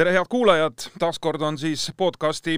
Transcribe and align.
tere, 0.00 0.14
head 0.16 0.28
kuulajad, 0.32 0.72
taaskord 0.98 1.42
on 1.44 1.58
siis 1.58 1.90
podcasti 1.96 2.54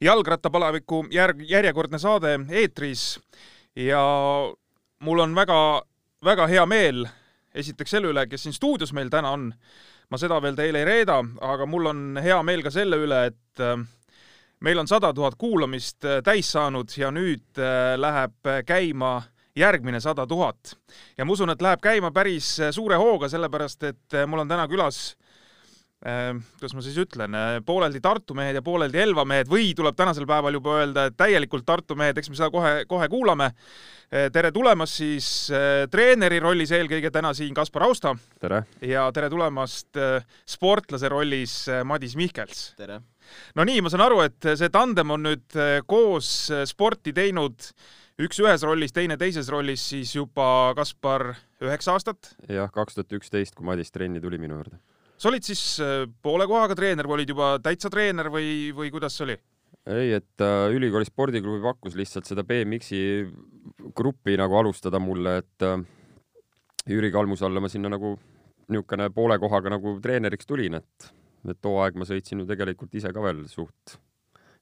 Jalgrattapalaviku 0.00 1.04
järg, 1.14 1.44
järjekordne 1.46 2.00
saade 2.02 2.32
eetris 2.50 3.20
ja 3.76 4.00
mul 4.98 5.22
on 5.22 5.34
väga-väga 5.34 6.48
hea 6.50 6.64
meel 6.66 7.04
esiteks 7.54 7.94
selle 7.94 8.10
üle, 8.10 8.24
kes 8.26 8.42
siin 8.42 8.56
stuudios 8.58 8.90
meil 8.92 9.06
täna 9.10 9.30
on. 9.30 9.52
ma 10.10 10.18
seda 10.18 10.40
veel 10.42 10.58
teile 10.58 10.82
ei 10.82 10.88
reeda, 10.88 11.20
aga 11.40 11.66
mul 11.66 11.86
on 11.92 12.18
hea 12.18 12.42
meel 12.42 12.66
ka 12.66 12.74
selle 12.74 12.98
üle, 12.98 13.22
et 13.30 13.62
äh, 13.62 13.78
meil 14.58 14.82
on 14.82 14.90
sada 14.90 15.12
tuhat 15.14 15.38
kuulamist 15.38 16.04
äh, 16.04 16.18
täis 16.26 16.50
saanud 16.50 16.90
ja 16.98 17.14
nüüd 17.14 17.62
äh, 17.62 17.94
läheb 18.02 18.50
käima 18.66 19.22
järgmine 19.54 20.00
sada 20.00 20.26
tuhat. 20.26 20.74
ja 21.18 21.24
ma 21.24 21.38
usun, 21.38 21.54
et 21.54 21.62
läheb 21.62 21.86
käima 21.86 22.10
päris 22.10 22.56
suure 22.74 22.98
hooga, 22.98 23.28
sellepärast 23.28 23.92
et 23.94 24.22
mul 24.26 24.42
on 24.42 24.48
täna 24.48 24.66
külas 24.66 25.19
kuidas 26.00 26.72
ma 26.72 26.80
siis 26.80 26.96
ütlen, 27.02 27.34
äh, 27.36 27.58
pooleldi 27.64 28.00
Tartu 28.00 28.34
mehed 28.36 28.56
ja 28.56 28.62
pooleldi 28.64 29.02
Elva 29.02 29.26
mehed 29.28 29.50
või 29.52 29.74
tuleb 29.76 29.96
tänasel 29.98 30.24
päeval 30.28 30.56
juba 30.56 30.78
öelda, 30.80 31.06
et 31.10 31.16
täielikult 31.20 31.66
Tartu 31.68 31.96
mehed, 31.98 32.16
eks 32.16 32.30
me 32.32 32.38
seda 32.38 32.48
kohe, 32.52 32.86
kohe 32.88 33.08
kuulame. 33.12 33.50
Äh, 34.08 34.30
tere 34.32 34.48
tulemast 34.52 34.96
siis 34.96 35.28
treeneri 35.92 36.40
rollis 36.40 36.72
eelkõige 36.72 37.12
täna 37.12 37.34
siin 37.36 37.52
Kaspar 37.54 37.84
Austa. 37.84 38.14
tere! 38.40 38.62
ja 38.80 39.04
tere 39.12 39.28
tulemast 39.30 40.00
sportlase 40.48 41.10
rollis 41.12 41.66
Madis 41.84 42.16
Mihkels. 42.16 42.70
tere! 42.80 43.02
no 43.54 43.66
nii, 43.68 43.82
ma 43.84 43.92
saan 43.92 44.06
aru, 44.08 44.22
et 44.24 44.52
see 44.56 44.72
tandem 44.72 45.12
on 45.12 45.28
nüüd 45.28 45.58
koos 45.86 46.48
sporti 46.70 47.12
teinud 47.12 47.68
üks 48.20 48.40
ühes 48.40 48.64
rollis, 48.64 48.92
teine 48.96 49.20
teises 49.20 49.52
rollis 49.52 49.84
siis 49.92 50.14
juba 50.16 50.72
Kaspar 50.80 51.34
üheksa 51.60 51.92
aastat. 51.92 52.32
jah, 52.48 52.72
kaks 52.72 52.96
tuhat 52.96 53.20
üksteist, 53.20 53.54
kui 53.54 53.68
Madis 53.68 53.92
trenni 53.92 54.24
tuli 54.24 54.40
minu 54.40 54.56
juurde 54.56 54.80
sa 55.20 55.28
olid 55.28 55.44
siis 55.44 55.62
äh, 55.84 56.04
poole 56.22 56.46
kohaga 56.48 56.76
treener 56.78 57.08
või 57.08 57.20
olid 57.20 57.34
juba 57.34 57.54
täitsa 57.62 57.90
treener 57.92 58.30
või, 58.32 58.70
või 58.76 58.92
kuidas 58.94 59.16
see 59.18 59.26
oli? 59.28 59.36
ei, 59.90 60.12
et 60.16 60.44
äh, 60.44 60.66
ülikooli 60.74 61.08
spordiklubi 61.08 61.62
pakkus 61.64 61.96
lihtsalt 61.98 62.28
seda 62.28 62.44
BMX-i 62.46 63.02
gruppi 63.96 64.36
nagu 64.40 64.56
alustada 64.60 65.00
mulle, 65.02 65.40
et 65.42 65.66
äh, 65.66 65.80
Jüri 66.88 67.10
Kalmuse 67.12 67.46
alla 67.46 67.62
ma 67.62 67.68
sinna 67.68 67.92
nagu 67.92 68.16
niisugune 68.70 69.10
poole 69.12 69.38
kohaga 69.42 69.72
nagu 69.72 69.96
treeneriks 70.02 70.48
tulin, 70.48 70.78
et, 70.78 71.10
et 71.48 71.58
too 71.60 71.80
aeg 71.82 71.98
ma 71.98 72.06
sõitsin 72.08 72.42
ju 72.42 72.48
tegelikult 72.48 72.94
ise 72.96 73.12
ka 73.12 73.24
veel 73.24 73.44
suht, 73.50 73.98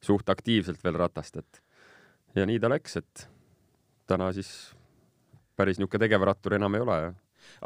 suht 0.02 0.30
aktiivselt 0.32 0.82
veel 0.84 0.98
ratast, 0.98 1.38
et 1.42 1.62
ja 2.38 2.46
nii 2.48 2.58
ta 2.62 2.70
läks, 2.72 2.98
et 3.02 3.28
täna 4.08 4.30
siis 4.34 4.50
päris 5.58 5.78
niisugune 5.78 6.06
tegevrattur 6.06 6.56
enam 6.56 6.78
ei 6.78 6.86
ole 6.86 7.00
ja 7.02 7.12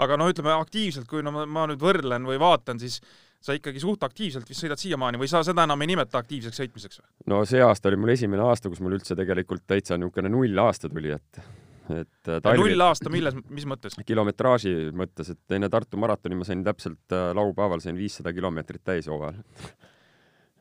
aga 0.04 0.18
no 0.20 0.28
ütleme 0.30 0.54
aktiivselt, 0.56 1.08
kui 1.10 1.24
no 1.24 1.34
ma, 1.34 1.66
nüüd 1.70 1.82
võrdlen 1.82 2.26
või 2.28 2.40
vaatan, 2.42 2.80
siis 2.82 3.00
sa 3.42 3.56
ikkagi 3.56 3.82
suht 3.82 4.04
aktiivselt 4.06 4.48
vist 4.48 4.62
sõidad 4.62 4.80
siiamaani 4.80 5.18
või 5.18 5.30
sa 5.30 5.42
seda 5.46 5.64
enam 5.66 5.80
ei 5.82 5.90
nimeta 5.90 6.20
aktiivseks 6.22 6.62
sõitmiseks 6.62 7.00
või? 7.00 7.10
no 7.32 7.42
see 7.48 7.62
aasta 7.64 7.90
oli 7.90 7.98
mul 7.98 8.14
esimene 8.14 8.44
aasta, 8.46 8.70
kus 8.70 8.82
mul 8.84 8.96
üldse 8.98 9.18
tegelikult 9.18 9.66
täitsa 9.66 9.98
niisugune 9.98 10.30
null 10.32 10.62
aasta 10.62 10.90
tuli, 10.92 11.14
et 11.16 11.42
et 11.90 12.30
äh, 12.30 12.38
talvi... 12.38 12.62
null 12.62 12.84
aasta, 12.86 13.10
milles, 13.10 13.34
mis 13.50 13.66
mõttes? 13.68 13.98
kilometraaži 14.06 14.92
mõttes, 14.96 15.34
et 15.34 15.56
enne 15.58 15.70
Tartu 15.72 15.98
maratoni 15.98 16.38
ma 16.38 16.46
sain 16.46 16.62
täpselt 16.64 17.16
äh, 17.16 17.32
laupäeval 17.36 17.82
sain 17.82 17.98
viissada 17.98 18.32
kilomeetrit 18.34 18.84
täis 18.86 19.10
hooajal 19.10 19.42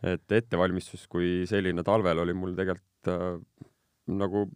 et 0.02 0.38
ettevalmistus 0.38 1.06
kui 1.12 1.44
selline 1.50 1.86
talvel 1.86 2.24
oli 2.24 2.34
mul 2.34 2.56
tegelikult 2.58 3.12
äh, 3.14 3.68
nagu 4.12 4.48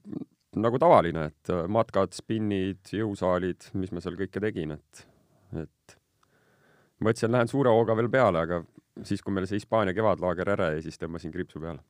nagu 0.56 0.80
tavaline, 0.81 1.30
et 1.31 1.52
äh, 1.53 1.66
matkad, 1.72 2.16
spinnid, 2.16 2.82
jõusaalid, 2.95 3.71
mis 3.80 3.92
ma 3.95 4.04
seal 4.04 4.17
kõike 4.20 4.42
tegin, 4.43 4.76
et, 4.77 5.05
et 5.61 5.98
mõtlesin, 7.04 7.33
lähen 7.33 7.52
suure 7.52 7.73
hooga 7.73 7.98
veel 7.98 8.11
peale, 8.11 8.45
aga 8.45 8.61
siis, 9.04 9.21
kui 9.23 9.33
meil 9.36 9.48
see 9.49 9.60
Hispaania 9.60 9.95
kevadlaager 9.95 10.49
ära 10.54 10.70
jäi, 10.73 10.86
siis 10.86 10.99
tõmbasin 11.02 11.33
kriipsu 11.33 11.60
peale. 11.60 11.83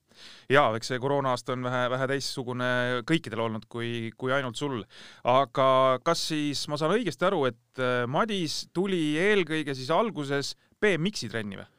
jaa, 0.50 0.72
eks 0.78 0.90
see 0.92 1.02
koroona-aasta 1.02 1.54
on 1.54 1.68
vähe, 1.68 1.84
vähe 1.94 2.08
teistsugune 2.16 2.70
kõikidel 3.10 3.44
olnud 3.46 3.68
kui, 3.70 4.10
kui 4.18 4.34
ainult 4.34 4.58
sul. 4.58 4.82
aga 5.24 6.00
kas 6.06 6.28
siis 6.32 6.66
ma 6.72 6.80
saan 6.82 6.96
õigesti 6.98 7.28
aru, 7.30 7.46
et 7.52 7.84
äh, 7.84 8.04
Madis 8.10 8.64
tuli 8.74 9.18
eelkõige 9.22 9.78
siis 9.78 9.92
alguses 9.94 10.56
BMX-i 10.82 11.30
trenni 11.30 11.62
või? 11.62 11.70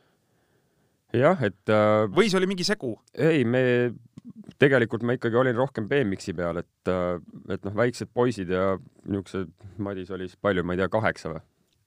jah, 1.17 1.43
et 1.43 1.75
äh, 1.75 2.07
või 2.13 2.31
see 2.31 2.39
oli 2.41 2.51
mingi 2.53 2.67
segu? 2.67 2.95
ei, 3.15 3.45
me 3.45 3.65
tegelikult 4.61 5.05
ma 5.07 5.17
ikkagi 5.17 5.39
olin 5.39 5.57
rohkem 5.59 5.89
BMX-i 5.91 6.35
peal, 6.37 6.61
et, 6.63 6.91
äh, 6.91 7.19
et 7.53 7.67
noh, 7.67 7.75
väiksed 7.77 8.11
poisid 8.15 8.51
ja 8.53 8.77
niisugused, 9.07 9.53
Madis 9.83 10.13
oli 10.15 10.29
siis 10.29 10.41
palju, 10.41 10.65
ma 10.67 10.77
ei 10.77 10.83
tea, 10.83 10.91
kaheksa 10.93 11.35
või? 11.35 11.45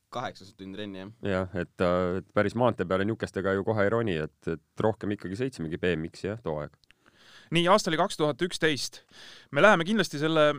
kaheksasada 0.10 0.58
tundi 0.58 0.80
trenni, 0.80 1.04
jah. 1.04 1.10
jah, 1.30 1.58
et, 1.62 1.76
äh, 1.86 2.20
et 2.22 2.28
päris 2.34 2.56
maantee 2.58 2.88
peale 2.90 3.06
niisugustega 3.06 3.54
ju 3.58 3.66
kohe 3.68 3.86
ei 3.86 3.94
roni, 3.94 4.18
et, 4.26 4.38
et 4.50 4.86
rohkem 4.86 5.14
ikkagi 5.14 5.38
sõitsimegi 5.38 5.82
BMX-i 5.82 6.32
jah, 6.32 6.42
too 6.46 6.58
aeg. 6.64 6.74
nii, 7.56 7.68
aasta 7.70 7.92
oli 7.92 8.02
kaks 8.02 8.18
tuhat 8.18 8.42
üksteist. 8.48 9.04
me 9.52 9.66
läheme 9.66 9.86
kindlasti 9.86 10.22
selle, 10.22 10.52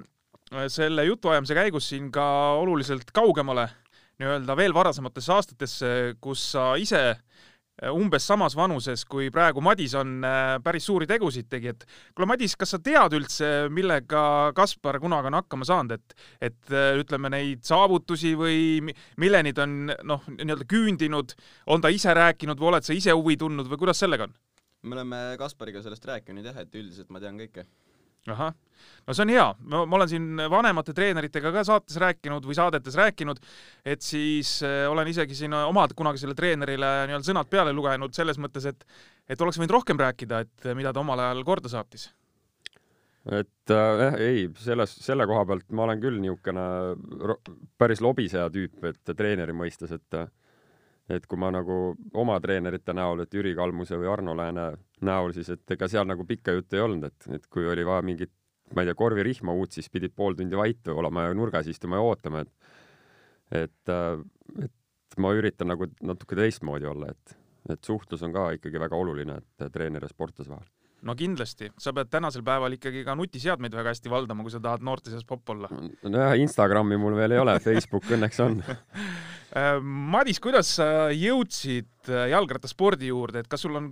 selle 0.71 1.07
jutuajamise 1.09 1.59
käigus 1.59 1.91
siin 1.91 2.13
ka 2.15 2.27
oluliselt 2.63 3.11
kaugemale, 3.15 3.69
nii-öelda 4.23 4.57
veel 4.59 4.75
varasematesse 4.77 5.35
aastatesse, 5.35 5.93
kus 6.23 6.51
sa 6.53 6.75
ise 6.79 7.05
Äh, 7.13 7.50
umbes 7.89 8.27
samas 8.29 8.55
vanuses, 8.57 9.05
kui 9.09 9.31
praegu 9.33 9.63
Madis 9.65 9.95
on, 9.99 10.19
äh, 10.27 10.59
päris 10.65 10.87
suuri 10.89 11.09
tegusid 11.09 11.49
tegi, 11.51 11.73
et 11.73 11.87
kuule, 12.15 12.29
Madis, 12.29 12.57
kas 12.61 12.75
sa 12.75 12.81
tead 12.83 13.17
üldse, 13.17 13.71
millega 13.73 14.53
Kaspar 14.57 15.01
kunagi 15.01 15.31
on 15.31 15.39
hakkama 15.41 15.69
saanud, 15.69 15.97
et, 15.97 16.17
et 16.51 16.75
äh, 16.75 16.93
ütleme, 17.01 17.33
neid 17.33 17.65
saavutusi 17.67 18.35
või 18.39 18.93
milleni 19.21 19.55
ta 19.57 19.65
on 19.69 19.95
noh, 20.05 20.29
nii-öelda 20.37 20.69
küündinud, 20.71 21.35
on 21.73 21.83
ta 21.85 21.93
ise 21.93 22.15
rääkinud 22.17 22.61
või 22.61 22.75
oled 22.75 22.87
sa 22.87 22.97
ise 22.97 23.17
huvi 23.17 23.39
tundnud 23.41 23.71
või 23.71 23.85
kuidas 23.85 24.03
sellega 24.05 24.29
on? 24.29 24.37
me 24.83 24.97
oleme 24.97 25.17
Kaspariga 25.37 25.83
sellest 25.85 26.07
rääkinud 26.09 26.47
jah, 26.47 26.57
et 26.63 26.75
üldiselt 26.75 27.11
ma 27.13 27.21
tean 27.21 27.37
kõike 27.41 27.67
ahah, 28.29 28.53
no 29.07 29.15
see 29.17 29.25
on 29.25 29.33
hea, 29.33 29.47
ma 29.71 29.97
olen 29.97 30.11
siin 30.11 30.43
vanemate 30.53 30.95
treeneritega 30.97 31.53
ka 31.55 31.65
saates 31.67 31.97
rääkinud 32.03 32.47
või 32.49 32.57
saadetes 32.59 32.97
rääkinud, 33.01 33.41
et 33.85 34.05
siis 34.05 34.59
äh, 34.67 34.85
olen 34.91 35.09
isegi 35.09 35.37
siin 35.39 35.57
omad 35.57 35.95
kunagisele 35.97 36.37
treenerile 36.37 36.91
nii-öelda 37.09 37.31
sõnad 37.31 37.51
peale 37.53 37.75
lugenud 37.77 38.17
selles 38.17 38.41
mõttes, 38.43 38.69
et 38.71 38.85
et 39.31 39.41
oleks 39.41 39.61
võinud 39.61 39.77
rohkem 39.77 40.01
rääkida, 40.01 40.41
et 40.43 40.73
mida 40.75 40.93
ta 40.93 41.05
omal 41.05 41.23
ajal 41.23 41.45
korda 41.47 41.71
saatis. 41.73 42.11
et 43.31 43.73
äh, 43.73 44.05
jah 44.05 44.19
äh,, 44.19 44.21
ei, 44.27 44.45
selles, 44.59 44.97
selle 45.05 45.27
koha 45.29 45.47
pealt 45.49 45.71
ma 45.73 45.89
olen 45.89 46.01
küll 46.03 46.21
niisugune 46.21 46.69
päris 47.79 48.01
lobiseja 48.05 48.51
tüüp, 48.53 48.85
et 48.85 49.17
treeneri 49.17 49.57
mõistes, 49.57 49.93
et 49.97 50.21
et 51.11 51.27
kui 51.27 51.39
ma 51.41 51.51
nagu 51.55 51.79
oma 52.23 52.39
treenerite 52.43 52.95
näol, 52.97 53.25
et 53.25 53.35
Jüri 53.35 53.55
Kalmuse 53.59 53.99
või 53.99 54.11
Arno 54.13 54.35
Lääne 54.39 54.67
näol, 55.07 55.35
siis 55.37 55.51
et 55.55 55.75
ega 55.75 55.89
seal 55.91 56.07
nagu 56.09 56.27
pikka 56.29 56.55
juttu 56.57 56.79
ei 56.79 56.85
olnud, 56.85 57.09
et, 57.11 57.31
et 57.37 57.47
kui 57.51 57.67
oli 57.69 57.87
vaja 57.87 58.05
mingit, 58.07 58.33
ma 58.75 58.85
ei 58.85 58.91
tea, 58.91 58.99
korvirihma 58.99 59.55
uut, 59.59 59.75
siis 59.75 59.91
pidid 59.91 60.15
pool 60.17 60.39
tundi 60.39 60.59
vait 60.59 60.93
olema 60.95 61.27
ja 61.27 61.37
nurgas 61.37 61.71
istuma 61.71 61.99
ja 61.99 62.07
ootama, 62.07 62.45
et 62.45 62.71
et, 63.51 63.91
et 64.63 65.17
ma 65.19 65.33
üritan 65.35 65.73
nagu 65.73 65.89
natuke 66.07 66.39
teistmoodi 66.39 66.87
olla, 66.87 67.11
et, 67.11 67.39
et 67.75 67.83
suhtlus 67.85 68.23
on 68.23 68.35
ka 68.37 68.53
ikkagi 68.59 68.79
väga 68.79 68.95
oluline, 68.95 69.41
et 69.41 69.73
treeneri 69.75 70.07
ja 70.07 70.13
sportlase 70.13 70.53
vahel 70.53 70.69
no 71.07 71.15
kindlasti, 71.17 71.71
sa 71.81 71.93
pead 71.97 72.11
tänasel 72.13 72.45
päeval 72.47 72.75
ikkagi 72.77 73.03
ka 73.07 73.15
nutiseadmeid 73.19 73.75
väga 73.77 73.95
hästi 73.95 74.13
valdama, 74.13 74.45
kui 74.45 74.53
sa 74.53 74.61
tahad 74.63 74.85
noorte 74.85 75.13
seas 75.13 75.27
popp 75.29 75.53
olla. 75.55 75.71
nojah, 76.03 76.37
Instagrami 76.43 76.99
mul 77.01 77.17
veel 77.19 77.37
ei 77.37 77.43
ole, 77.43 77.57
Facebook 77.65 78.09
õnneks 78.17 78.43
on 78.45 78.61
äh, 78.67 79.81
Madis, 79.81 80.41
kuidas 80.43 80.75
sa 80.81 81.09
jõudsid 81.15 82.13
äh, 82.13 82.29
jalgrattaspordi 82.35 83.11
juurde, 83.11 83.45
et 83.45 83.51
kas 83.51 83.65
sul 83.67 83.81
on 83.81 83.91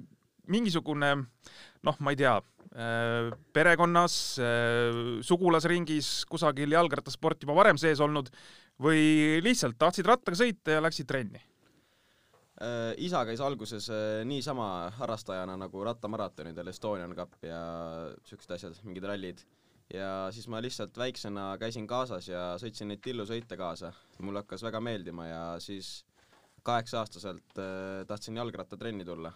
mingisugune 0.49 1.15
noh, 1.19 1.99
ma 2.05 2.15
ei 2.15 2.21
tea, 2.21 2.37
äh, 2.73 3.33
perekonnas, 3.57 4.17
sugulasringis 5.25 6.13
kusagil 6.31 6.77
jalgrattasport 6.77 7.45
juba 7.45 7.57
varem 7.59 7.81
sees 7.81 8.01
olnud 8.05 8.33
või 8.83 9.41
lihtsalt 9.45 9.79
tahtsid 9.81 10.07
rattaga 10.07 10.39
sõita 10.39 10.77
ja 10.77 10.85
läksid 10.85 11.09
trenni? 11.09 11.41
Äh, 12.59 12.97
isa 13.07 13.21
käis 13.23 13.39
alguses 13.45 13.87
äh, 13.95 14.25
niisama 14.27 14.91
harrastajana 14.97 15.55
nagu 15.61 15.83
rattamaratonidel, 15.87 16.73
Estonian 16.73 17.15
Cup 17.15 17.37
ja 17.47 17.59
siuksed 18.27 18.55
asjad, 18.57 18.79
mingid 18.83 19.05
rallid. 19.07 19.45
ja 19.95 20.29
siis 20.35 20.49
ma 20.51 20.59
lihtsalt 20.61 20.99
väiksena 20.99 21.53
käisin 21.57 21.87
kaasas 21.89 22.27
ja 22.29 22.41
sõitsin 22.61 22.91
neid 22.91 23.01
tillusõite 23.01 23.57
kaasa. 23.57 23.93
mulle 24.19 24.43
hakkas 24.43 24.65
väga 24.67 24.81
meeldima 24.81 25.27
ja 25.27 25.43
siis 25.63 26.05
kaheksa-aastaselt 26.67 27.61
äh, 27.63 28.07
tahtsin 28.07 28.37
jalgrattatrenni 28.37 29.05
tulla. 29.05 29.33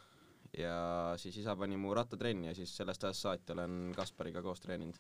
ja 0.59 1.15
siis 1.17 1.37
isa 1.39 1.55
pani 1.57 1.77
mu 1.77 1.95
rattatrenni 1.95 2.49
ja 2.49 2.55
siis 2.55 2.75
sellest 2.77 3.05
ajast 3.05 3.23
saati 3.23 3.53
olen 3.53 3.93
Kaspariga 3.97 4.43
koos 4.43 4.61
treeninud. 4.61 4.99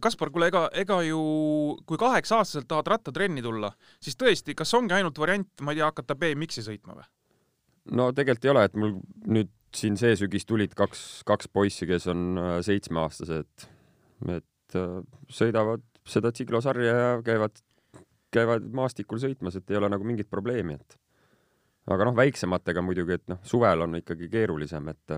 Kaspar, 0.00 0.30
kuule, 0.30 0.48
ega, 0.48 0.70
ega 0.72 1.02
ju 1.02 1.20
kui 1.84 2.00
kaheksa-aastaselt 2.00 2.70
tahad 2.72 2.88
rattatrenni 2.88 3.44
tulla, 3.44 3.70
siis 4.00 4.16
tõesti, 4.16 4.56
kas 4.56 4.74
ongi 4.74 4.96
ainult 4.96 5.18
variant, 5.18 5.52
ma 5.60 5.76
ei 5.76 5.82
tea, 5.82 5.92
hakata 5.92 6.16
BMX-i 6.16 6.64
sõitma 6.64 6.96
või? 7.02 7.13
No 7.92 8.08
tegelikult 8.16 8.48
ei 8.48 8.52
ole, 8.54 8.64
et 8.68 8.80
mul 8.80 8.96
nüüd 9.36 9.52
siin 9.74 9.98
see 9.98 10.14
sügis 10.18 10.46
tulid 10.48 10.74
kaks, 10.78 11.22
kaks 11.28 11.50
poissi, 11.52 11.86
kes 11.90 12.08
on 12.12 12.40
äh, 12.40 12.56
seitsmeaastased, 12.64 13.68
et 14.30 14.78
äh, 14.78 14.98
sõidavad 15.32 15.84
seda 16.08 16.32
tsiklosarja 16.34 16.94
ja 16.94 17.14
käivad, 17.24 17.58
käivad 18.34 18.66
maastikul 18.76 19.20
sõitmas, 19.22 19.58
et 19.58 19.70
ei 19.72 19.80
ole 19.80 19.90
nagu 19.92 20.06
mingit 20.06 20.30
probleemi, 20.30 20.78
et. 20.80 21.00
Aga 21.84 22.06
noh, 22.08 22.14
väiksematega 22.16 22.80
muidugi, 22.80 23.18
et 23.18 23.26
noh, 23.28 23.42
suvel 23.44 23.84
on 23.84 23.98
ikkagi 23.98 24.30
keerulisem, 24.32 24.86
et 24.94 25.16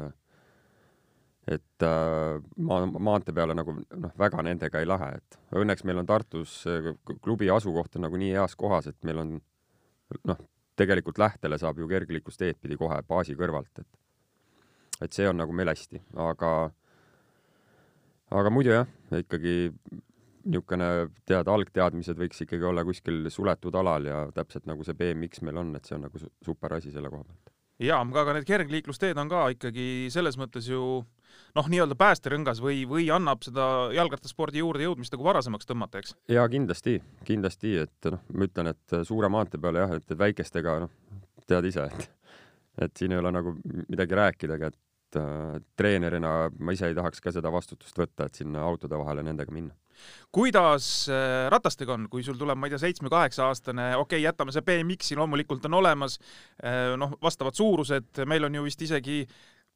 et 1.46 1.84
äh, 1.86 2.40
maa, 2.66 2.88
maantee 2.90 3.34
peale 3.34 3.54
nagu 3.54 3.76
noh, 3.76 4.14
väga 4.18 4.42
nendega 4.42 4.82
ei 4.82 4.88
lähe, 4.88 5.12
et. 5.20 5.38
Õnneks 5.54 5.86
meil 5.86 6.02
on 6.02 6.08
Tartus 6.08 6.58
klubi 7.22 7.50
asukoht 7.54 8.00
on 8.00 8.08
nagu 8.08 8.18
nii 8.18 8.32
heas 8.34 8.56
kohas, 8.58 8.90
et 8.90 8.98
meil 9.06 9.22
on 9.22 9.36
noh, 10.26 10.42
tegelikult 10.76 11.19
lähtele 11.19 11.58
saab 11.58 11.78
ju 11.81 11.88
kergliiklusteed 11.88 12.58
pidi 12.62 12.76
kohe 12.81 12.99
baasi 13.08 13.37
kõrvalt, 13.38 13.81
et 13.81 15.05
et 15.05 15.12
see 15.12 15.28
on 15.28 15.37
nagu 15.37 15.52
meil 15.52 15.69
hästi, 15.69 16.00
aga 16.25 16.50
aga 18.32 18.52
muidu 18.52 18.73
jah, 18.73 18.87
ikkagi 19.12 19.56
niisugune 20.46 20.88
tead, 21.26 21.49
algteadmised 21.50 22.19
võiks 22.20 22.40
ikkagi 22.44 22.64
olla 22.69 22.84
kuskil 22.87 23.26
suletud 23.34 23.75
alal 23.75 24.06
ja 24.06 24.23
täpselt 24.34 24.67
nagu 24.70 24.84
see 24.87 24.96
BMX 24.99 25.43
meil 25.46 25.58
on, 25.62 25.75
et 25.76 25.88
see 25.88 25.96
on 25.99 26.06
nagu 26.06 26.23
super 26.23 26.76
asi 26.78 26.93
selle 26.94 27.11
koha 27.11 27.26
pealt. 27.26 27.52
jaa, 27.82 28.00
aga 28.23 28.37
need 28.37 28.49
kergliiklusteed 28.49 29.19
on 29.19 29.32
ka 29.32 29.49
ikkagi 29.56 29.87
selles 30.14 30.38
mõttes 30.40 30.70
ju 30.70 31.02
noh, 31.56 31.71
nii-öelda 31.73 31.97
päästerõngas 31.99 32.61
või, 32.65 32.85
või 32.88 33.09
annab 33.15 33.44
seda 33.47 33.93
jalgrattaspordi 33.97 34.62
juurde 34.62 34.87
jõudmist 34.87 35.15
nagu 35.15 35.27
varasemaks 35.27 35.69
tõmmata, 35.69 36.03
eks? 36.03 36.17
jaa, 36.33 36.49
kindlasti, 36.53 36.99
kindlasti, 37.29 37.77
et 37.87 38.11
noh, 38.12 38.23
ma 38.33 38.49
ütlen, 38.49 38.73
et 38.75 38.99
suure 39.09 39.31
maantee 39.33 39.61
peale 39.62 39.85
jah, 39.85 39.97
et 39.99 40.19
väikestega 40.19 40.79
noh, 40.87 40.93
tead 41.47 41.73
ise, 41.73 41.88
et 41.91 42.12
et 42.77 42.93
siin 42.93 43.15
ei 43.15 43.19
ole 43.19 43.31
nagu 43.33 43.55
midagi 43.88 44.17
rääkidagi, 44.19 44.69
et 44.69 45.17
äh, 45.17 45.56
treenerina 45.81 46.50
ma 46.59 46.75
ise 46.77 46.91
ei 46.91 46.97
tahaks 46.97 47.23
ka 47.25 47.33
seda 47.33 47.49
vastutust 47.53 47.97
võtta, 47.97 48.27
et 48.27 48.37
sinna 48.37 48.65
autode 48.69 48.99
vahele 49.00 49.25
nendega 49.25 49.55
minna 49.55 49.73
kuidas 50.33 51.09
äh, 51.09 51.47
ratastega 51.53 51.94
on, 51.94 52.06
kui 52.12 52.25
sul 52.25 52.37
tuleb, 52.37 52.59
ma 52.59 52.69
ei 52.69 52.75
tea, 52.75 52.83
seitsme-kaheksa 52.85 53.47
aastane, 53.49 53.88
okei 53.97 54.19
okay,, 54.19 54.25
jätame 54.27 54.53
see 54.53 54.65
BMX-i 54.67 55.17
loomulikult 55.17 55.65
on 55.71 55.79
olemas, 55.81 56.19
äh, 56.61 56.94
noh, 57.00 57.17
vastavad 57.23 57.56
suurused, 57.56 58.25
meil 58.29 58.44
on 58.44 58.59
ju 58.59 58.67
vist 58.67 58.83
isegi 58.85 59.23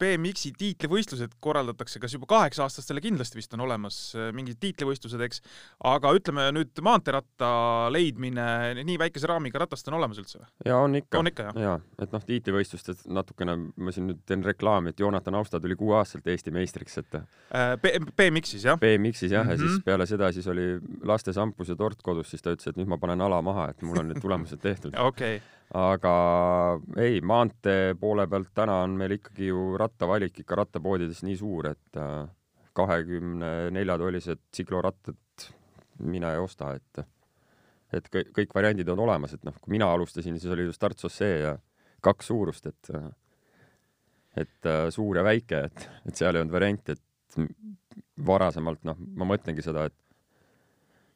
BMX-i 0.00 0.52
tiitlivõistlused 0.58 1.37
korraldatakse, 1.44 2.00
kas 2.02 2.14
juba 2.17 2.29
kaheksa-aastastele 2.31 3.02
kindlasti 3.05 3.38
vist 3.41 3.55
on 3.56 3.64
olemas 3.67 3.99
äh, 4.17 4.31
mingid 4.37 4.61
tiitlivõistlused, 4.62 5.20
eks, 5.26 5.43
aga 5.91 6.12
ütleme 6.17 6.47
nüüd 6.56 6.81
maanteeratta 6.85 7.50
leidmine, 7.93 8.47
nii 8.81 8.99
väikese 9.00 9.31
raamiga 9.31 9.62
ratast 9.62 9.91
on 9.91 9.99
olemas 10.00 10.20
üldse 10.23 10.41
või? 10.41 10.49
jaa, 10.70 10.81
on 10.87 10.97
ikka. 11.00 11.20
on 11.20 11.31
ikka, 11.32 11.49
jah? 11.50 11.61
jaa, 11.67 11.76
et 12.00 12.17
noh, 12.17 12.25
tiitlivõistlustes 12.32 13.06
natukene, 13.12 13.56
ma 13.76 13.94
siin 13.94 14.08
nüüd 14.11 14.25
teen 14.29 14.44
reklaami, 14.47 14.94
et 14.94 15.05
Joonatan 15.05 15.38
Austa 15.41 15.61
tuli 15.61 15.76
kuueaastaselt 15.81 16.32
Eesti 16.32 16.55
meistriks, 16.55 16.99
et 17.02 17.20
äh, 17.20 17.76
BMX-is, 18.17 18.64
jah? 18.64 18.81
BMX-is 18.81 19.37
jah 19.37 19.44
mm, 19.44 19.49
-hmm. 19.49 19.52
ja 19.52 19.58
siis 19.58 19.76
mhm. 19.76 19.85
peale 19.85 20.08
seda 20.08 20.32
siis 20.32 20.49
oli 20.50 20.69
laste 21.05 21.32
sampus 21.37 21.69
ja 21.69 21.76
tort 21.76 22.02
kodus, 22.02 22.31
siis 22.31 22.43
ta 22.43 22.56
ütles, 22.56 22.73
et 22.73 22.81
nüüd 22.81 22.88
ma 22.88 22.99
panen 22.99 23.20
ala 23.20 23.43
maha, 23.43 23.70
et 23.70 23.82
mul 23.82 24.00
on 24.00 24.08
need 24.12 24.23
tulemused 24.23 24.61
tehtud 24.62 24.97
okei 25.11 25.37
okay 25.37 25.60
aga 25.75 26.12
ei, 26.99 27.20
maantee 27.20 27.94
poole 28.00 28.26
pealt 28.31 28.50
täna 28.55 28.81
on 28.84 28.96
meil 28.99 29.14
ikkagi 29.19 29.50
ju 29.52 29.76
rattavalik 29.78 30.43
ikka 30.43 30.58
rattapoodides 30.64 31.22
nii 31.26 31.37
suur, 31.38 31.70
et 31.70 32.00
äh, 32.00 32.26
kahekümne 32.75 33.70
neljatoilised 33.75 34.43
tsiklorattad 34.50 35.49
mine 36.11 36.34
ja 36.34 36.43
osta, 36.43 36.75
et 36.75 37.06
et 37.90 38.06
kõik, 38.06 38.52
variandid 38.55 38.88
on 38.93 39.00
olemas, 39.02 39.32
et 39.34 39.43
noh, 39.43 39.56
kui 39.58 39.72
mina 39.75 39.88
alustasin, 39.90 40.37
siis 40.38 40.52
oli 40.55 40.69
ju 40.69 40.75
startšossee 40.75 41.40
ja 41.43 41.56
kaks 42.00 42.31
suurust, 42.31 42.66
et 42.70 42.90
et 44.38 44.66
äh, 44.66 44.84
suur 44.94 45.19
ja 45.19 45.25
väike, 45.26 45.64
et, 45.66 45.88
et 46.06 46.16
seal 46.16 46.37
ei 46.37 46.44
olnud 46.44 46.55
varianti, 46.55 46.94
et 46.94 47.40
varasemalt 48.26 48.84
noh, 48.87 48.99
ma 49.19 49.26
mõtlengi 49.26 49.62
seda, 49.64 49.88
et 49.90 49.96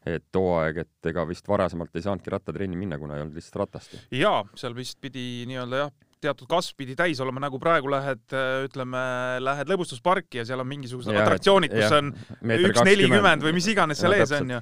et 0.06 0.24
too 0.32 0.54
aeg, 0.58 0.82
et 0.84 1.10
ega 1.10 1.24
vist 1.28 1.48
varasemalt 1.48 1.94
ei 1.96 2.04
saanudki 2.04 2.32
rattatrenni 2.34 2.78
minna, 2.78 2.98
kuna 3.00 3.16
ei 3.16 3.24
olnud 3.24 3.38
lihtsalt 3.38 3.62
ratast. 3.64 3.96
jaa, 4.14 4.42
seal 4.58 4.76
vist 4.76 5.00
pidi 5.02 5.44
nii-öelda 5.48 5.84
jah, 5.84 5.94
teatud 6.24 6.48
kasv 6.48 6.76
pidi 6.78 6.96
täis 6.98 7.20
olema, 7.22 7.42
nagu 7.44 7.58
praegu 7.60 7.90
lähed, 7.92 8.22
ütleme, 8.66 9.00
lähed 9.44 9.70
lõbustusparki 9.70 10.40
ja 10.40 10.46
seal 10.48 10.62
on 10.62 10.68
mingisugused 10.70 11.12
ja, 11.12 11.24
atraktsioonid, 11.24 11.74
kus 11.74 11.96
on 11.98 12.12
üks 12.56 12.84
nelikümmend 12.86 13.44
või 13.44 13.54
mis 13.58 13.68
iganes 13.72 14.00
seal 14.00 14.16
ees 14.16 14.32
on 14.38 14.54
ju. 14.56 14.60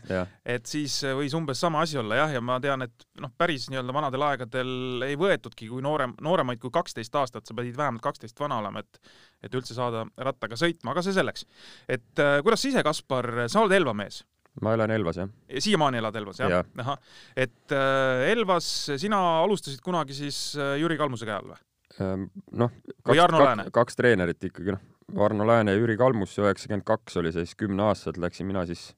et 0.56 0.66
siis 0.70 0.98
võis 1.18 1.36
umbes 1.38 1.62
sama 1.62 1.84
asi 1.86 2.00
olla 2.02 2.22
jah, 2.22 2.36
ja 2.36 2.42
ma 2.44 2.58
tean, 2.62 2.86
et 2.88 3.06
noh, 3.22 3.32
päris 3.38 3.68
nii-öelda 3.70 3.94
vanadel 3.94 4.26
aegadel 4.30 5.06
ei 5.06 5.18
võetudki, 5.20 5.70
kui 5.70 5.84
noorem, 5.84 6.16
nooremaid 6.24 6.62
kui 6.62 6.72
kaksteist 6.74 7.14
aastat, 7.22 7.46
sa 7.46 7.56
pidid 7.58 7.78
vähemalt 7.78 8.04
kaksteist 8.04 8.38
vana 8.42 8.60
olema, 8.62 8.82
et 8.82 9.14
et 9.42 9.54
üldse 9.58 9.74
saada 9.74 10.04
rattaga 10.22 10.54
sõitma, 10.54 10.92
aga 10.92 11.02
see 11.02 11.14
selleks. 11.16 11.46
et 11.90 12.22
äh, 12.22 12.36
kuidas 12.46 12.62
sa 12.62 12.70
ise, 12.70 12.84
Kaspar, 12.86 13.48
sa 13.50 13.64
oled 13.64 13.74
Elva 13.74 13.94
mees 13.96 14.22
ma 14.60 14.74
elan 14.76 14.92
Elvas, 14.92 15.18
jah. 15.22 15.28
siiamaani 15.64 16.00
elad 16.02 16.16
Elvas, 16.20 16.40
jah 16.42 16.50
ja.? 16.52 16.62
ahah, 16.84 16.98
et 17.36 17.72
äh, 17.72 18.28
Elvas 18.32 18.68
sina 19.00 19.20
alustasid 19.42 19.80
kunagi 19.84 20.16
siis 20.16 20.52
äh, 20.58 20.74
Jüri 20.82 20.98
Kalmuse 21.00 21.28
käe 21.28 21.38
all 21.38 21.52
või? 21.54 21.60
Ähm, 22.00 22.26
noh, 22.56 22.72
kaks, 23.04 23.20
kaks, 23.32 23.70
kaks 23.72 24.00
treenerit 24.00 24.48
ikkagi, 24.48 24.76
noh. 24.76 24.88
Arno 25.24 25.44
Lääne 25.44 25.74
ja 25.74 25.80
Jüri 25.80 25.96
Kalmus, 26.00 26.38
üheksakümmend 26.40 26.86
kaks 26.88 27.18
oli 27.20 27.32
siis, 27.34 27.52
kümneaastaselt 27.58 28.20
läksin 28.22 28.48
mina 28.48 28.64
siis, 28.68 28.92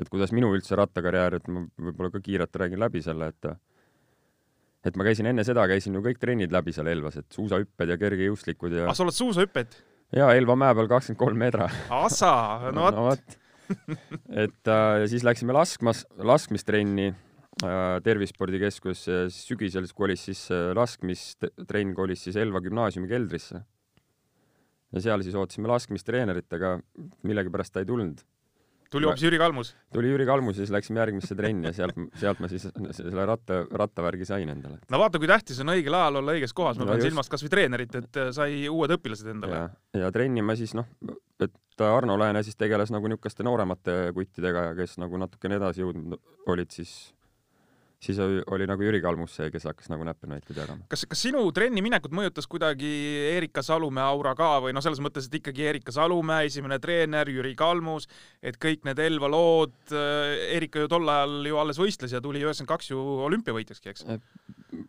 et 0.00 0.10
kuidas 0.10 0.32
minu 0.34 0.50
üldse 0.54 0.78
rattakarjäär, 0.78 1.38
et 1.38 1.46
ma 1.50 1.66
võib-olla 1.78 2.10
ka 2.14 2.22
kiirelt 2.24 2.58
räägin 2.62 2.82
läbi 2.82 3.02
selle, 3.04 3.30
et 3.30 3.50
et 4.86 4.98
ma 4.98 5.06
käisin 5.06 5.26
enne 5.30 5.42
seda, 5.46 5.66
käisin 5.70 5.94
ju 5.98 6.02
kõik 6.02 6.18
trennid 6.22 6.54
läbi 6.54 6.74
seal 6.74 6.90
Elvas, 6.90 7.18
et 7.20 7.26
suusahüpped 7.34 7.90
ja 7.90 7.98
kergejõustikud 8.00 8.74
ja 8.74 8.88
ah, 8.90 8.94
sa 8.96 9.06
oled 9.06 9.14
suusahüppeid? 9.14 9.78
jaa, 10.14 10.34
Elva 10.38 10.58
mäe 10.58 10.74
peal 10.78 10.90
kakskümmend 10.90 11.22
kolm 11.22 11.42
meetra. 11.42 11.70
asa, 11.94 12.32
no 12.76 12.90
vot 13.08 13.22
no, 13.22 13.45
et 14.44 14.70
äh, 14.70 15.04
siis 15.10 15.24
läksime 15.26 15.54
laskmas, 15.56 16.04
laskmistrenni 16.18 17.08
äh, 17.10 17.96
tervisespordikeskus 18.04 19.06
ja 19.08 19.24
siis 19.30 19.48
sügisel 19.50 19.88
kolis 19.96 20.26
siis 20.28 20.46
äh, 20.54 20.70
laskmistrenn 20.76 21.94
kolis 21.96 22.26
siis 22.26 22.38
Elva 22.40 22.62
gümnaasiumi 22.64 23.10
keldrisse. 23.10 23.62
ja 24.94 25.02
seal 25.02 25.22
siis 25.26 25.34
ootasime 25.34 25.68
laskmistreenerit, 25.68 26.48
aga 26.52 26.76
millegipärast 27.26 27.74
ta 27.74 27.82
ei 27.82 27.88
tulnud 27.88 28.22
tuli 28.96 29.08
hoopis 29.10 29.26
Jüri 29.26 29.40
Kalmus? 29.40 29.72
tuli 29.94 30.10
Jüri 30.10 30.26
Kalmus 30.28 30.58
ja 30.58 30.64
siis 30.64 30.74
läksime 30.74 31.02
järgmisse 31.02 31.36
trenni 31.38 31.70
ja 31.70 31.74
sealt, 31.76 32.00
sealt 32.20 32.42
ma 32.42 32.50
siis 32.52 32.66
selle 32.98 33.26
ratta, 33.28 33.62
rattavärgi 33.82 34.28
sain 34.28 34.50
endale. 34.52 34.80
no 34.92 35.00
vaata, 35.02 35.20
kui 35.22 35.30
tähtis 35.30 35.60
on 35.64 35.74
õigel 35.74 35.96
ajal 35.98 36.20
olla 36.22 36.36
õiges 36.36 36.56
kohas, 36.56 36.80
ma 36.80 36.86
no 36.86 36.92
pean 36.92 37.02
just. 37.02 37.10
silmas 37.12 37.30
kas 37.32 37.46
või 37.46 37.54
treenerit, 37.54 37.94
et 38.00 38.20
äh, 38.22 38.32
sai 38.36 38.64
uued 38.72 38.96
õpilased 38.98 39.30
endale. 39.34 39.62
ja, 39.62 40.02
ja 40.06 40.12
trenni 40.14 40.44
ma 40.44 40.56
siis 40.58 40.74
noh, 40.78 40.88
et 41.42 41.84
Arno 41.84 42.16
Lääne 42.18 42.40
siis 42.42 42.56
tegeles 42.56 42.90
nagu 42.94 43.08
niisuguste 43.10 43.44
nooremate 43.44 43.96
kuttidega, 44.16 44.70
kes 44.78 44.96
nagu 45.02 45.18
natukene 45.20 45.58
edasi 45.60 45.84
jõudnud 45.84 46.20
olid, 46.48 46.72
siis 46.72 46.96
siis 48.06 48.20
oli, 48.22 48.42
oli 48.54 48.68
nagu 48.68 48.86
Jüri 48.86 49.00
Kalmus 49.04 49.36
see, 49.38 49.50
kes 49.52 49.66
hakkas 49.68 49.90
nagu 49.92 50.06
näpunäiteid 50.06 50.60
jagama. 50.62 50.86
kas, 50.92 51.04
kas 51.10 51.24
sinu 51.26 51.42
trenni 51.56 51.82
minekut 51.84 52.14
mõjutas 52.16 52.48
kuidagi 52.50 52.90
Erika 53.34 53.64
Salumäe 53.66 54.04
aura 54.06 54.34
ka 54.38 54.56
või 54.64 54.74
noh, 54.76 54.84
selles 54.84 55.02
mõttes, 55.04 55.28
et 55.28 55.38
ikkagi 55.40 55.66
Erika 55.72 55.94
Salumäe, 55.94 56.48
esimene 56.50 56.78
treener, 56.82 57.30
Jüri 57.32 57.54
Kalmus, 57.58 58.08
et 58.42 58.60
kõik 58.62 58.86
need 58.88 59.02
Elva 59.02 59.30
lood, 59.32 59.76
äh, 59.90 60.56
Erika 60.56 60.84
ju 60.84 60.90
tol 60.92 61.08
ajal 61.12 61.50
ju 61.50 61.60
alles 61.62 61.80
võistles 61.82 62.14
ja 62.14 62.22
tuli 62.24 62.44
üheksakümmend 62.44 62.74
kaks 62.74 62.92
ju 62.92 63.02
olümpiavõitjaks, 63.28 63.84
eks? 63.92 64.06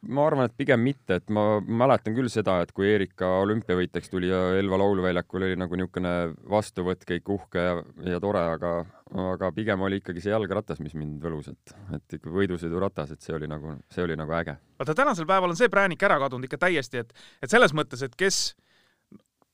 Ma 0.07 0.25
arvan, 0.27 0.47
et 0.47 0.55
pigem 0.57 0.81
mitte, 0.83 1.19
et 1.19 1.31
ma 1.33 1.59
mäletan 1.61 2.15
küll 2.17 2.29
seda, 2.31 2.59
et 2.63 2.73
kui 2.75 2.89
Erika 2.91 3.29
olümpiavõitjaks 3.43 4.11
tuli 4.11 4.31
ja 4.31 4.41
Elva 4.59 4.79
lauluväljakul 4.81 5.47
oli 5.47 5.57
nagu 5.59 5.79
niisugune 5.79 6.13
vastuvõtt 6.49 7.07
kõik 7.09 7.33
uhke 7.37 7.63
ja, 7.63 7.79
ja 8.13 8.21
tore, 8.23 8.43
aga, 8.57 8.73
aga 9.33 9.51
pigem 9.55 9.83
oli 9.87 10.01
ikkagi 10.01 10.23
see 10.23 10.33
jalgratas, 10.33 10.81
mis 10.83 10.95
mind 10.97 11.23
võlus, 11.23 11.49
et, 11.53 11.75
et 11.97 12.19
ikka 12.19 12.33
võidusõiduratas, 12.33 13.15
et 13.15 13.25
see 13.25 13.35
oli 13.37 13.49
nagu, 13.51 13.77
see 13.93 14.05
oli 14.05 14.19
nagu 14.19 14.37
äge. 14.39 14.57
vaata, 14.79 14.97
tänasel 14.97 15.29
päeval 15.29 15.55
on 15.55 15.59
see 15.59 15.71
präänik 15.73 16.03
ära 16.07 16.19
kadunud 16.23 16.49
ikka 16.49 16.61
täiesti, 16.67 17.05
et, 17.05 17.13
et 17.41 17.53
selles 17.53 17.75
mõttes, 17.77 18.03
et 18.05 18.15
kes 18.17 18.55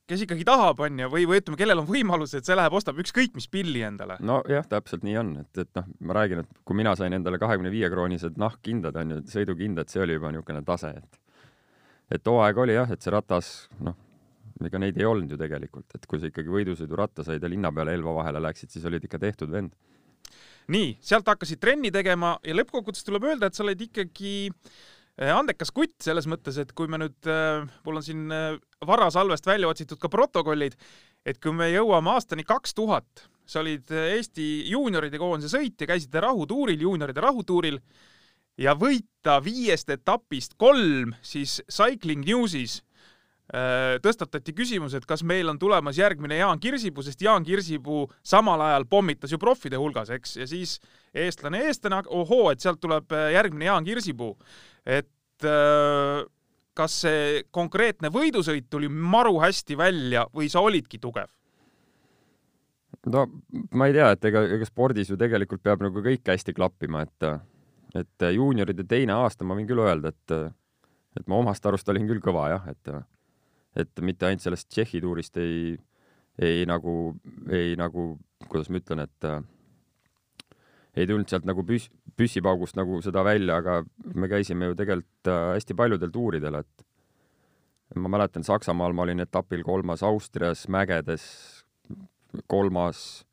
kes 0.10 0.24
ikkagi 0.26 0.46
tahab, 0.48 0.82
onju, 0.84 1.08
või, 1.12 1.26
või 1.30 1.40
ütleme, 1.40 1.58
kellel 1.60 1.82
on 1.82 1.88
võimalus, 1.88 2.34
et 2.36 2.48
see 2.48 2.56
läheb, 2.58 2.76
ostab 2.76 3.00
ükskõik 3.00 3.36
mis 3.38 3.48
pilli 3.52 3.84
endale. 3.88 4.18
nojah, 4.24 4.66
täpselt 4.70 5.06
nii 5.08 5.18
on, 5.22 5.34
et, 5.44 5.62
et 5.64 5.70
noh, 5.80 5.90
ma 6.04 6.18
räägin, 6.20 6.44
et 6.44 6.64
kui 6.68 6.78
mina 6.78 6.96
sain 7.00 7.16
endale 7.16 7.40
kahekümne 7.42 7.72
viie 7.72 7.90
kroonised 7.92 8.40
nahkkindad, 8.42 8.98
onju, 9.00 9.22
sõidukindad, 9.32 9.92
see 9.92 10.04
oli 10.04 10.18
juba 10.18 10.34
niisugune 10.34 10.64
tase, 10.68 10.96
et 11.00 11.22
et 12.14 12.22
too 12.22 12.42
aeg 12.44 12.60
oli 12.60 12.76
jah, 12.76 12.92
et 12.92 13.02
see 13.02 13.14
ratas, 13.14 13.54
noh, 13.82 13.96
ega 14.64 14.80
neid 14.82 15.00
ei 15.00 15.08
olnud 15.08 15.32
ju 15.32 15.40
tegelikult, 15.40 15.88
et 15.96 16.04
kui 16.10 16.20
sa 16.22 16.30
ikkagi 16.30 16.52
võidusõiduratta 16.52 17.24
said 17.26 17.42
ja 17.42 17.50
linna 17.50 17.72
peale 17.74 17.96
Elva 17.96 18.14
vahele 18.20 18.44
läksid, 18.44 18.70
siis 18.76 18.86
olid 18.86 19.08
ikka 19.08 19.22
tehtud 19.24 19.52
vend. 19.52 19.72
nii, 20.74 20.98
sealt 21.04 21.28
hakkasid 21.32 21.60
trenni 21.64 21.92
tegema 21.92 22.38
ja 22.44 22.54
lõppkokkuvõttes 22.56 23.08
tuleb 23.08 23.32
öelda, 23.32 23.48
et 23.48 23.56
sa 23.56 23.64
oled 23.66 23.82
ikkagi 23.88 24.36
äh, 24.52 24.76
andekas 25.22 25.72
kutt 25.72 26.02
selles 26.02 26.26
mõttes, 26.30 26.58
et 26.58 26.72
kui 26.74 26.90
me 26.90 26.98
nüüd, 26.98 27.18
eh, 27.30 27.66
mul 27.86 28.00
on 28.00 28.06
siin 28.06 28.32
eh, 28.34 28.56
varasalvest 28.86 29.46
välja 29.46 29.70
otsitud 29.70 30.00
ka 30.02 30.10
protokollid, 30.10 30.76
et 31.26 31.40
kui 31.40 31.54
me 31.54 31.70
jõuame 31.72 32.16
aastani 32.16 32.44
kaks 32.44 32.74
tuhat, 32.74 33.28
sa 33.46 33.62
olid 33.62 33.92
Eesti 33.92 34.70
juunioride 34.72 35.20
koondise 35.20 35.52
sõitja, 35.54 35.88
käisite 35.88 36.22
rahutuuril, 36.24 36.82
juunioride 36.82 37.22
rahutuuril 37.22 37.80
ja 38.58 38.74
võita 38.74 39.38
viiest 39.44 39.90
etapist 39.94 40.58
kolm, 40.58 41.14
siis 41.22 41.62
Cycling 41.72 42.26
Newsis 42.26 42.82
tõstatati 44.02 44.50
küsimus, 44.58 44.96
et 44.98 45.04
kas 45.06 45.22
meil 45.22 45.46
on 45.52 45.60
tulemas 45.62 46.00
järgmine 46.00 46.40
Jaan 46.40 46.58
Kirsipuu, 46.60 47.04
sest 47.06 47.22
Jaan 47.22 47.44
Kirsipuu 47.46 48.08
samal 48.26 48.62
ajal 48.66 48.88
pommitas 48.90 49.30
ju 49.30 49.38
proffide 49.38 49.78
hulgas, 49.78 50.10
eks, 50.16 50.40
ja 50.40 50.48
siis 50.50 50.80
eestlane 51.14 51.62
eestlane, 51.68 52.02
ohoo, 52.10 52.48
et 52.50 52.66
sealt 52.66 52.82
tuleb 52.82 53.14
järgmine 53.36 53.70
Jaan 53.70 53.86
Kirsipuu 53.86 54.34
et 54.86 55.48
äh, 55.48 56.26
kas 56.78 56.98
see 57.06 57.44
konkreetne 57.54 58.12
võidusõit 58.14 58.68
tuli 58.72 58.90
maru 58.90 59.38
hästi 59.44 59.78
välja 59.78 60.26
või 60.34 60.50
sa 60.52 60.64
olidki 60.66 61.00
tugev? 61.00 61.32
no 63.10 63.26
ma 63.76 63.90
ei 63.90 63.96
tea, 63.96 64.12
et 64.16 64.30
ega, 64.30 64.46
ega 64.58 64.68
spordis 64.68 65.12
ju 65.12 65.18
tegelikult 65.20 65.64
peab 65.64 65.84
nagu 65.84 66.04
kõik 66.04 66.30
hästi 66.30 66.56
klappima, 66.56 67.04
et, 67.04 67.26
et 68.00 68.28
juunioride 68.36 68.86
teine 68.88 69.18
aasta 69.18 69.44
ma 69.44 69.58
võin 69.58 69.68
küll 69.68 69.84
öelda, 69.84 70.14
et, 70.14 70.54
et 71.20 71.28
ma 71.28 71.42
omast 71.42 71.66
arust 71.68 71.90
olin 71.92 72.08
küll 72.08 72.24
kõva 72.24 72.48
jah, 72.54 72.70
et, 72.72 72.94
et 73.76 74.04
mitte 74.06 74.28
ainult 74.28 74.44
sellest 74.46 74.70
Tšehhi 74.70 75.02
tuurist 75.02 75.38
ei, 75.42 75.74
ei 76.42 76.64
nagu, 76.70 77.16
ei 77.52 77.76
nagu, 77.80 78.14
kuidas 78.48 78.70
ma 78.70 78.82
ütlen, 78.82 79.04
et 79.06 79.30
ei 80.94 81.10
tulnud 81.10 81.30
sealt 81.30 81.46
nagu 81.50 81.66
püss, 81.66 81.90
püssipaugust 82.18 82.78
nagu 82.78 83.00
seda 83.06 83.24
välja, 83.26 83.58
aga 83.62 83.82
me 84.14 84.30
käisime 84.30 84.70
ju 84.72 84.78
tegelikult 84.78 85.32
hästi 85.56 85.78
paljudel 85.78 86.14
tuuridel, 86.14 86.60
et 86.62 86.86
ma 87.96 88.10
mäletan, 88.10 88.46
Saksamaal 88.46 88.94
ma 88.94 89.06
olin 89.06 89.24
etapil 89.26 89.64
kolmas, 89.66 90.04
Austrias 90.06 90.68
mägedes 90.72 91.26
kolmas. 92.48 93.24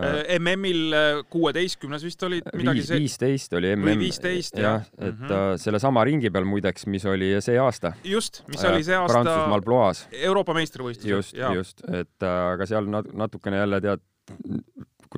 Äh, 0.00 0.38
MM-il 0.38 0.92
äh, 0.96 1.18
kuueteistkümnes 1.28 2.04
vist 2.04 2.22
oli 2.24 2.38
midagi 2.56 2.80
see. 2.86 2.96
viisteist 3.02 3.52
oli 3.58 3.74
MM. 3.74 3.84
või 3.90 3.98
viisteist, 4.06 4.56
jah. 4.56 4.86
et 4.96 5.18
mm 5.18 5.26
-hmm. 5.26 5.60
sellesama 5.60 6.04
ringi 6.08 6.30
peal 6.32 6.48
muideks, 6.48 6.86
mis 6.88 7.04
oli 7.04 7.28
see 7.44 7.58
aasta. 7.60 7.92
just, 8.04 8.40
mis 8.48 8.64
oli 8.64 8.80
see 8.84 8.96
aasta. 8.96 9.18
Prantsusmaal 9.18 9.62
Blois. 9.62 10.06
Euroopa 10.12 10.56
meistrivõistlused. 10.56 11.10
just, 11.10 11.36
just, 11.36 11.84
et 11.92 12.28
aga 12.28 12.66
seal 12.66 12.88
natukene 12.88 13.60
jälle 13.60 13.80
tead, 13.84 14.00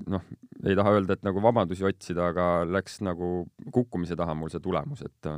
noh, 0.09 0.27
ei 0.67 0.75
taha 0.75 0.99
öelda, 0.99 1.13
et 1.13 1.23
nagu 1.23 1.43
vabandusi 1.43 1.87
otsida, 1.87 2.27
aga 2.35 2.67
läks 2.67 2.99
nagu 3.01 3.47
kukkumise 3.71 4.17
taha 4.17 4.35
mul 4.35 4.51
see 4.51 4.61
tulemus, 4.61 5.07
et 5.07 5.35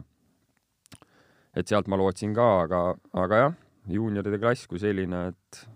et 1.56 1.68
sealt 1.68 1.88
ma 1.88 1.96
lootsin 1.96 2.32
ka, 2.32 2.52
aga, 2.64 2.84
aga 3.12 3.36
jah, 3.36 3.54
juunioride 3.88 4.38
klass 4.38 4.66
kui 4.66 4.78
selline, 4.78 5.28
et 5.28 5.66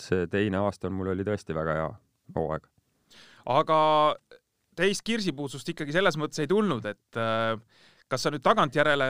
see 0.00 0.26
teine 0.26 0.60
aasta 0.60 0.90
mul 0.90 1.14
oli 1.14 1.24
tõesti 1.24 1.56
väga 1.56 1.72
hea 1.72 1.94
hooaeg. 2.34 2.66
aga 3.46 3.80
teist 4.76 5.04
kirsipuutsust 5.06 5.68
ikkagi 5.72 5.94
selles 5.94 6.18
mõttes 6.20 6.42
ei 6.42 6.48
tulnud, 6.50 6.84
et 6.88 7.20
äh, 7.20 7.56
kas 8.10 8.22
sa 8.22 8.30
nüüd 8.30 8.44
tagantjärele, 8.44 9.06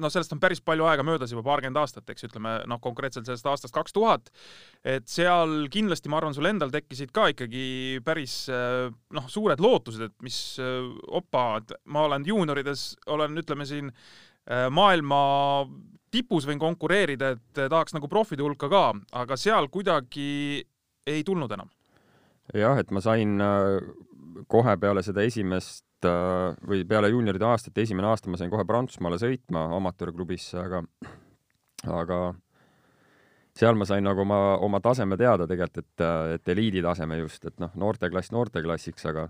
noh, 0.00 0.12
sellest 0.12 0.32
on 0.32 0.40
päris 0.40 0.62
palju 0.64 0.86
aega 0.88 1.04
möödas 1.04 1.32
juba 1.34 1.42
paarkümmend 1.44 1.80
aastat, 1.82 2.08
eks 2.08 2.24
ütleme, 2.30 2.54
noh, 2.70 2.80
konkreetselt 2.80 3.28
sellest 3.28 3.48
aastast 3.50 3.74
kaks 3.76 3.94
tuhat, 3.96 4.30
et 4.86 5.08
seal 5.10 5.66
kindlasti, 5.72 6.08
ma 6.12 6.20
arvan, 6.20 6.36
sul 6.36 6.48
endal 6.48 6.72
tekkisid 6.72 7.12
ka 7.16 7.28
ikkagi 7.34 8.00
päris 8.06 8.42
äh, 8.52 8.88
noh, 9.16 9.28
suured 9.32 9.60
lootused, 9.60 10.06
et 10.08 10.16
mis 10.24 10.40
äh, 10.62 10.88
opa, 11.20 11.46
et 11.60 11.76
ma 11.84 12.06
olen 12.08 12.24
juuniorides, 12.26 12.86
olen, 13.12 13.38
ütleme 13.42 13.68
siin 13.68 13.92
maailma 14.50 15.18
tipus 16.10 16.46
võin 16.48 16.58
konkureerida, 16.58 17.34
et 17.36 17.58
tahaks 17.60 17.92
nagu 17.94 18.08
profide 18.10 18.42
hulka 18.42 18.70
ka, 18.72 18.86
aga 19.20 19.36
seal 19.38 19.68
kuidagi 19.70 20.64
ei 21.06 21.22
tulnud 21.28 21.52
enam. 21.54 21.68
Jah, 22.56 22.78
et 22.80 22.90
ma 22.94 23.02
sain 23.04 23.40
äh, 23.44 23.78
kohe 24.50 24.76
peale 24.80 25.02
seda 25.06 25.24
esimest 25.26 26.06
äh, 26.08 26.52
või 26.66 26.84
peale 26.88 27.10
juunioride 27.12 27.48
aastat, 27.48 27.78
esimene 27.78 28.10
aasta 28.10 28.30
ma 28.30 28.40
sain 28.40 28.52
kohe 28.52 28.66
Prantsusmaale 28.68 29.20
sõitma 29.20 29.66
amatöörklubisse, 29.76 30.60
aga, 30.62 30.82
aga 31.90 32.20
seal 33.56 33.78
ma 33.78 33.88
sain 33.88 34.06
nagu 34.06 34.24
oma, 34.24 34.40
oma 34.62 34.80
taseme 34.84 35.18
teada 35.20 35.48
tegelikult, 35.50 35.84
et, 35.84 36.06
et 36.36 36.54
eliidi 36.54 36.84
taseme 36.84 37.20
just, 37.22 37.44
et 37.44 37.58
noh, 37.62 37.74
noorteklass 37.78 38.32
noorteklassiks, 38.34 39.06
aga 39.10 39.28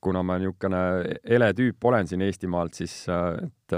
kuna 0.00 0.22
ma 0.24 0.38
niisugune 0.40 0.84
ele 1.24 1.50
tüüp 1.56 1.84
olen 1.90 2.08
siin 2.08 2.22
Eestimaalt, 2.24 2.78
siis 2.78 3.02
et 3.10 3.76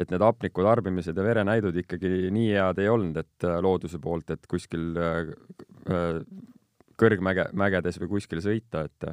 et 0.00 0.12
need 0.12 0.24
hapniku 0.24 0.64
tarbimised 0.64 1.16
ja 1.16 1.24
verenäidud 1.24 1.76
ikkagi 1.82 2.30
nii 2.32 2.54
head 2.54 2.80
ei 2.80 2.88
olnud, 2.88 3.18
et 3.20 3.46
äh, 3.48 3.58
looduse 3.64 4.00
poolt, 4.02 4.32
et 4.32 4.48
kuskil 4.48 4.96
äh, 4.96 5.32
äh, 5.92 6.20
kõrgmäge, 7.00 7.48
mägedes 7.58 7.98
või 8.02 8.16
kuskil 8.16 8.42
sõita, 8.44 8.86
et 8.88 9.12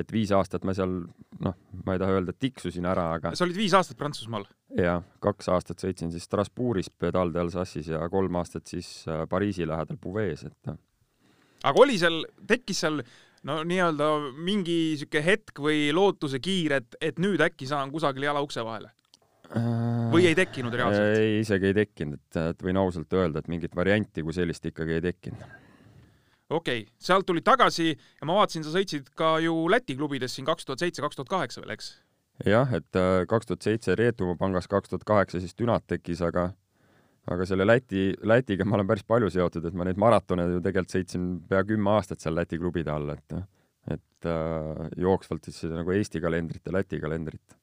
et 0.00 0.12
viis 0.12 0.30
aastat 0.32 0.62
ma 0.64 0.72
seal, 0.72 1.02
noh, 1.44 1.56
ma 1.84 1.94
ei 1.94 2.00
taha 2.00 2.14
öelda, 2.16 2.32
tiksusin 2.32 2.86
ära, 2.88 3.10
aga 3.18 3.34
sa 3.36 3.44
olid 3.44 3.58
viis 3.60 3.74
aastat 3.76 3.98
Prantsusmaal? 4.00 4.46
jah, 4.78 5.02
kaks 5.24 5.50
aastat 5.52 5.84
sõitsin 5.84 6.12
siis 6.14 6.24
Strasbourgis 6.28 6.88
Pedal 6.88 7.34
d'Alsace'is 7.34 7.92
ja 7.92 8.00
kolm 8.12 8.40
aastat 8.40 8.72
siis 8.72 9.02
Pariisi 9.28 9.68
lähedal 9.68 10.00
Bouvet's, 10.00 10.46
et 10.48 10.72
aga 11.62 11.84
oli 11.84 11.98
seal, 12.00 12.22
tekkis 12.48 12.80
seal 12.86 13.02
no 13.48 13.60
nii-öelda 13.68 14.08
mingi 14.40 14.96
sihuke 15.00 15.22
hetk 15.24 15.62
või 15.62 15.90
lootuse 15.94 16.40
kiir, 16.42 16.78
et, 16.80 16.98
et 17.02 17.20
nüüd 17.22 17.42
äkki 17.44 17.68
saan 17.68 17.92
kusagil 17.92 18.30
jala 18.30 18.42
ukse 18.44 18.64
vahele? 18.64 18.92
või 20.12 20.24
ei 20.30 20.36
tekkinud 20.36 20.72
reaalselt? 20.72 21.18
ei, 21.20 21.40
isegi 21.42 21.68
ei 21.68 21.76
tekkinud, 21.82 22.20
et, 22.20 22.38
et 22.54 22.62
võin 22.64 22.78
ausalt 22.80 23.12
öelda, 23.18 23.42
et 23.42 23.50
mingit 23.52 23.74
varianti 23.76 24.24
kui 24.24 24.32
sellist 24.32 24.64
ikkagi 24.70 24.96
ei 24.96 25.04
tekkinud. 25.04 25.42
Okei 26.52 26.84
okay., 26.84 26.94
sealt 27.00 27.26
tulid 27.28 27.44
tagasi 27.46 27.90
ja 27.92 28.28
ma 28.28 28.38
vaatasin, 28.40 28.64
sa 28.66 28.74
sõitsid 28.74 29.12
ka 29.18 29.36
ju 29.42 29.54
Läti 29.72 29.96
klubides 29.98 30.34
siin 30.36 30.48
kaks 30.48 30.68
tuhat 30.68 30.84
seitse, 30.84 31.04
kaks 31.04 31.18
tuhat 31.18 31.30
kaheksa 31.32 31.62
veel, 31.62 31.74
eks? 31.76 31.94
jah, 32.48 32.72
et 32.76 32.98
äh, 32.98 33.22
kaks 33.30 33.50
tuhat 33.50 33.68
seitse 33.68 33.96
Reetumaa 33.98 34.38
pangas, 34.40 34.68
kaks 34.70 34.92
tuhat 34.92 35.06
kaheksa 35.08 35.40
siis 35.42 35.56
Dünat 35.58 35.86
tekkis, 35.90 36.22
aga 36.24 36.50
aga 37.30 37.46
selle 37.46 37.66
Läti, 37.66 38.10
Lätiga 38.26 38.66
ma 38.66 38.78
olen 38.78 38.88
päris 38.88 39.06
palju 39.06 39.30
seotud, 39.30 39.66
et 39.68 39.74
ma 39.78 39.86
neid 39.86 40.00
maratone 40.00 40.48
ju 40.56 40.62
tegelikult 40.62 40.96
sõitsin 40.96 41.26
pea 41.48 41.62
kümme 41.66 41.96
aastat 41.96 42.22
seal 42.22 42.34
Läti 42.38 42.58
klubide 42.58 42.94
all, 42.94 43.14
et 43.14 43.42
et 43.90 44.30
äh, 44.30 44.86
jooksvalt 45.02 45.48
siis 45.48 45.64
nagu 45.72 45.90
Eesti 45.90 46.20
kalendrit 46.22 46.66
ja 46.66 46.74
Läti 46.74 47.00
kalendrit 47.02 47.56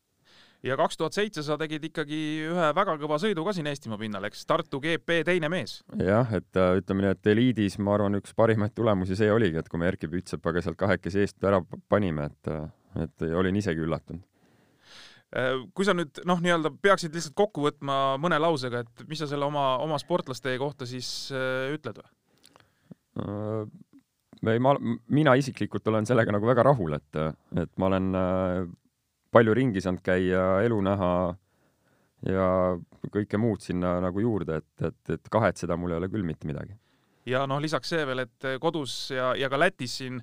ja 0.64 0.78
kaks 0.80 0.98
tuhat 1.00 1.16
seitse 1.16 1.44
sa 1.46 1.58
tegid 1.60 1.86
ikkagi 1.90 2.20
ühe 2.50 2.70
väga 2.76 2.96
kõva 3.00 3.20
sõidu 3.22 3.46
ka 3.48 3.54
siin 3.56 3.70
Eestimaa 3.72 4.00
pinnal, 4.02 4.26
eks, 4.28 4.46
Tartu 4.50 4.82
GP 4.84 5.22
teine 5.28 5.50
mees. 5.52 5.80
jah, 5.96 6.34
et 6.36 6.60
äh, 6.60 6.80
ütleme 6.82 7.06
nii, 7.06 7.14
et 7.16 7.30
eliidis 7.34 7.80
ma 7.80 7.96
arvan, 7.96 8.20
üks 8.20 8.36
parimaid 8.38 8.76
tulemusi 8.76 9.18
see 9.20 9.32
oligi, 9.32 9.60
et 9.62 9.70
kui 9.72 9.80
me 9.80 9.88
Erkki 9.92 10.12
Pütsepaga 10.12 10.64
sealt 10.66 10.80
kahekesi 10.80 11.24
eest 11.24 11.48
ära 11.48 11.62
panime, 11.92 12.30
et, 12.32 12.52
äh, 12.52 13.06
et 13.06 13.28
olin 13.40 13.60
isegi 13.60 13.86
üllatunud 13.86 14.24
äh, 15.32 15.56
kui 15.74 15.88
sa 15.88 15.96
nüüd 15.96 16.24
noh, 16.28 16.42
nii-öelda 16.44 16.74
peaksid 16.84 17.16
lihtsalt 17.16 17.38
kokku 17.40 17.70
võtma 17.70 18.18
mõne 18.22 18.42
lausega, 18.42 18.84
et 18.84 19.06
mis 19.08 19.22
sa 19.24 19.30
selle 19.32 19.48
oma, 19.48 19.78
oma 19.84 20.00
sportlaste 20.02 20.58
kohta 20.60 20.90
siis 20.90 21.30
ütled 21.72 22.02
või? 22.04 22.12
ei, 24.48 24.60
ma, 24.64 24.76
mina 25.12 25.34
isiklikult 25.36 25.88
olen 25.92 26.06
sellega 26.08 26.32
nagu 26.32 26.48
väga 26.48 26.64
rahul, 26.64 26.94
et, 26.96 27.18
et 27.60 27.72
ma 27.82 27.90
olen 27.90 28.14
palju 29.32 29.54
ringi 29.58 29.82
saanud 29.84 30.04
käia, 30.04 30.44
elu 30.66 30.82
näha 30.86 31.14
ja 32.28 32.50
kõike 33.14 33.40
muud 33.40 33.64
sinna 33.64 33.98
nagu 34.04 34.22
juurde, 34.24 34.60
et, 34.60 34.86
et, 34.90 35.16
et 35.16 35.32
kahetseda 35.32 35.78
mul 35.80 35.94
ei 35.94 36.02
ole 36.02 36.12
küll 36.12 36.28
mitte 36.28 36.50
midagi. 36.50 36.76
ja 37.30 37.46
noh, 37.48 37.62
lisaks 37.62 37.94
see 37.94 38.06
veel, 38.06 38.26
et 38.26 38.54
kodus 38.60 39.12
ja, 39.16 39.34
ja 39.38 39.50
ka 39.50 39.60
Lätis 39.60 40.00
siin 40.02 40.22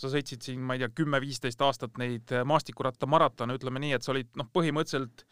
sa 0.00 0.08
sõitsid 0.08 0.44
siin, 0.44 0.60
ma 0.64 0.76
ei 0.76 0.82
tea, 0.82 0.90
kümme-viisteist 0.96 1.60
aastat 1.64 1.98
neid 2.00 2.32
maastikuratta 2.48 3.08
maratone, 3.10 3.56
ütleme 3.58 3.82
nii, 3.82 3.92
et 3.96 4.06
sa 4.06 4.14
olid 4.14 4.30
noh, 4.40 4.48
põhimõtteliselt 4.52 5.26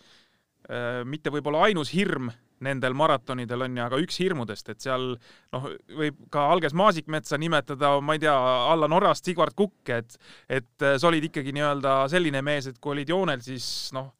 mitte 1.08 1.30
võib-olla 1.32 1.62
ainus 1.64 1.94
hirm 1.94 2.28
nendel 2.64 2.94
maratonidel 2.96 3.66
on 3.66 3.76
ju, 3.76 3.84
aga 3.84 4.00
üks 4.02 4.18
hirmudest, 4.22 4.70
et 4.72 4.82
seal 4.82 5.10
noh, 5.54 5.66
võib 6.00 6.18
ka 6.32 6.48
Alges 6.52 6.74
Maasikmetsa 6.78 7.38
nimetada, 7.40 7.94
ma 8.04 8.16
ei 8.16 8.22
tea, 8.22 8.34
Allan 8.72 8.96
Orast, 8.98 9.28
Sigvard 9.28 9.56
Kukk, 9.58 9.92
et 9.94 10.18
et 10.48 10.86
äh, 10.86 10.96
sa 10.98 11.10
olid 11.10 11.28
ikkagi 11.28 11.54
nii-öelda 11.54 12.00
selline 12.10 12.42
mees, 12.44 12.68
et 12.70 12.80
kui 12.80 12.96
olid 12.96 13.10
joonel, 13.12 13.42
siis 13.44 13.92
noh, 13.96 14.10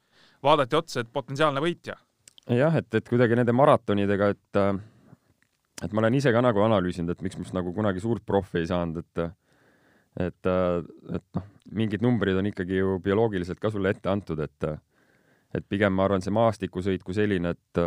vaadati 0.45 0.79
otsa, 0.79 1.03
et 1.03 1.13
potentsiaalne 1.13 1.63
võitja. 1.65 1.99
jah, 2.55 2.79
et, 2.79 2.89
et 2.95 3.09
kuidagi 3.09 3.39
nende 3.39 3.55
maratonidega, 3.57 4.33
et 4.37 4.63
äh, 4.63 4.73
et 5.85 5.93
ma 5.95 6.03
olen 6.03 6.19
ise 6.19 6.33
ka 6.35 6.43
nagu 6.43 6.63
analüüsinud, 6.65 7.15
et 7.15 7.23
miks 7.27 7.39
must 7.39 7.55
nagu 7.55 7.75
kunagi 7.75 8.03
suurt 8.03 8.25
profi 8.27 8.63
ei 8.63 8.71
saanud, 8.71 9.03
et 9.03 9.29
et, 10.19 10.51
äh, 10.51 10.83
et 11.15 11.27
noh, 11.37 11.51
mingid 11.79 12.03
numbrid 12.03 12.39
on 12.39 12.47
ikkagi 12.51 12.81
ju 12.81 12.99
bioloogiliselt 13.03 13.61
ka 13.63 13.71
sulle 13.71 13.91
ette 13.95 14.11
antud, 14.11 14.41
et 14.43 14.71
et 15.55 15.65
pigem 15.69 15.95
ma 15.97 16.05
arvan, 16.05 16.25
see 16.25 16.35
maastikusõit 16.35 17.05
kui 17.07 17.17
selline, 17.17 17.55
et 17.57 17.83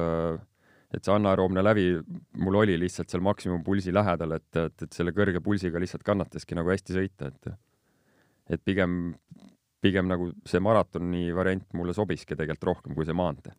et 0.91 1.07
see 1.07 1.13
anaeroobne 1.13 1.63
lävi 1.63 1.85
mul 2.43 2.57
oli 2.63 2.75
lihtsalt 2.79 3.11
seal 3.11 3.23
maksimumpulsi 3.23 3.93
lähedal, 3.95 4.35
et, 4.35 4.49
et, 4.59 4.85
et 4.87 4.95
selle 4.95 5.13
kõrge 5.15 5.39
pulsiga 5.43 5.79
lihtsalt 5.79 6.03
kannataski 6.07 6.57
nagu 6.57 6.71
hästi 6.73 6.97
sõita, 6.97 7.31
et 7.31 7.53
et 8.51 8.63
pigem, 8.67 9.13
pigem 9.83 10.09
nagu 10.09 10.31
see 10.49 10.59
maratoni 10.63 11.29
variant 11.35 11.67
mulle 11.77 11.95
sobiski 11.95 12.35
tegelikult 12.35 12.71
rohkem 12.71 12.97
kui 12.97 13.07
see 13.07 13.15
maantee. 13.15 13.53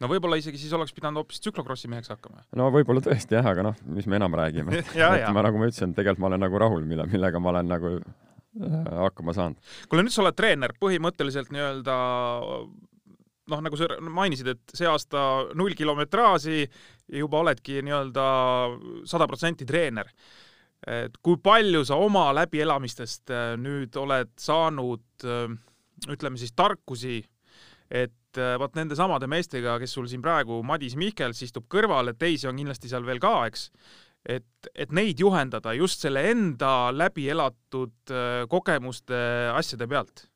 no 0.00 0.08
võib-olla 0.08 0.38
isegi 0.40 0.60
siis 0.62 0.72
oleks 0.78 0.94
pidanud 0.96 1.20
hoopis 1.20 1.42
tsüklokrossi 1.44 1.90
meheks 1.92 2.14
hakkama. 2.14 2.46
no 2.56 2.70
võib-olla 2.72 3.04
tõesti 3.04 3.36
jah, 3.36 3.50
aga 3.52 3.66
noh, 3.68 3.84
mis 3.98 4.08
me 4.08 4.16
enam 4.16 4.38
räägime 4.40 4.78
et 4.80 5.28
ma 5.34 5.44
nagu 5.44 5.60
ma 5.60 5.68
ütlesin, 5.68 5.92
tegelikult 5.92 6.24
ma 6.24 6.32
olen 6.32 6.46
nagu 6.46 6.64
rahul, 6.64 6.88
mille, 6.88 7.04
millega 7.12 7.42
ma 7.42 7.52
olen 7.52 7.68
nagu 7.74 7.96
äh, 7.98 8.92
hakkama 9.04 9.36
saanud. 9.36 9.60
kuule, 9.90 10.06
nüüd 10.06 10.16
sa 10.16 10.24
oled 10.24 10.38
treener, 10.38 10.72
põhimõtteliselt 10.80 11.52
nii-öelda 11.52 11.98
noh, 13.48 13.62
nagu 13.64 13.78
sa 13.80 13.88
mainisid, 14.00 14.52
et 14.54 14.76
see 14.76 14.88
aasta 14.88 15.22
null 15.58 15.76
kilometraaži 15.78 16.66
juba 17.20 17.42
oledki 17.44 17.80
nii-öelda 17.84 18.26
sada 19.08 19.28
protsenti 19.30 19.66
treener. 19.68 20.10
et 20.86 21.16
kui 21.22 21.34
palju 21.42 21.82
sa 21.84 21.96
oma 21.98 22.28
läbielamistest 22.36 23.32
äh, 23.34 23.56
nüüd 23.58 23.96
oled 23.98 24.30
saanud, 24.38 25.02
äh, 25.26 25.50
ütleme 26.06 26.38
siis 26.38 26.52
tarkusi 26.54 27.18
et 27.90 28.38
äh, 28.38 28.56
vot 28.60 28.76
nende 28.76 28.96
samade 28.98 29.28
meestega, 29.30 29.78
kes 29.80 29.96
sul 29.96 30.08
siin 30.10 30.22
praegu, 30.24 30.60
Madis 30.66 30.96
Mihkels 31.00 31.40
istub 31.46 31.68
kõrval, 31.72 32.12
et 32.12 32.20
teisi 32.20 32.48
on 32.48 32.58
kindlasti 32.58 32.90
seal 32.90 33.06
veel 33.08 33.20
ka, 33.22 33.32
eks, 33.48 33.68
et, 34.36 34.70
et 34.74 34.92
neid 34.94 35.20
juhendada 35.20 35.74
just 35.76 36.04
selle 36.04 36.26
enda 36.30 36.92
läbi 36.94 37.28
elatud 37.32 38.12
äh, 38.12 38.44
kogemuste 38.50 39.18
asjade 39.54 39.88
pealt? 39.90 40.28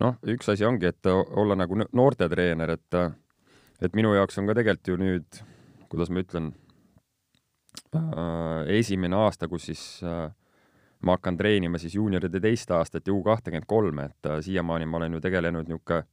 Noh, 0.00 0.18
üks 0.34 0.50
asi 0.52 0.66
ongi, 0.68 0.90
et 0.90 1.10
olla 1.10 1.56
nagu 1.58 1.78
noortetreener, 1.80 2.76
et, 2.76 2.98
et 3.82 3.94
minu 3.98 4.14
jaoks 4.16 4.38
on 4.40 4.50
ka 4.50 4.58
tegelikult 4.58 4.92
ju 4.92 4.98
nüüd, 5.00 5.40
kuidas 5.88 6.12
ma 6.12 6.24
ütlen 6.24 6.52
äh,, 7.96 8.68
esimene 8.78 9.16
aasta, 9.16 9.48
kus 9.48 9.70
siis 9.70 9.84
äh, 10.04 10.28
ma 11.02 11.16
hakkan 11.16 11.38
treenima 11.38 11.78
siis 11.78 11.94
juunioride 11.94 12.40
teist 12.42 12.70
aastat 12.74 13.06
ja 13.06 13.14
U 13.14 13.22
kahtekümmend 13.24 13.68
kolme, 13.70 14.10
et 14.12 14.30
äh, 14.30 14.40
siiamaani 14.44 14.86
ma 14.86 15.00
olen 15.00 15.18
ju 15.18 15.24
tegelenud 15.24 15.68
niisugune 15.70 16.04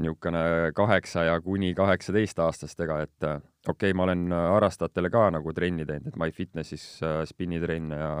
niisugune 0.00 0.72
kaheksa 0.74 1.24
ja 1.24 1.40
kuni 1.40 1.74
kaheksateist 1.74 2.38
aastastega, 2.38 3.00
et 3.04 3.24
äh, 3.26 3.40
okei 3.68 3.90
okay,, 3.90 3.96
ma 3.96 4.06
olen 4.06 4.32
äh, 4.32 4.46
harrastajatele 4.54 5.10
ka 5.10 5.26
nagu 5.34 5.52
trenni 5.52 5.86
teinud, 5.86 6.10
et 6.10 6.20
MyFitnesse'is 6.20 6.86
äh, 7.04 7.22
spinnitrenne 7.28 7.98
ja 7.98 8.12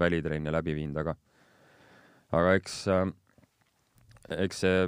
välitrenne 0.00 0.52
läbi 0.52 0.74
viinud, 0.76 0.98
aga 1.04 1.16
aga 2.32 2.54
eks 2.58 2.78
äh,, 2.88 3.06
eks 4.30 4.62
see, 4.64 4.86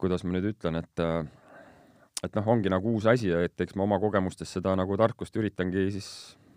kuidas 0.00 0.24
ma 0.24 0.36
nüüd 0.36 0.50
ütlen, 0.52 0.80
et 0.82 1.04
et 2.22 2.38
noh, 2.38 2.46
ongi 2.54 2.70
nagu 2.70 2.94
uus 2.94 3.06
asi, 3.10 3.32
et 3.34 3.60
eks 3.64 3.74
ma 3.78 3.86
oma 3.86 3.98
kogemustest 4.02 4.58
seda 4.58 4.76
nagu 4.78 4.96
tarkust 4.98 5.36
üritangi 5.38 5.88
siis 5.94 6.08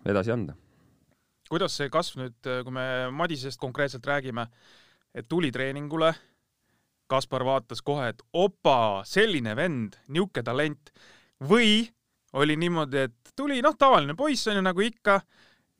edasi 0.06 0.34
anda. 0.34 0.54
kuidas 1.50 1.76
see 1.78 1.90
kasv 1.90 2.22
nüüd, 2.22 2.38
kui 2.42 2.74
me 2.74 3.10
Madisest 3.14 3.60
konkreetselt 3.62 4.06
räägime, 4.06 4.46
et 5.14 5.28
tuli 5.28 5.52
treeningule 5.52 6.14
Kaspar 7.06 7.44
vaatas 7.46 7.82
kohe, 7.86 8.08
et 8.10 8.22
opa, 8.34 9.04
selline 9.06 9.52
vend, 9.54 9.94
niisugune 10.10 10.42
talent 10.42 10.90
või 11.46 11.84
oli 12.34 12.56
niimoodi, 12.58 13.04
et 13.06 13.30
tuli 13.38 13.60
noh, 13.62 13.76
tavaline 13.78 14.16
poiss 14.18 14.48
on 14.50 14.58
ju 14.58 14.64
nagu 14.66 14.82
ikka 14.82 15.20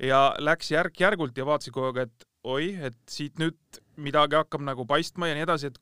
ja 0.06 0.20
läks 0.38 0.70
järk-järgult 0.70 1.36
ja 1.38 1.46
vaatas 1.48 1.72
kogu 1.74 1.90
aeg, 1.90 2.06
et 2.06 2.28
oi, 2.46 2.68
et 2.88 2.98
siit 3.10 3.42
nüüd 3.42 3.80
midagi 4.02 4.38
hakkab 4.38 4.64
nagu 4.66 4.86
paistma 4.88 5.30
ja 5.30 5.36
nii 5.36 5.44
edasi, 5.46 5.70
et 5.70 5.78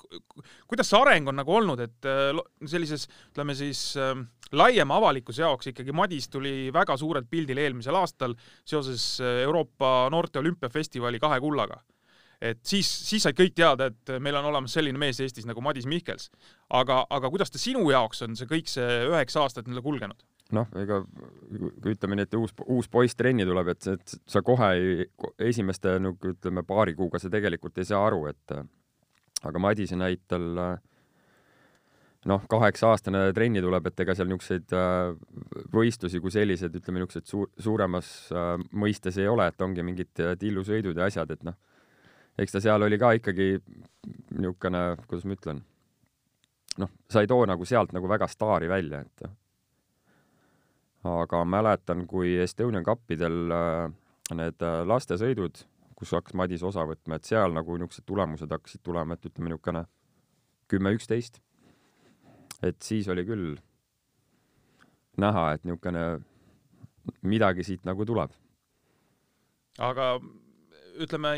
kuidas 0.68 0.90
see 0.90 1.00
areng 1.00 1.30
on 1.30 1.38
nagu 1.40 1.56
olnud, 1.58 1.80
et 1.84 2.08
äh, 2.08 2.42
sellises, 2.70 3.08
ütleme 3.32 3.56
siis 3.58 3.94
äh, 4.00 4.14
laiema 4.54 4.98
avalikkuse 5.00 5.44
jaoks 5.44 5.72
ikkagi 5.72 5.94
Madis 5.96 6.28
tuli 6.32 6.70
väga 6.74 6.96
suurelt 7.00 7.30
pildile 7.30 7.66
eelmisel 7.66 7.98
aastal 7.98 8.36
seoses 8.64 9.18
äh, 9.22 9.42
Euroopa 9.46 10.10
noorte 10.14 10.42
olümpiafestivali 10.42 11.22
kahe 11.22 11.40
kullaga 11.42 11.80
et 12.44 12.60
siis, 12.66 12.88
siis 13.08 13.24
said 13.24 13.36
kõik 13.38 13.54
teada, 13.56 13.88
et 13.88 14.10
meil 14.20 14.36
on 14.36 14.50
olemas 14.50 14.74
selline 14.76 14.98
mees 15.00 15.20
Eestis 15.22 15.46
nagu 15.48 15.62
Madis 15.64 15.86
Mihkels. 15.88 16.30
aga, 16.68 17.04
aga 17.10 17.30
kuidas 17.32 17.50
ta 17.50 17.60
sinu 17.62 17.86
jaoks 17.90 18.22
on 18.26 18.36
see 18.36 18.50
kõik 18.50 18.68
see 18.68 19.04
üheksa 19.08 19.44
aastat 19.44 19.68
nii-öelda 19.68 19.84
kulgenud? 19.86 20.26
Noh, 20.52 20.68
ega 20.76 21.00
ütleme 21.88 22.18
nii, 22.18 22.28
et 22.28 22.34
uus, 22.38 22.52
uus 22.70 22.88
poiss 22.92 23.16
trenni 23.16 23.46
tuleb, 23.48 23.72
et, 23.72 23.86
et 23.94 24.16
sa 24.28 24.42
kohe 24.44 24.70
ei, 24.76 25.06
esimeste 25.50 25.96
nagu 26.02 26.34
ütleme 26.34 26.64
paari 26.66 26.94
kuuga 26.98 27.20
sa 27.22 27.30
tegelikult 27.32 27.78
ei 27.80 27.88
saa 27.88 28.02
aru, 28.06 28.26
et 28.30 28.56
aga 29.44 29.62
Madise 29.62 29.96
näitel 29.96 30.46
noh, 32.28 32.44
kaheksa-aastane 32.48 33.26
trenni 33.36 33.62
tuleb, 33.64 33.88
et 33.88 34.04
ega 34.04 34.16
seal 34.16 34.28
niisuguseid 34.30 34.76
võistlusi 35.72 36.20
kui 36.20 36.32
sellised, 36.32 36.76
ütleme 36.76 37.02
niisugused 37.02 37.28
suur, 37.28 37.50
suuremas 37.60 38.10
mõistes 38.72 39.20
ei 39.20 39.28
ole, 39.28 39.48
et 39.48 39.64
ongi 39.64 39.84
mingid 39.84 40.24
tillusõidud 40.40 41.00
ja 41.00 41.08
asjad, 41.08 41.32
et 41.36 41.48
noh 41.48 41.56
eks 42.38 42.54
ta 42.54 42.62
seal 42.62 42.82
oli 42.82 42.98
ka 42.98 43.12
ikkagi 43.18 43.48
niisugune, 44.34 44.82
kuidas 45.06 45.26
ma 45.28 45.36
ütlen, 45.38 45.62
noh, 46.82 46.92
sa 47.10 47.22
ei 47.22 47.30
too 47.30 47.44
nagu 47.46 47.66
sealt 47.68 47.94
nagu 47.94 48.10
väga 48.10 48.28
staari 48.30 48.70
välja, 48.70 49.04
et 49.04 49.26
aga 51.04 51.44
mäletan, 51.44 52.06
kui 52.08 52.36
Estonian 52.40 52.84
Cupidel 52.84 53.52
äh, 53.52 53.92
need 54.32 54.62
äh, 54.64 54.82
lastesõidud, 54.88 55.64
kus 55.94 56.14
hakkas 56.16 56.36
Madis 56.38 56.64
osa 56.64 56.86
võtma, 56.88 57.18
et 57.18 57.28
seal 57.28 57.54
nagu 57.54 57.76
niisugused 57.78 58.06
tulemused 58.08 58.50
hakkasid 58.50 58.82
tulema, 58.84 59.14
et 59.16 59.28
ütleme 59.28 59.52
niisugune 59.52 59.84
kümme, 60.68 60.94
üksteist. 60.96 61.40
et 62.62 62.80
siis 62.82 63.08
oli 63.12 63.24
küll 63.28 63.58
näha, 65.20 65.52
et 65.54 65.64
niisugune 65.64 66.24
midagi 67.22 67.64
siit 67.64 67.84
nagu 67.84 68.04
tuleb. 68.08 68.32
aga 69.78 70.16
ütleme, 71.04 71.34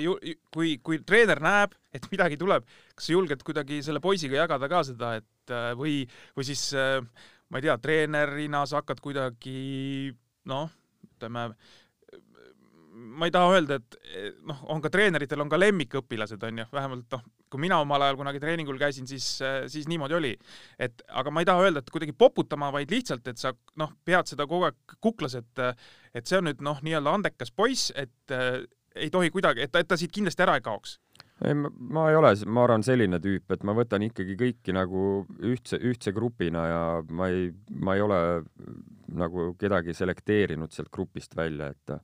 kui, 0.53 0.77
kui 0.85 0.99
treener 1.09 1.41
näeb, 1.41 1.73
et 1.95 2.07
midagi 2.13 2.37
tuleb, 2.37 2.67
kas 2.95 3.09
sa 3.09 3.15
julged 3.15 3.43
kuidagi 3.43 3.81
selle 3.83 4.03
poisiga 4.05 4.43
jagada 4.43 4.69
ka 4.69 4.83
seda, 4.85 5.15
et 5.21 5.55
äh, 5.55 5.71
või, 5.79 6.03
või 6.37 6.49
siis 6.49 6.69
äh, 6.77 7.01
ma 7.51 7.59
ei 7.61 7.67
tea, 7.67 7.77
treenerina 7.83 8.65
sa 8.67 8.81
hakkad 8.81 9.01
kuidagi 9.05 10.13
noh, 10.51 10.71
ütleme, 11.07 11.49
ma 12.97 13.29
ei 13.29 13.33
taha 13.35 13.55
öelda, 13.55 13.79
et 13.79 13.97
noh, 14.49 14.63
on 14.73 14.81
ka 14.83 14.91
treeneritel 14.93 15.43
on 15.43 15.51
ka 15.53 15.59
lemmikõpilased 15.61 16.43
onju, 16.49 16.67
vähemalt 16.73 17.17
noh, 17.17 17.25
kui 17.53 17.63
mina 17.63 17.79
omal 17.83 18.03
ajal 18.03 18.19
kunagi 18.21 18.41
treeningul 18.43 18.79
käisin, 18.81 19.07
siis, 19.11 19.29
siis 19.73 19.87
niimoodi 19.91 20.17
oli. 20.17 20.33
et 20.79 21.03
aga 21.09 21.31
ma 21.31 21.43
ei 21.43 21.49
taha 21.49 21.67
öelda, 21.69 21.83
et 21.85 21.93
kuidagi 21.93 22.17
poputama, 22.17 22.73
vaid 22.75 22.91
lihtsalt, 22.91 23.29
et 23.29 23.39
sa 23.43 23.53
noh, 23.77 23.93
pead 24.05 24.33
seda 24.33 24.49
kogu 24.49 24.71
aeg 24.71 24.97
kuklas, 25.01 25.37
et 25.39 25.65
et 26.17 26.27
see 26.27 26.41
on 26.41 26.49
nüüd 26.49 26.63
noh, 26.65 26.81
nii-öelda 26.83 27.13
andekas 27.19 27.53
poiss, 27.53 27.93
et 27.95 28.37
ei 28.97 29.11
tohi 29.13 29.31
kuidagi, 29.31 29.67
et 29.67 29.73
ta, 29.73 29.83
et 29.83 29.89
ta 29.89 29.99
siit 30.01 30.15
kindlasti 30.15 30.47
ära 30.47 30.57
ei 30.57 30.65
kaoks? 30.65 30.97
Ei, 31.45 31.55
ma 31.55 32.07
ei 32.11 32.17
ole, 32.17 32.33
ma 32.49 32.65
arvan, 32.65 32.85
selline 32.87 33.21
tüüp, 33.23 33.51
et 33.53 33.65
ma 33.67 33.75
võtan 33.77 34.05
ikkagi 34.07 34.37
kõiki 34.41 34.75
nagu 34.77 35.03
ühtse, 35.45 35.77
ühtse 35.77 36.13
grupina 36.17 36.65
ja 36.71 36.83
ma 37.11 37.29
ei, 37.33 37.51
ma 37.69 37.97
ei 37.97 38.05
ole 38.05 38.21
nagu 39.17 39.51
kedagi 39.61 39.95
selekteerinud 39.97 40.73
sealt 40.73 40.93
grupist 40.93 41.37
välja, 41.37 41.73
et 41.75 41.99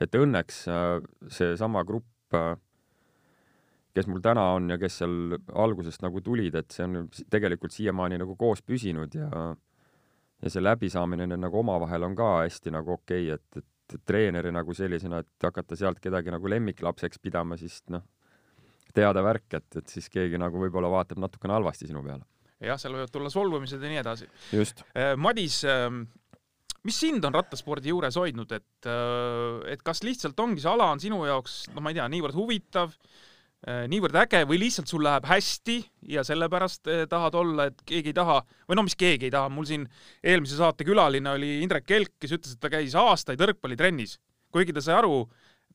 et 0.00 0.16
õnneks 0.16 0.62
äh, 0.72 0.98
seesama 1.28 1.82
grupp, 1.84 2.32
äh, 2.32 2.54
kes 3.92 4.06
mul 4.08 4.22
täna 4.24 4.46
on 4.54 4.70
ja 4.72 4.78
kes 4.80 5.02
seal 5.02 5.36
algusest 5.52 6.00
nagu 6.00 6.22
tulid, 6.24 6.56
et 6.56 6.72
see 6.72 6.86
on 6.86 7.10
tegelikult 7.28 7.74
siiamaani 7.74 8.20
nagu 8.22 8.36
koos 8.40 8.64
püsinud 8.64 9.14
ja 9.18 9.28
ja 10.40 10.48
see 10.48 10.62
läbisaamine 10.62 11.26
nagu 11.36 11.58
omavahel 11.60 12.06
on 12.06 12.14
ka 12.16 12.30
hästi 12.46 12.72
nagu 12.72 12.94
okei 12.96 13.28
okay,, 13.28 13.36
et, 13.36 13.60
et 13.60 14.00
treeneri 14.06 14.52
nagu 14.54 14.72
sellisena, 14.74 15.20
et 15.20 15.44
hakata 15.44 15.76
sealt 15.76 16.00
kedagi 16.00 16.32
nagu 16.32 16.48
lemmiklapseks 16.48 17.20
pidama, 17.20 17.58
siis 17.60 17.82
noh, 17.92 18.06
teada 18.96 19.22
värk, 19.24 19.48
et, 19.58 19.68
et 19.80 19.92
siis 19.92 20.08
keegi 20.12 20.40
nagu 20.40 20.60
võib-olla 20.62 20.90
vaatab 20.92 21.20
natukene 21.22 21.56
halvasti 21.58 21.90
sinu 21.90 22.02
peale. 22.06 22.26
jah, 22.60 22.80
seal 22.80 22.96
võivad 22.96 23.12
tulla 23.12 23.32
solvumised 23.32 23.82
ja 23.82 23.92
nii 23.92 24.02
edasi. 24.02 24.30
just. 24.52 24.84
Äh, 24.94 25.14
Madis, 25.16 25.62
ähm, 25.68 26.04
mis 26.84 27.00
sind 27.00 27.24
on 27.24 27.34
rattaspordi 27.34 27.92
juures 27.92 28.18
hoidnud, 28.20 28.52
et, 28.52 28.90
äh, 28.90 29.72
et 29.74 29.82
kas 29.86 30.04
lihtsalt 30.06 30.38
ongi 30.40 30.62
see 30.62 30.72
ala 30.72 30.90
on 30.94 31.02
sinu 31.02 31.24
jaoks, 31.28 31.62
no 31.74 31.84
ma 31.84 31.92
ei 31.92 32.00
tea, 32.00 32.08
niivõrd 32.12 32.38
huvitav 32.38 32.96
Äh, 33.68 33.82
niivõrd 33.92 34.16
äge 34.16 34.38
või 34.48 34.56
lihtsalt 34.62 34.88
sul 34.88 35.02
läheb 35.04 35.26
hästi 35.28 35.74
ja 36.08 36.22
sellepärast 36.24 36.88
tahad 37.12 37.34
olla, 37.36 37.66
et 37.68 37.82
keegi 37.84 38.08
ei 38.08 38.16
taha 38.16 38.38
või 38.64 38.78
no 38.78 38.84
mis 38.86 38.96
keegi 38.96 39.28
ei 39.28 39.34
taha, 39.34 39.50
mul 39.52 39.66
siin 39.68 39.82
eelmise 40.24 40.56
saate 40.56 40.86
külaline 40.88 41.28
oli 41.34 41.58
Indrek 41.60 41.84
Kelk, 41.84 42.14
kes 42.16 42.32
ütles, 42.38 42.54
et 42.56 42.62
ta 42.62 42.70
käis 42.72 42.96
aastaid 42.96 43.42
võrkpallitrennis, 43.42 44.16
kuigi 44.48 44.72
ta 44.72 44.80
sai 44.80 44.96
aru, 45.02 45.26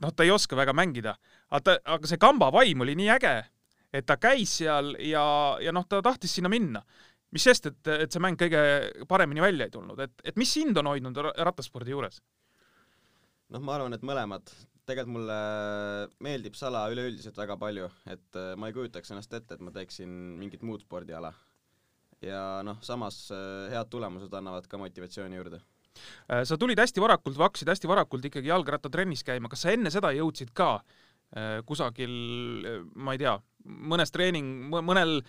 noh, 0.02 0.16
ta 0.18 0.26
ei 0.26 0.34
oska 0.34 0.58
väga 0.58 0.74
mängida, 0.74 1.14
aga 1.52 1.64
ta, 1.64 1.76
aga 1.96 2.10
see 2.10 2.22
kamba 2.22 2.52
vaim 2.54 2.82
oli 2.86 2.96
nii 2.98 3.10
äge, 3.16 3.36
et 3.96 4.06
ta 4.08 4.18
käis 4.22 4.58
seal 4.62 4.96
ja, 5.04 5.26
ja 5.64 5.74
noh, 5.76 5.86
ta 5.90 6.02
tahtis 6.06 6.38
sinna 6.38 6.52
minna. 6.52 6.84
mis 7.36 7.44
sest, 7.44 7.66
et, 7.68 7.88
et 8.06 8.14
see 8.14 8.22
mäng 8.24 8.38
kõige 8.40 8.60
paremini 9.10 9.44
välja 9.44 9.68
ei 9.68 9.74
tulnud, 9.74 10.00
et, 10.00 10.14
et 10.24 10.38
mis 10.40 10.52
sind 10.52 10.78
on 10.78 10.94
hoidnud 10.94 11.20
rattaspordi 11.36 11.92
juures? 11.92 12.22
noh, 13.54 13.62
ma 13.62 13.76
arvan, 13.76 13.94
et 13.94 14.06
mõlemad, 14.06 14.50
tegelikult 14.86 15.18
mulle 15.18 15.40
meeldib 16.24 16.58
sala 16.58 16.86
üleüldiselt 16.94 17.38
väga 17.38 17.58
palju, 17.62 17.90
et 18.12 18.40
äh, 18.40 18.54
ma 18.60 18.70
ei 18.70 18.76
kujutaks 18.78 19.14
ennast 19.14 19.34
ette, 19.34 19.58
et 19.58 19.64
ma 19.66 19.74
teeksin 19.76 20.10
mingit 20.40 20.66
muud 20.66 20.84
spordiala. 20.86 21.34
ja 22.24 22.42
noh, 22.66 22.78
samas 22.82 23.28
äh, 23.36 23.72
head 23.74 23.90
tulemused 23.92 24.34
annavad 24.34 24.68
ka 24.72 24.80
motivatsiooni 24.82 25.36
juurde 25.36 25.60
äh, 25.60 26.44
sa 26.48 26.58
tulid 26.58 26.80
hästi 26.80 27.04
varakult 27.04 27.38
või 27.38 27.50
hakkasid 27.50 27.70
hästi 27.74 27.90
varakult 27.92 28.30
ikkagi 28.30 28.50
jalgrattatrennis 28.50 29.26
käima, 29.28 29.52
kas 29.52 29.66
sa 29.66 29.74
enne 29.76 29.92
seda 29.94 30.14
jõudsid 30.16 30.54
ka 30.56 30.80
kusagil, 31.66 32.12
ma 32.96 33.16
ei 33.16 33.20
tea, 33.20 33.34
mõnes 33.66 34.14
treening, 34.14 34.70
mõnel 34.72 35.20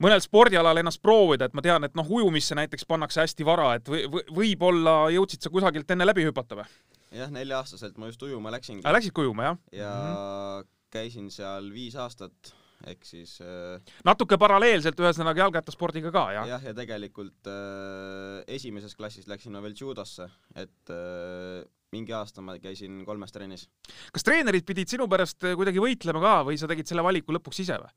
mõnel 0.00 0.22
spordialal 0.24 0.80
ennast 0.80 1.02
proovida, 1.04 1.48
et 1.48 1.56
ma 1.56 1.64
tean, 1.64 1.84
et 1.84 1.96
noh, 1.98 2.06
ujumisse 2.08 2.56
näiteks 2.56 2.86
pannakse 2.88 3.20
hästi 3.20 3.44
vara, 3.44 3.74
et 3.76 3.90
või, 3.90 4.06
või 4.08 4.24
võib-olla 4.38 4.94
jõudsid 5.12 5.44
sa 5.44 5.52
kusagilt 5.52 5.90
enne 5.92 6.08
läbi 6.08 6.24
hüpata 6.28 6.56
või? 6.62 6.70
jah, 7.14 7.30
nelja-aastaselt 7.34 7.98
ma 7.98 8.08
just 8.10 8.22
ujuma 8.22 8.52
läksingi. 8.54 8.86
Läksid 8.86 9.14
ka 9.14 9.24
ujuma, 9.26 9.50
jah? 9.50 9.60
ja 9.74 9.90
mm 9.90 10.14
-hmm. 10.14 10.70
käisin 10.94 11.30
seal 11.30 11.70
viis 11.74 11.96
aastat, 11.96 12.54
ehk 12.88 13.04
siis 13.04 13.36
äh, 13.44 13.80
natuke 14.08 14.38
paralleelselt 14.40 15.00
ühesõnaga 15.00 15.44
jalgrattaspordiga 15.44 16.12
ka, 16.14 16.24
jah? 16.36 16.48
jah, 16.54 16.64
ja 16.70 16.76
tegelikult 16.76 17.50
äh, 17.50 18.40
esimeses 18.56 18.96
klassis 18.96 19.28
läksin 19.30 19.54
ma 19.56 19.64
veel 19.64 19.76
judosse, 19.76 20.28
et 20.54 20.94
äh, 20.94 21.60
mingi 21.92 22.14
aasta 22.14 22.44
ma 22.44 22.56
käisin 22.62 23.02
kolmes 23.06 23.34
trennis. 23.34 23.66
kas 24.14 24.26
treenerid 24.26 24.66
pidid 24.68 24.92
sinu 24.92 25.08
pärast 25.10 25.42
kuidagi 25.58 25.82
võitlema 25.82 26.22
ka 26.22 26.36
või 26.48 26.60
sa 26.60 26.70
tegid 26.70 26.88
selle 26.88 27.04
valiku 27.04 27.34
lõpuks 27.36 27.64
ise 27.64 27.80
või? 27.82 27.92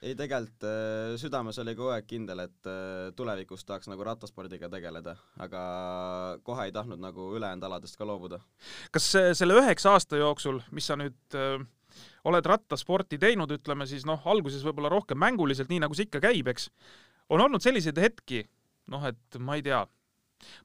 ei 0.00 0.14
tegelikult 0.16 0.64
äh, 0.64 1.14
südames 1.20 1.58
oli 1.60 1.74
kogu 1.76 1.92
aeg 1.94 2.06
kindel, 2.08 2.44
et 2.46 2.68
äh, 2.68 3.10
tulevikus 3.16 3.64
tahaks 3.68 3.90
nagu 3.90 4.04
rattaspordiga 4.06 4.70
tegeleda, 4.72 5.16
aga 5.44 5.64
kohe 6.46 6.68
ei 6.68 6.74
tahtnud 6.74 7.02
nagu 7.02 7.30
ülejäänud 7.36 7.66
aladest 7.68 7.98
ka 8.00 8.08
loobuda. 8.08 8.40
kas 8.94 9.10
äh, 9.20 9.30
selle 9.36 9.58
üheksa 9.60 9.94
aasta 9.96 10.20
jooksul, 10.20 10.62
mis 10.72 10.88
sa 10.88 10.96
nüüd 11.00 11.36
äh, 11.36 11.60
oled 12.28 12.46
rattasporti 12.46 13.18
teinud, 13.20 13.52
ütleme 13.56 13.86
siis 13.88 14.06
noh, 14.08 14.20
alguses 14.30 14.64
võib-olla 14.66 14.92
rohkem 14.92 15.20
mänguliselt, 15.20 15.70
nii 15.72 15.82
nagu 15.84 15.96
see 15.96 16.08
ikka 16.08 16.22
käib, 16.24 16.50
eks, 16.52 16.70
on 17.30 17.44
olnud 17.44 17.62
selliseid 17.64 17.98
hetki, 18.00 18.44
noh, 18.90 19.06
et 19.10 19.40
ma 19.42 19.58
ei 19.58 19.64
tea, 19.66 19.84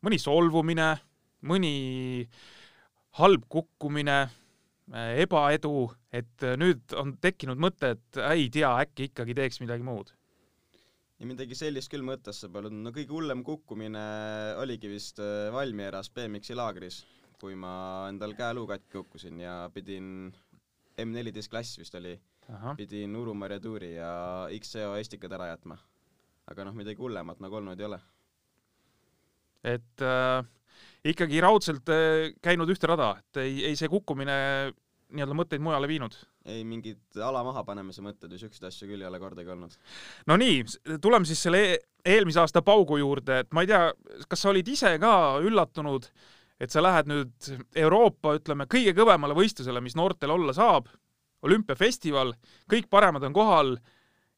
mõni 0.06 0.20
solvumine, 0.22 0.94
mõni 1.46 1.76
halb 3.20 3.48
kukkumine, 3.52 4.20
äh, 4.92 5.16
ebaedu, 5.24 5.88
et 6.12 6.44
äh, 6.44 6.58
nüüd 6.60 6.96
on 7.00 7.16
tekkinud 7.22 7.60
mõte, 7.62 7.96
et 7.96 8.22
ei 8.32 8.50
tea, 8.54 8.74
äkki 8.84 9.12
ikkagi 9.12 9.38
teeks 9.38 9.62
midagi 9.64 9.86
muud? 9.88 10.14
ja 11.16 11.28
midagi 11.28 11.56
sellist 11.56 11.92
küll 11.92 12.04
mõttesse 12.04 12.50
polnud, 12.52 12.76
no 12.84 12.92
kõige 12.96 13.16
hullem 13.16 13.44
kukkumine 13.48 14.06
oligi 14.60 14.92
vist 14.92 15.22
äh, 15.24 15.48
Valmieras 15.54 16.12
BMX-i 16.12 16.58
laagris, 16.58 17.04
kui 17.40 17.56
ma 17.60 18.08
endal 18.10 18.36
käeluu 18.36 18.66
katki 18.68 18.98
kukkusin 18.98 19.40
ja 19.44 19.56
pidin 19.74 20.34
M14 21.02 21.50
klass 21.52 21.80
vist 21.80 21.96
oli, 22.00 22.14
pidin 22.78 23.16
Urumarja 23.20 23.60
tuuri 23.60 23.96
ja 23.96 24.10
XCO 24.56 24.96
estikad 25.00 25.34
ära 25.36 25.52
jätma. 25.54 25.78
aga 26.48 26.66
noh, 26.68 26.76
midagi 26.78 27.02
hullemat 27.02 27.40
nagu 27.42 27.58
olnud 27.58 27.80
ei 27.80 27.88
ole. 27.88 28.00
et 29.66 30.06
äh, 30.06 30.46
ikkagi 31.06 31.42
raudselt 31.42 31.90
äh, 31.90 32.32
käinud 32.42 32.70
ühte 32.70 32.88
rada, 32.88 33.16
et 33.20 33.42
ei, 33.44 33.64
ei 33.72 33.76
see 33.76 33.90
kukkumine 33.90 34.38
nii-öelda 35.16 35.38
mõtteid 35.38 35.64
mujale 35.64 35.90
viinud? 35.90 36.16
ei, 36.46 36.62
mingid 36.68 37.18
ala 37.26 37.42
mahapanemise 37.46 38.04
mõtted 38.06 38.30
või 38.30 38.40
siukseid 38.42 38.68
asju 38.70 38.88
küll 38.90 39.02
ei 39.02 39.10
ole 39.10 39.20
kordagi 39.22 39.52
olnud. 39.54 39.76
no 40.30 40.38
nii, 40.38 40.64
tuleme 41.02 41.28
siis 41.28 41.42
selle 41.48 41.62
e 41.74 41.78
eelmise 42.16 42.44
aasta 42.44 42.62
paugu 42.62 43.00
juurde, 43.02 43.42
et 43.42 43.54
ma 43.54 43.64
ei 43.66 43.72
tea, 43.72 43.90
kas 44.30 44.44
sa 44.44 44.52
olid 44.52 44.68
ise 44.70 44.92
ka 45.02 45.14
üllatunud, 45.42 46.06
et 46.60 46.72
sa 46.72 46.84
lähed 46.84 47.10
nüüd 47.12 47.50
Euroopa, 47.76 48.36
ütleme, 48.40 48.68
kõige 48.72 48.94
kõvemale 48.96 49.36
võistlusele, 49.38 49.82
mis 49.84 49.98
noortel 49.98 50.32
olla 50.36 50.56
saab, 50.56 50.88
olümpiafestival, 51.46 52.34
kõik 52.72 52.90
paremad 52.92 53.26
on 53.28 53.36
kohal 53.36 53.76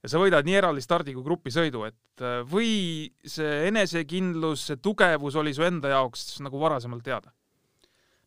ja 0.03 0.11
sa 0.11 0.21
võidad 0.21 0.45
nii 0.47 0.57
eraldi 0.59 0.83
stardi 0.83 1.15
kui 1.15 1.25
grupisõidu, 1.25 1.83
et 1.87 2.23
äh, 2.25 2.39
või 2.47 3.09
see 3.25 3.67
enesekindlus, 3.69 4.67
see 4.69 4.79
tugevus 4.83 5.37
oli 5.39 5.53
su 5.55 5.65
enda 5.67 5.93
jaoks 5.95 6.37
nagu 6.45 6.61
varasemalt 6.61 7.05
teada? 7.05 7.33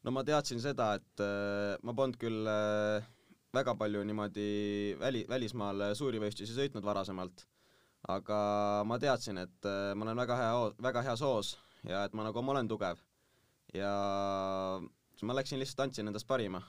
no 0.04 0.14
ma 0.16 0.24
teadsin 0.24 0.62
seda, 0.62 0.94
et 0.96 1.24
äh, 1.24 1.76
ma 1.84 1.94
polnud 1.96 2.18
küll 2.20 2.48
äh, 2.48 3.08
väga 3.54 3.74
palju 3.76 4.02
niimoodi 4.06 4.50
väli, 5.00 5.24
välismaal 5.28 5.90
suuri 5.98 6.22
võistlusi 6.22 6.54
sõitnud 6.56 6.86
varasemalt, 6.86 7.44
aga 8.08 8.40
ma 8.86 8.96
teadsin, 9.02 9.42
et 9.42 9.66
ma 9.66 10.06
olen 10.06 10.22
väga 10.22 10.36
hea, 10.38 10.52
väga 10.80 11.02
heas 11.08 11.24
hoos 11.26 11.56
ja 11.84 12.04
et 12.06 12.14
ma 12.14 12.24
nagu 12.24 12.42
ma 12.44 12.54
olen 12.54 12.70
tugev. 12.70 13.00
Ja 13.74 13.92
siis 15.14 15.28
ma 15.28 15.36
läksin 15.36 15.60
lihtsalt 15.60 15.86
andsin 15.86 16.10
endast 16.10 16.28
parima. 16.28 16.62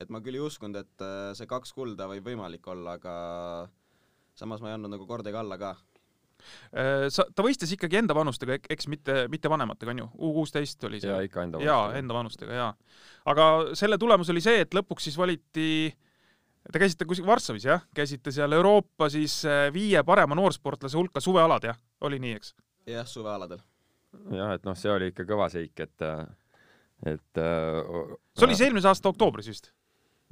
et 0.00 0.10
ma 0.10 0.18
küll 0.24 0.34
ei 0.34 0.42
uskunud, 0.42 0.76
et 0.80 1.04
äh, 1.04 1.30
see 1.38 1.46
kaks 1.46 1.72
kulda 1.76 2.08
võib 2.10 2.26
võimalik 2.26 2.66
olla, 2.66 2.96
aga 2.98 3.14
samas 4.34 4.62
ma 4.62 4.72
ei 4.72 4.76
andnud 4.76 4.90
nagu 4.96 5.06
kordagi 5.06 5.38
alla 5.38 5.58
ka 5.60 5.70
äh, 6.74 7.06
sa, 7.12 7.28
ta 7.30 7.44
võistles 7.46 7.70
ikkagi 7.76 8.00
enda 8.00 8.16
vanustega, 8.16 8.58
eks 8.72 8.88
mitte, 8.90 9.26
mitte 9.30 9.52
vanematega, 9.52 9.94
on 9.94 10.02
ju? 10.02 10.08
U 10.18 10.32
kuusteist 10.40 10.82
oli 10.88 11.00
see? 11.02 11.12
jaa, 11.12 11.22
ikka 11.28 11.46
enda 11.46 11.60
vanustega. 11.60 11.76
jaa, 11.76 12.00
enda 12.00 12.18
vanustega, 12.18 12.58
jaa. 12.58 12.72
aga 13.34 13.50
selle 13.78 14.00
tulemus 14.02 14.32
oli 14.34 14.44
see, 14.44 14.64
et 14.66 14.74
lõpuks 14.78 15.10
siis 15.10 15.18
valiti 15.18 15.68
Te 16.62 16.78
käisite 16.78 17.02
kuskil 17.10 17.26
Varssavis, 17.26 17.64
jah? 17.66 17.80
käisite 17.94 18.30
seal 18.30 18.54
Euroopa 18.54 19.08
siis 19.10 19.40
äh, 19.50 19.64
viie 19.74 19.98
parema 20.06 20.36
noorsportlase 20.38 20.94
hulka 20.94 21.20
suvealad, 21.20 21.66
jah? 21.66 21.78
oli 22.06 22.20
nii, 22.22 22.36
eks? 22.38 22.54
jah, 22.86 23.06
suvealadel. 23.08 23.58
jah, 24.30 24.54
et 24.54 24.62
noh, 24.68 24.78
see 24.78 24.92
oli 24.92 25.10
ikka 25.10 25.26
kõva 25.26 25.48
seik, 25.50 25.74
et, 25.82 26.06
et 27.06 27.40
äh, 27.40 27.78
see 28.36 28.46
oli 28.46 28.56
siis 28.56 28.68
eelmise 28.68 28.90
aasta 28.90 29.12
oktoobris 29.12 29.50
vist? 29.52 29.72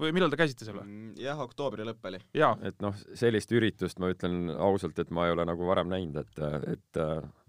või 0.00 0.14
millal 0.16 0.32
te 0.32 0.38
käisite 0.40 0.64
seal 0.64 0.78
või? 0.78 0.86
Mm, 0.86 1.10
jah, 1.20 1.40
oktoobri 1.44 1.84
lõpp 1.84 2.06
oli. 2.08 2.22
et 2.64 2.78
noh, 2.84 2.96
sellist 3.18 3.52
üritust 3.52 4.00
ma 4.00 4.12
ütlen 4.12 4.48
ausalt, 4.56 4.98
et 5.02 5.10
ma 5.12 5.26
ei 5.28 5.34
ole 5.34 5.44
nagu 5.48 5.66
varem 5.68 5.90
näinud, 5.92 6.22
et, 6.22 6.44
et, 6.76 7.02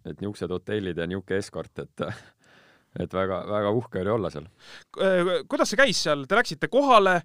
et 0.04 0.18
niisugused 0.20 0.52
hotellid 0.52 1.00
ja 1.00 1.08
niisugune 1.08 1.40
eskort, 1.40 1.86
et 1.86 2.08
et 3.00 3.14
väga, 3.16 3.46
väga 3.48 3.70
uhke 3.72 4.02
oli 4.02 4.12
olla 4.12 4.30
seal. 4.34 4.50
kuidas 5.48 5.72
see 5.72 5.80
käis 5.80 6.02
seal, 6.04 6.26
te 6.28 6.36
läksite 6.36 6.68
kohale 6.68 7.22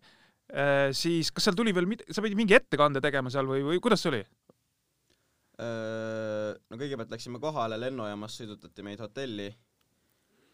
Äh, 0.47 0.93
siis 0.95 1.33
kas 1.35 1.49
seal 1.49 1.57
tuli 1.59 1.73
veel 1.75 1.89
mid-, 1.91 2.05
sa 2.15 2.23
pidid 2.23 2.39
mingi 2.39 2.55
ettekande 2.55 3.01
tegema 3.03 3.33
seal 3.35 3.49
või, 3.51 3.65
või 3.67 3.81
kuidas 3.83 4.05
see 4.05 4.13
oli? 4.13 4.21
Äh, 5.59 6.53
no 6.55 6.79
kõigepealt 6.79 7.11
läksime 7.17 7.41
kohale, 7.43 7.79
lennujaamas 7.83 8.37
sõidutati 8.39 8.85
meid 8.87 9.03
hotelli, 9.03 9.49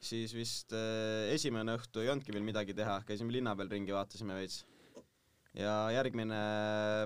siis 0.02 0.34
vist 0.34 0.74
äh, 0.76 1.30
esimene 1.34 1.76
õhtu 1.78 2.02
ei 2.02 2.10
olnudki 2.12 2.34
veel 2.34 2.46
midagi 2.46 2.74
teha, 2.76 3.00
käisime 3.06 3.34
linna 3.34 3.54
peal 3.58 3.70
ringi, 3.72 3.94
vaatasime 3.94 4.36
veits. 4.38 4.64
ja 5.54 5.90
järgmine 5.94 6.42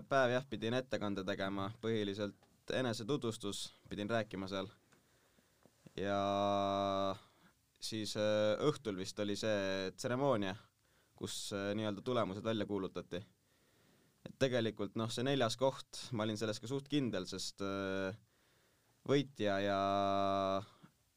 päev 0.09 0.37
jah, 0.37 0.46
pidin 0.48 0.78
ettekande 0.78 1.24
tegema, 1.26 1.70
põhiliselt 1.82 2.74
enesetutvustus, 2.74 3.68
pidin 3.88 4.11
rääkima 4.11 4.48
seal. 4.48 4.70
ja 5.96 6.20
siis 7.80 8.16
õhtul 8.16 8.96
vist 8.98 9.20
oli 9.20 9.37
see 9.37 9.92
tseremoonia 9.96 10.56
kus 11.16 11.50
äh, 11.56 11.72
nii-öelda 11.76 12.04
tulemused 12.04 12.44
välja 12.44 12.66
kuulutati. 12.68 13.22
et 14.26 14.38
tegelikult 14.42 14.96
noh, 14.98 15.11
see 15.12 15.24
neljas 15.26 15.56
koht, 15.59 16.00
ma 16.12 16.24
olin 16.26 16.38
selles 16.38 16.59
ka 16.61 16.68
suht 16.70 16.88
kindel, 16.90 17.28
sest 17.30 17.62
äh, 17.64 18.16
võitja 19.06 19.61
ja 19.62 19.80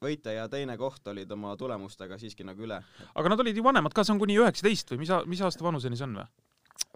võitja 0.03 0.35
ja 0.35 0.47
teine 0.51 0.77
koht 0.79 1.07
olid 1.11 1.31
oma 1.35 1.55
tulemustega 1.59 2.17
siiski 2.19 2.45
nagu 2.47 2.63
üle. 2.63 2.79
aga 3.15 3.31
nad 3.33 3.41
olid 3.43 3.57
ju 3.57 3.63
vanemad 3.65 3.95
ka, 3.95 4.05
see 4.05 4.15
on 4.15 4.21
kuni 4.21 4.37
üheksateist 4.39 4.93
või 4.93 5.03
mis, 5.03 5.11
mis 5.27 5.43
aasta 5.43 5.65
vanuseni 5.65 5.99
see 5.99 6.07
on 6.07 6.19
või? 6.21 6.27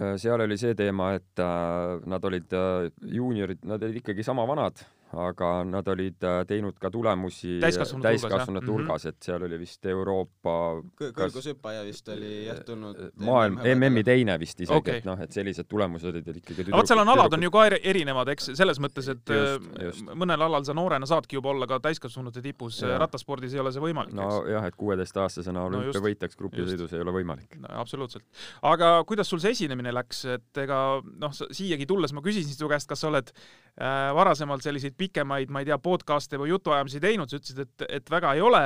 Äh, 0.02 0.16
seal 0.22 0.42
oli 0.42 0.58
see 0.58 0.76
teema, 0.80 1.12
et 1.20 1.44
äh, 1.44 2.06
nad 2.10 2.24
olid 2.30 2.56
äh, 2.58 2.90
juuniorid, 3.18 3.64
nad 3.68 3.84
olid 3.84 4.00
ikkagi 4.00 4.26
sama 4.26 4.46
vanad 4.50 4.86
aga 5.14 5.50
nad 5.68 5.88
olid 5.94 6.24
äh, 6.26 6.42
teinud 6.50 6.78
ka 6.82 6.90
tulemusi 6.94 7.58
täiskasvanute, 7.62 8.08
täiskasvanute 8.10 8.72
hulgas, 8.72 9.06
et 9.10 9.20
seal 9.24 9.46
oli 9.46 9.60
vist 9.62 9.86
Euroopa 9.90 10.56
kõrgushüppaja 11.00 11.84
vist 11.86 12.10
oli 12.14 12.32
jah 12.48 12.62
tulnud 12.66 13.00
äh, 13.08 13.12
maailm, 13.28 13.60
MM-i 13.76 14.04
teine 14.08 14.38
vist 14.42 14.64
isegi 14.64 14.78
okay., 14.78 15.02
et 15.02 15.08
noh, 15.08 15.20
et 15.22 15.36
sellised 15.36 15.70
tulemused 15.70 16.10
olid 16.10 16.30
ikkagi 16.34 16.66
vot 16.74 16.90
seal 16.90 17.04
on 17.04 17.14
alad 17.14 17.38
on 17.38 17.46
ju 17.46 17.54
ka 17.54 17.66
erinevad, 17.78 18.32
eks, 18.34 18.52
selles 18.58 18.82
mõttes, 18.84 19.10
et 19.14 19.34
just, 19.36 19.70
äh, 19.78 19.86
just. 19.90 20.06
mõnel 20.10 20.46
alal 20.48 20.66
sa 20.66 20.76
noorena 20.78 21.10
saadki 21.10 21.38
juba 21.40 21.54
olla 21.54 21.70
ka 21.70 21.80
täiskasvanute 21.84 22.42
tipus, 22.46 22.82
rattaspordis 23.04 23.54
ei 23.54 23.62
ole 23.64 23.74
see 23.76 23.84
võimalik. 23.84 24.16
nojah, 24.18 24.68
et 24.70 24.80
kuueteistaastasena 24.80 25.68
olümpiavõitjaks 25.70 26.38
no 26.38 26.44
grupisõidus 26.44 26.98
ei 26.98 27.06
ole 27.06 27.16
võimalik 27.20 27.60
no,. 27.62 27.70
absoluutselt. 27.84 28.26
aga 28.66 28.96
kuidas 29.08 29.30
sul 29.30 29.44
see 29.44 29.54
esinemine 29.54 29.94
läks, 29.94 30.26
et 30.40 30.64
ega 30.64 30.80
noh, 31.04 31.38
siiagi 31.44 31.88
tulles 31.90 32.14
ma 32.16 32.26
küsisin 32.26 32.58
su 32.58 32.70
käest, 32.72 32.90
kas 32.90 33.04
sa 33.04 33.12
oled 33.12 33.30
äh, 33.34 34.10
varasemalt 34.16 34.66
selliseid 34.66 34.98
pikemaid, 35.04 35.52
ma 35.54 35.62
ei 35.64 35.70
tea, 35.70 35.78
podcast'e 35.84 36.40
või 36.42 36.54
jutuajamisi 36.54 37.04
teinud, 37.04 37.30
sa 37.30 37.40
ütlesid, 37.40 37.62
et, 37.66 37.86
et 38.00 38.12
väga 38.12 38.34
ei 38.38 38.44
ole, 38.44 38.64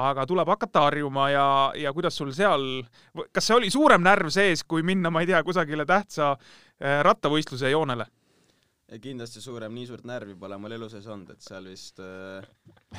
aga 0.00 0.26
tuleb 0.28 0.50
hakata 0.54 0.88
harjuma 0.88 1.28
ja, 1.32 1.46
ja 1.78 1.92
kuidas 1.96 2.18
sul 2.18 2.32
seal, 2.36 2.66
kas 3.32 3.48
see 3.48 3.58
oli 3.58 3.72
suurem 3.72 4.04
närv 4.04 4.32
sees, 4.34 4.64
kui 4.66 4.84
minna, 4.86 5.12
ma 5.12 5.24
ei 5.24 5.32
tea, 5.32 5.42
kusagile 5.46 5.86
tähtsa 5.88 6.34
äh, 6.34 7.00
rattavõistluse 7.06 7.72
joonele? 7.72 8.08
kindlasti 9.00 9.40
suurem, 9.42 9.72
nii 9.74 9.88
suurt 9.88 10.04
närvi 10.06 10.36
pole 10.38 10.54
mul 10.60 10.76
elu 10.76 10.86
sees 10.92 11.06
olnud, 11.10 11.32
et 11.34 11.42
seal 11.42 11.64
vist 11.66 11.98
äh, 12.04 12.44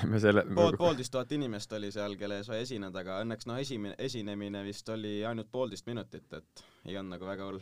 me 0.11 0.19
selle 0.19 0.43
pool, 0.49 0.75
poolteist 0.79 1.13
tuhat 1.13 1.31
inimest 1.37 1.71
oli 1.77 1.91
seal, 1.93 2.17
kelle 2.19 2.41
ees 2.41 2.49
vaja 2.51 2.65
esineda, 2.65 3.03
aga 3.05 3.21
õnneks 3.23 3.47
noh, 3.47 3.59
esimene, 3.61 3.95
esinemine 4.07 4.65
vist 4.65 4.89
oli 4.91 5.19
ainult 5.25 5.51
poolteist 5.53 5.87
minutit, 5.87 6.27
et 6.33 6.65
ei 6.89 6.97
olnud 6.97 7.15
nagu 7.15 7.29
väga 7.29 7.47
hull 7.47 7.61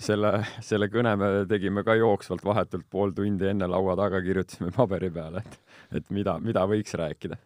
selle, 0.00 0.32
selle 0.64 0.88
kõne 0.92 1.14
me 1.20 1.30
tegime 1.50 1.84
ka 1.86 1.96
jooksvalt 1.98 2.44
vahetult 2.46 2.86
pool 2.90 3.12
tundi 3.16 3.50
enne 3.50 3.68
laua 3.70 3.96
taga, 3.98 4.22
kirjutasime 4.24 4.72
paberi 4.76 5.10
peale, 5.14 5.44
et, 5.44 5.58
et 6.00 6.14
mida, 6.14 6.38
mida 6.42 6.64
võiks 6.68 6.96
rääkida. 6.98 7.38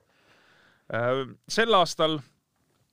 Äh, 0.95 1.25
sel 1.49 1.75
aastal, 1.75 2.19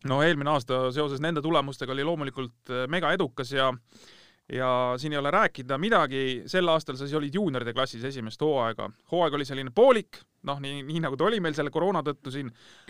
no 0.07 0.21
eelmine 0.25 0.55
aasta 0.55 0.87
seoses 0.95 1.21
nende 1.23 1.43
tulemustega 1.43 1.93
oli 1.93 2.07
loomulikult 2.07 2.73
äh, 2.73 2.87
mega 2.91 3.13
edukas 3.17 3.53
ja 3.55 3.71
ja 4.51 4.67
siin 4.99 5.13
ei 5.13 5.19
ole 5.19 5.31
rääkida 5.31 5.77
midagi, 5.79 6.41
sel 6.49 6.67
aastal 6.67 6.97
sa 6.99 7.05
siis 7.05 7.15
olid 7.15 7.35
juunioride 7.37 7.71
klassis 7.73 8.03
esimest 8.03 8.41
hooaega. 8.41 8.89
hooaeg 9.11 9.37
oli 9.37 9.45
selline 9.47 9.71
poolik, 9.71 10.17
noh, 10.43 10.59
nii, 10.59 10.81
nii 10.89 11.03
nagu 11.05 11.15
ta 11.15 11.29
oli 11.29 11.39
meil 11.39 11.55
selle 11.55 11.71
koroona 11.71 12.01
tõttu 12.03 12.33
siin, 12.33 12.49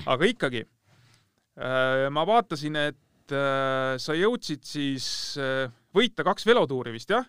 aga 0.10 0.30
ikkagi 0.32 0.64
äh, 0.64 2.08
ma 2.10 2.26
vaatasin, 2.26 2.80
et 2.88 2.98
sa 3.32 4.12
jõudsid 4.18 4.66
siis 4.68 5.06
võita 5.96 6.26
kaks 6.28 6.46
velotuuri 6.48 6.94
vist 6.96 7.12
jah. 7.12 7.28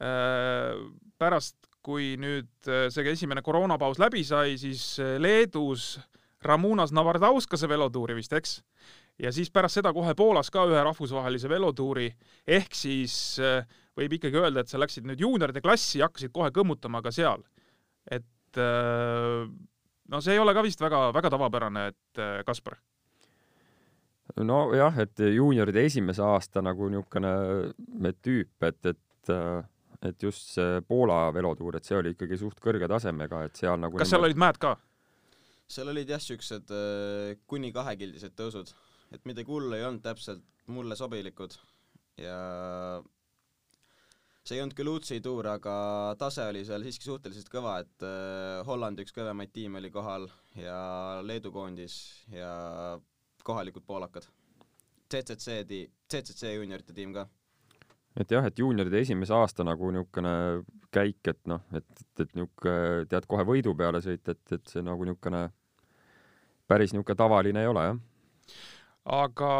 Äh, 0.00 0.76
pärast, 1.18 1.56
kui 1.82 2.14
nüüd 2.20 2.70
äh, 2.70 2.86
see 2.92 3.06
esimene 3.10 3.42
koroonapaus 3.42 3.98
läbi 4.00 4.22
sai, 4.26 4.54
siis 4.60 4.84
äh, 5.02 5.16
Leedus 5.18 5.96
Ramunas 6.46 6.94
Navardauskase 6.96 7.68
velotuuri 7.68 8.16
vist, 8.16 8.32
eks? 8.36 8.60
ja 9.20 9.32
siis 9.34 9.50
pärast 9.52 9.76
seda 9.76 9.90
kohe 9.92 10.14
Poolas 10.16 10.48
ka 10.48 10.62
ühe 10.70 10.80
rahvusvahelise 10.86 11.50
velotuuri 11.50 12.06
ehk 12.48 12.72
siis 12.72 13.14
võib 13.98 14.14
ikkagi 14.16 14.38
öelda, 14.40 14.62
et 14.62 14.70
sa 14.72 14.80
läksid 14.80 15.04
nüüd 15.04 15.20
juunioride 15.20 15.60
klassi 15.60 16.00
ja 16.00 16.08
hakkasid 16.08 16.32
kohe 16.32 16.48
kõmmutama 16.56 17.02
ka 17.04 17.12
seal. 17.12 17.44
et 18.08 18.56
no 18.56 20.22
see 20.24 20.38
ei 20.38 20.40
ole 20.40 20.54
ka 20.56 20.64
vist 20.64 20.80
väga-väga 20.80 21.34
tavapärane, 21.36 21.84
et 21.92 22.22
Kaspar 22.48 22.78
nojah, 24.38 24.98
et 25.02 25.22
juunioride 25.34 25.84
esimese 25.88 26.22
aasta 26.24 26.62
nagu 26.64 26.88
niisugune 26.92 28.14
tüüp, 28.22 28.68
et, 28.68 28.92
et 28.94 29.36
et 30.00 30.22
just 30.22 30.54
see 30.54 30.80
Poola 30.88 31.26
velotuur, 31.34 31.76
et 31.76 31.84
see 31.84 31.98
oli 31.98 32.14
ikkagi 32.14 32.38
suht 32.40 32.60
kõrge 32.64 32.88
tasemega, 32.88 33.44
et 33.46 33.58
seal 33.60 33.76
nagu 33.80 34.00
kas 34.00 34.08
seal 34.08 34.24
olid 34.24 34.40
mäed 34.40 34.56
ka? 34.60 34.74
seal 35.70 35.92
olid 35.92 36.08
jah, 36.08 36.22
siuksed 36.24 36.72
äh, 36.74 37.34
kuni 37.50 37.70
kahekildised 37.74 38.34
tõusud, 38.38 38.72
et 39.12 39.28
midagi 39.28 39.52
hullu 39.52 39.76
ei 39.76 39.84
olnud 39.84 40.02
täpselt 40.04 40.42
mulle 40.72 40.96
sobilikud 40.96 41.56
ja 42.20 42.38
see 44.40 44.56
ei 44.56 44.64
olnud 44.64 44.76
küll 44.78 44.90
UCI 44.94 45.20
tuur, 45.24 45.46
aga 45.52 45.74
tase 46.18 46.48
oli 46.48 46.64
seal 46.66 46.84
siiski 46.86 47.06
suhteliselt 47.06 47.52
kõva, 47.52 47.76
et 47.84 48.06
Hollandi 48.66 49.04
üks 49.04 49.14
kõvemaid 49.14 49.52
tiime 49.54 49.82
oli 49.82 49.92
kohal 49.94 50.26
ja 50.56 51.20
Leedu 51.26 51.52
koondis 51.54 52.00
ja 52.32 52.54
kohalikud 53.46 53.84
poolakad. 53.86 54.26
CCC 55.10 55.64
ti-, 55.66 55.86
CCC 56.10 56.54
juuniorite 56.54 56.94
tiim 56.94 57.14
ka. 57.14 57.26
et 58.20 58.30
jah, 58.30 58.44
et 58.46 58.58
juunioride 58.58 59.00
esimese 59.00 59.34
aasta 59.34 59.64
nagu 59.66 59.90
niisugune 59.94 60.34
käik, 60.94 61.20
et 61.30 61.40
noh, 61.50 61.62
et, 61.74 61.86
et, 61.86 62.24
et 62.24 62.32
niisugune 62.38 63.06
tead 63.10 63.26
kohe 63.30 63.46
võidu 63.46 63.74
peale 63.78 64.02
sõita, 64.04 64.34
et, 64.34 64.56
et 64.58 64.72
see 64.72 64.82
nagu 64.86 65.06
niisugune 65.06 65.44
päris 66.70 66.94
niisugune 66.94 67.18
tavaline 67.18 67.62
ei 67.62 67.70
ole, 67.70 67.86
jah. 67.90 68.00
aga 69.20 69.52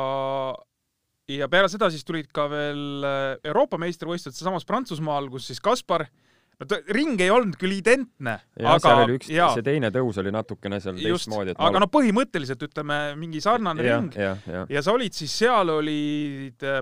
ja 1.30 1.48
peale 1.50 1.70
seda 1.70 1.90
siis 1.90 2.06
tulid 2.06 2.30
ka 2.34 2.48
veel 2.50 3.06
Euroopa 3.44 3.78
meistrivõistlused 3.78 4.38
sealsamas 4.38 4.66
Prantsusmaal, 4.66 5.30
kus 5.30 5.46
siis 5.50 5.62
Kaspar 5.62 6.06
äh, 6.06 6.29
no 6.61 6.68
ta, 6.68 6.79
ring 6.94 7.20
ei 7.25 7.33
olnud 7.33 7.57
küll 7.61 7.75
identne, 7.79 8.37
aga 8.61 8.77
seal 8.85 9.03
oli 9.07 9.18
üks, 9.18 9.31
see 9.31 9.66
teine 9.66 9.90
tõus 9.94 10.20
oli 10.23 10.33
natukene 10.35 10.81
seal 10.83 10.99
teistmoodi. 11.01 11.57
aga 11.57 11.79
ma... 11.79 11.85
no 11.85 11.90
põhimõtteliselt 11.92 12.64
ütleme 12.68 13.01
mingi 13.20 13.42
sarnane 13.44 13.87
ja, 13.87 13.99
ring 13.99 14.16
ja, 14.18 14.33
ja. 14.44 14.64
ja 14.77 14.85
sa 14.85 14.94
olid 14.96 15.16
siis 15.16 15.35
seal 15.42 15.73
olid 15.73 16.66
äh,, 16.68 16.81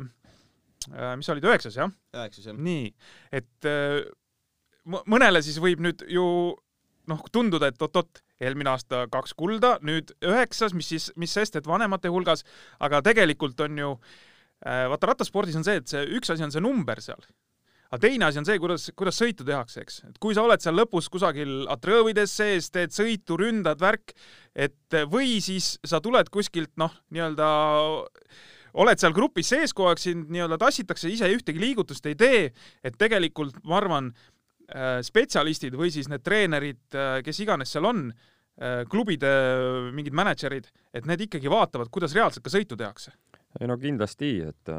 mis 1.19 1.29
sa 1.29 1.37
olid, 1.37 1.47
üheksas 1.49 1.79
jah? 1.79 1.93
üheksas 2.17 2.51
jah. 2.51 2.59
nii, 2.69 2.88
et 3.38 3.71
äh, 3.71 4.01
mõnele 5.07 5.43
siis 5.45 5.61
võib 5.62 5.83
nüüd 5.85 6.07
ju 6.11 6.27
noh, 7.09 7.21
tunduda, 7.33 7.71
et 7.71 7.83
oot-oot, 7.83 8.23
eelmine 8.45 8.71
aasta 8.75 9.07
kaks 9.11 9.33
kulda, 9.38 9.79
nüüd 9.87 10.12
üheksas, 10.25 10.75
mis 10.77 10.91
siis, 10.91 11.09
mis 11.19 11.33
sest, 11.35 11.57
et 11.59 11.67
vanemate 11.67 12.11
hulgas, 12.12 12.45
aga 12.85 13.01
tegelikult 13.07 13.61
on 13.64 13.81
ju 13.81 13.93
äh, 13.95 14.87
vaata 14.91 15.14
rattaspordis 15.14 15.57
on 15.59 15.67
see, 15.67 15.81
et 15.81 15.91
see 15.91 16.05
üks 16.19 16.35
asi 16.35 16.45
on 16.45 16.55
see 16.55 16.64
number 16.64 17.01
seal 17.05 17.23
aga 17.88 18.01
teine 18.05 18.29
asi 18.29 18.40
on 18.40 18.48
see, 18.48 18.59
kuidas, 18.61 18.90
kuidas 18.98 19.16
sõitu 19.20 19.46
tehakse, 19.48 19.83
eks. 19.85 20.03
et 20.11 20.18
kui 20.20 20.37
sa 20.37 20.44
oled 20.44 20.61
seal 20.61 20.77
lõpus 20.77 21.09
kusagil 21.12 21.64
atrõõvides 21.72 22.35
sees, 22.40 22.68
teed 22.74 22.92
sõitu, 22.92 23.38
ründad, 23.40 23.81
värk, 23.81 24.12
et 24.53 24.98
või 25.09 25.38
siis 25.44 25.77
sa 25.87 26.03
tuled 26.05 26.29
kuskilt 26.33 26.74
noh, 26.81 26.92
nii-öelda 27.14 27.48
oled 28.79 29.01
seal 29.01 29.14
grupis 29.16 29.53
sees 29.55 29.74
kogu 29.77 29.92
aeg, 29.92 30.03
sind 30.03 30.33
nii-öelda 30.33 30.59
tassitakse, 30.61 31.11
ise 31.11 31.31
ühtegi 31.33 31.62
liigutust 31.62 32.07
ei 32.11 32.18
tee, 32.18 32.42
et 32.85 32.98
tegelikult 33.01 33.57
ma 33.64 33.79
arvan, 33.81 34.12
äh, 34.68 34.98
spetsialistid 35.07 35.77
või 35.79 35.92
siis 35.94 36.11
need 36.12 36.24
treenerid, 36.27 36.85
äh, 36.92 37.20
kes 37.24 37.40
iganes 37.44 37.72
seal 37.72 37.88
on, 37.88 38.09
äh, 38.61 38.85
klubide 38.90 39.33
mingid 39.96 40.16
mänedžerid, 40.16 40.68
et 40.92 41.09
need 41.09 41.29
ikkagi 41.29 41.51
vaatavad, 41.51 41.88
kuidas 41.94 42.16
reaalselt 42.16 42.44
ka 42.44 42.53
sõitu 42.53 42.77
tehakse. 42.77 43.16
ei 43.61 43.66
no 43.66 43.79
kindlasti, 43.81 44.42
et 44.44 44.70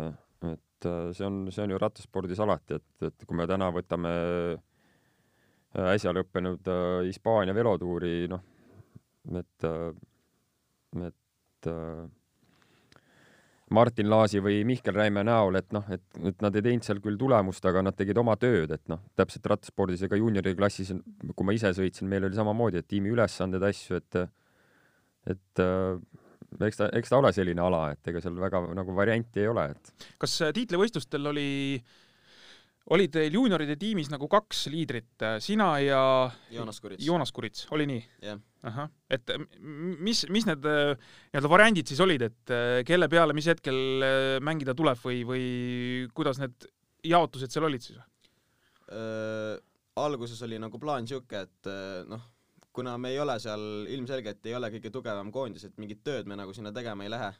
et 0.47 0.85
äh, 0.85 1.11
see 1.13 1.25
on, 1.25 1.47
see 1.51 1.63
on 1.63 1.73
ju 1.73 1.79
rattaspordis 1.81 2.39
alati, 2.43 2.79
et, 2.79 3.07
et 3.09 3.25
kui 3.27 3.37
me 3.37 3.47
täna 3.49 3.69
võtame 3.75 4.13
äh, 4.55 5.89
äsja 5.95 6.13
lõppenud 6.15 6.69
äh, 6.71 7.01
Hispaania 7.09 7.55
velotuuri, 7.55 8.13
noh, 8.31 8.45
et, 9.39 9.67
et 11.03 11.69
Martin 13.69 14.07
Laasi 14.09 14.39
või 14.41 14.63
Mihkel 14.65 14.95
Räime 14.95 15.21
näol, 15.27 15.59
et 15.59 15.75
noh, 15.75 15.85
et, 15.93 16.05
et 16.25 16.39
nad 16.41 16.55
ei 16.55 16.63
teinud 16.65 16.87
seal 16.87 17.01
küll 17.03 17.19
tulemust, 17.19 17.65
aga 17.69 17.83
nad 17.85 17.97
tegid 17.97 18.17
oma 18.17 18.33
tööd, 18.39 18.71
et 18.73 18.87
noh, 18.89 19.03
täpselt 19.19 19.45
rattaspordis 19.51 20.07
ega 20.07 20.17
juuniori 20.17 20.55
klassis, 20.57 20.93
kui 21.35 21.45
ma 21.45 21.53
ise 21.53 21.75
sõitsin, 21.77 22.09
meil 22.09 22.25
oli 22.25 22.39
samamoodi, 22.39 22.81
et 22.81 22.89
tiimi 22.89 23.11
ülesanded, 23.13 23.67
asju, 23.69 23.99
et 23.99 24.23
et 25.29 25.61
eks 26.57 26.79
ta, 26.79 26.89
eks 26.97 27.11
ta 27.11 27.19
ole 27.19 27.31
selline 27.35 27.63
ala, 27.63 27.87
et 27.93 28.11
ega 28.11 28.21
seal 28.23 28.37
väga 28.39 28.61
nagu 28.77 28.95
varianti 28.97 29.43
ei 29.43 29.49
ole, 29.51 29.69
et. 29.73 30.07
kas 30.21 30.35
äh, 30.45 30.53
tiitlivõistlustel 30.55 31.29
oli, 31.31 31.49
oli 32.95 33.07
teil 33.13 33.37
juunioride 33.37 33.77
tiimis 33.79 34.11
nagu 34.13 34.29
kaks 34.31 34.67
liidrit, 34.73 35.13
äh, 35.25 35.37
sina 35.43 35.71
ja 35.83 36.01
Joonas 36.53 36.81
Kurits? 36.83 37.05
Joonas 37.05 37.33
Kurits, 37.35 37.67
oli 37.75 37.87
nii? 37.89 38.01
jah 38.23 38.33
yeah.. 38.33 38.41
ahah, 38.69 38.89
et 39.11 39.35
mis, 39.59 40.25
mis 40.33 40.47
need 40.49 40.65
äh, 40.67 40.95
nii-öelda 41.31 41.53
variandid 41.53 41.91
siis 41.91 42.01
olid, 42.03 42.25
et 42.27 42.55
kelle 42.87 43.07
peale, 43.11 43.35
mis 43.37 43.47
hetkel 43.51 44.03
mängida 44.45 44.75
tuleb 44.77 44.99
või, 45.05 45.23
või 45.27 45.47
kuidas 46.17 46.41
need 46.41 46.67
jaotused 47.07 47.53
seal 47.53 47.69
olid 47.69 47.85
siis? 47.85 48.01
alguses 49.99 50.39
oli 50.47 50.57
nagu 50.57 50.79
plaan 50.81 51.05
siuke, 51.05 51.43
et 51.45 51.67
noh 52.09 52.23
kuna 52.79 52.95
me 52.97 53.11
ei 53.11 53.19
ole 53.19 53.35
seal, 53.43 53.63
ilmselgelt 53.91 54.45
ei 54.47 54.55
ole 54.55 54.69
kõige 54.71 54.91
tugevam 54.95 55.33
koondis, 55.35 55.65
et 55.67 55.79
mingit 55.81 55.99
tööd 56.05 56.29
me 56.31 56.37
nagu 56.39 56.53
sinna 56.55 56.71
tegema 56.75 57.03
ei 57.03 57.11
lähe. 57.11 57.31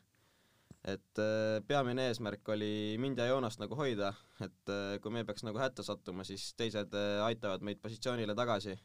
et 0.89 1.19
äh, 1.19 1.60
peamine 1.67 2.06
eesmärk 2.08 2.47
oli 2.54 2.95
mind 3.04 3.19
ja 3.19 3.25
Joonast 3.28 3.60
nagu 3.60 3.75
hoida, 3.75 4.13
et 4.39 4.71
äh, 4.71 4.93
kui 5.04 5.12
me 5.12 5.25
peaks 5.28 5.43
nagu 5.43 5.60
hätta 5.60 5.84
sattuma, 5.84 6.23
siis 6.23 6.54
teised 6.60 6.95
äh, 6.95 7.19
aitavad 7.25 7.63
meid 7.67 7.82
positsioonile 7.84 8.36
tagasi. 8.36 8.78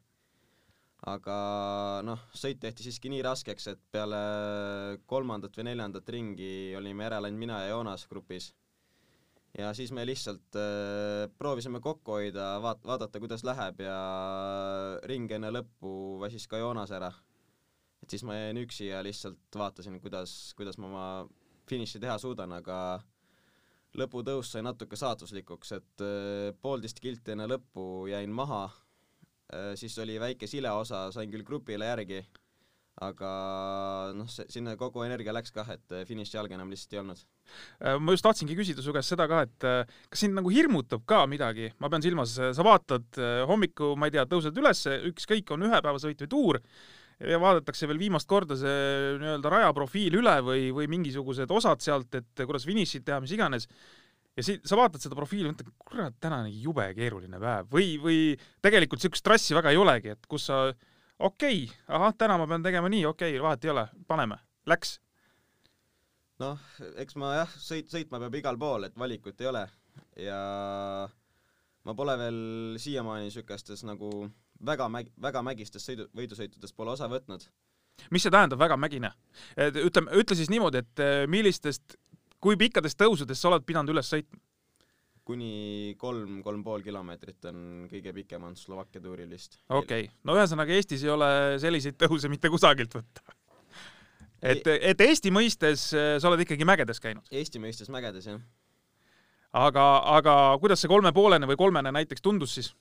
aga 1.07 1.37
noh, 2.07 2.23
sõit 2.35 2.59
tehti 2.63 2.87
siiski 2.87 3.11
nii 3.13 3.23
raskeks, 3.27 3.67
et 3.75 3.81
peale 3.93 4.21
kolmandat 5.07 5.59
või 5.59 5.69
neljandat 5.71 6.09
ringi 6.17 6.75
olime 6.79 7.07
järele 7.07 7.31
ainult 7.31 7.45
mina 7.47 7.61
ja 7.63 7.75
Joonas 7.75 8.07
grupis 8.11 8.53
ja 9.59 9.71
siis 9.75 9.93
me 9.95 10.05
lihtsalt 10.07 10.57
äh, 10.59 11.29
proovisime 11.39 11.81
kokku 11.81 12.19
hoida, 12.19 12.55
vaat-, 12.63 12.85
vaadata, 12.87 13.21
kuidas 13.23 13.45
läheb 13.47 13.85
ja 13.85 13.97
ring 15.09 15.31
enne 15.31 15.53
lõppu 15.55 16.21
väsis 16.23 16.49
ka 16.51 16.59
Joonas 16.59 16.93
ära. 16.95 17.13
et 18.03 18.11
siis 18.11 18.25
ma 18.27 18.37
jäin 18.37 18.61
üksi 18.61 18.91
ja 18.91 19.03
lihtsalt 19.03 19.57
vaatasin, 19.57 20.01
kuidas, 20.01 20.55
kuidas 20.59 20.79
ma 20.79 20.87
oma 20.91 21.07
finiši 21.71 22.01
teha 22.03 22.19
suudan, 22.21 22.53
aga 22.53 23.01
lõputõus 23.97 24.51
sai 24.53 24.65
natuke 24.67 24.97
saatuslikuks, 24.97 25.73
et 25.79 26.05
äh, 26.05 26.51
poolteist 26.61 27.01
kilti 27.01 27.33
enne 27.33 27.47
lõppu 27.49 28.09
jäin 28.11 28.33
maha 28.35 28.65
äh,, 28.67 29.75
siis 29.79 29.99
oli 30.03 30.19
väike 30.21 30.51
sileosa, 30.51 31.11
sain 31.15 31.31
küll 31.31 31.47
grupile 31.47 31.93
järgi 31.93 32.25
aga 33.03 33.31
noh, 34.15 34.29
see, 34.31 34.47
sinna 34.53 34.77
kogu 34.79 35.03
energia 35.03 35.35
läks 35.35 35.51
kah, 35.55 35.67
et 35.75 35.95
äh, 35.95 36.05
finišijalga 36.07 36.55
enam 36.55 36.71
lihtsalt 36.71 36.95
ei 36.95 37.01
olnud. 37.01 37.23
Äh, 37.83 37.97
ma 37.99 38.15
just 38.15 38.27
tahtsingi 38.27 38.55
küsida 38.59 38.85
su 38.85 38.95
käest 38.95 39.11
seda 39.11 39.27
ka, 39.31 39.41
et 39.49 39.67
äh, 39.67 39.97
kas 40.11 40.23
sind 40.23 40.39
nagu 40.39 40.53
hirmutab 40.55 41.03
ka 41.09 41.25
midagi, 41.31 41.73
ma 41.83 41.91
pean 41.91 42.05
silmas, 42.05 42.37
sa 42.39 42.67
vaatad 42.67 43.19
hommiku, 43.51 43.95
ma 43.99 44.11
ei 44.11 44.15
tea, 44.15 44.27
tõused 44.31 44.63
üles, 44.63 44.85
ükskõik, 45.11 45.51
on 45.57 45.67
ühepäevasõit 45.67 46.23
või 46.23 46.31
tuur, 46.37 46.61
ja 47.19 47.41
vaadatakse 47.43 47.91
veel 47.91 47.99
viimast 48.07 48.31
korda 48.31 48.57
see 48.59 48.79
nii-öelda 49.19 49.53
rajaprofiil 49.57 50.21
üle 50.21 50.39
või, 50.47 50.71
või 50.75 50.89
mingisugused 50.95 51.51
osad 51.51 51.83
sealt, 51.83 52.15
et 52.15 52.47
kuidas 52.47 52.67
finišit 52.69 53.07
teha, 53.07 53.21
mis 53.25 53.35
iganes. 53.35 53.69
Ja 54.35 54.43
si-, 54.43 54.59
sa 54.67 54.79
vaatad 54.79 55.03
seda 55.03 55.15
profiili, 55.19 55.47
mõtled, 55.51 55.71
kurat, 55.79 56.15
täna 56.23 56.41
on 56.43 56.51
jube 56.51 56.89
keeruline 56.97 57.39
päev. 57.39 57.69
Või, 57.71 57.93
või 58.03 58.19
tegelikult 58.63 58.99
niisugust 58.99 59.23
stressi 59.23 59.55
väga 59.55 59.71
ei 59.71 59.79
olegi, 59.79 60.15
et 60.17 60.27
kus 60.31 60.49
sa 60.51 60.65
okei 61.19 61.65
okay,, 61.65 61.79
ahah, 61.89 62.15
täna 62.19 62.39
ma 62.39 62.47
pean 62.51 62.63
tegema 62.63 62.91
nii, 62.93 63.07
okei 63.07 63.35
okay,, 63.37 63.43
vahet 63.43 63.65
ei 63.65 63.73
ole, 63.75 63.87
paneme, 64.07 64.39
läks. 64.67 64.99
noh, 66.43 66.61
eks 67.01 67.17
ma 67.21 67.35
jah, 67.41 67.59
sõit, 67.59 67.91
sõitma 67.93 68.21
peab 68.25 68.41
igal 68.41 68.59
pool, 68.59 68.89
et 68.89 68.97
valikut 68.99 69.41
ei 69.41 69.51
ole 69.51 69.67
ja 70.19 70.39
ma 71.85 71.95
pole 71.95 72.17
veel 72.19 72.41
siiamaani 72.81 73.29
niisugustes 73.29 73.85
nagu 73.87 74.11
väga 74.65 74.89
mäg-, 74.93 75.13
väga 75.21 75.43
mägistes 75.45 75.85
sõidu, 75.87 76.09
võidusõitudes 76.17 76.75
pole 76.77 76.95
osa 76.95 77.09
võtnud. 77.11 77.47
mis 78.11 78.25
see 78.25 78.33
tähendab, 78.33 78.59
väga 78.59 78.77
mägine? 78.77 79.13
ütleme, 79.57 80.11
ütle 80.19 80.37
siis 80.37 80.51
niimoodi, 80.51 80.83
et 80.83 81.05
eh, 81.05 81.27
millistest, 81.31 81.99
kui 82.41 82.57
pikkadest 82.61 82.99
tõusudest 83.01 83.41
sa 83.41 83.53
oled 83.53 83.67
pidanud 83.67 83.95
üles 83.95 84.11
sõitma? 84.11 84.41
Kuni 85.25 85.95
kolm, 86.01 86.41
kolm 86.45 86.63
pool 86.65 86.85
kilomeetrit 86.85 87.49
on 87.49 87.61
kõige 87.91 88.13
pikem 88.17 88.45
on 88.45 88.57
Slovakkia 88.59 89.03
tuuril 89.05 89.31
vist. 89.31 89.59
okei 89.69 90.07
okay., 90.07 90.11
no 90.25 90.37
ühesõnaga 90.37 90.77
Eestis 90.77 91.05
ei 91.07 91.13
ole 91.15 91.31
selliseid 91.63 91.97
tõuse 92.01 92.31
mitte 92.33 92.51
kusagilt 92.53 92.97
võtta. 92.99 93.25
et, 94.43 94.69
et 94.93 95.05
Eesti 95.09 95.33
mõistes 95.35 95.89
äh, 95.97 96.15
sa 96.21 96.31
oled 96.31 96.45
ikkagi 96.45 96.69
mägedes 96.69 97.01
käinud? 97.01 97.27
Eesti 97.33 97.63
mõistes 97.63 97.93
mägedes, 97.93 98.29
jah. 98.29 98.43
aga, 99.65 99.87
aga 100.19 100.35
kuidas 100.61 100.85
see 100.85 100.93
kolmepoolene 100.93 101.49
või 101.49 101.61
kolmene 101.61 101.95
näiteks 101.95 102.25
tundus 102.25 102.59
siis? 102.59 102.75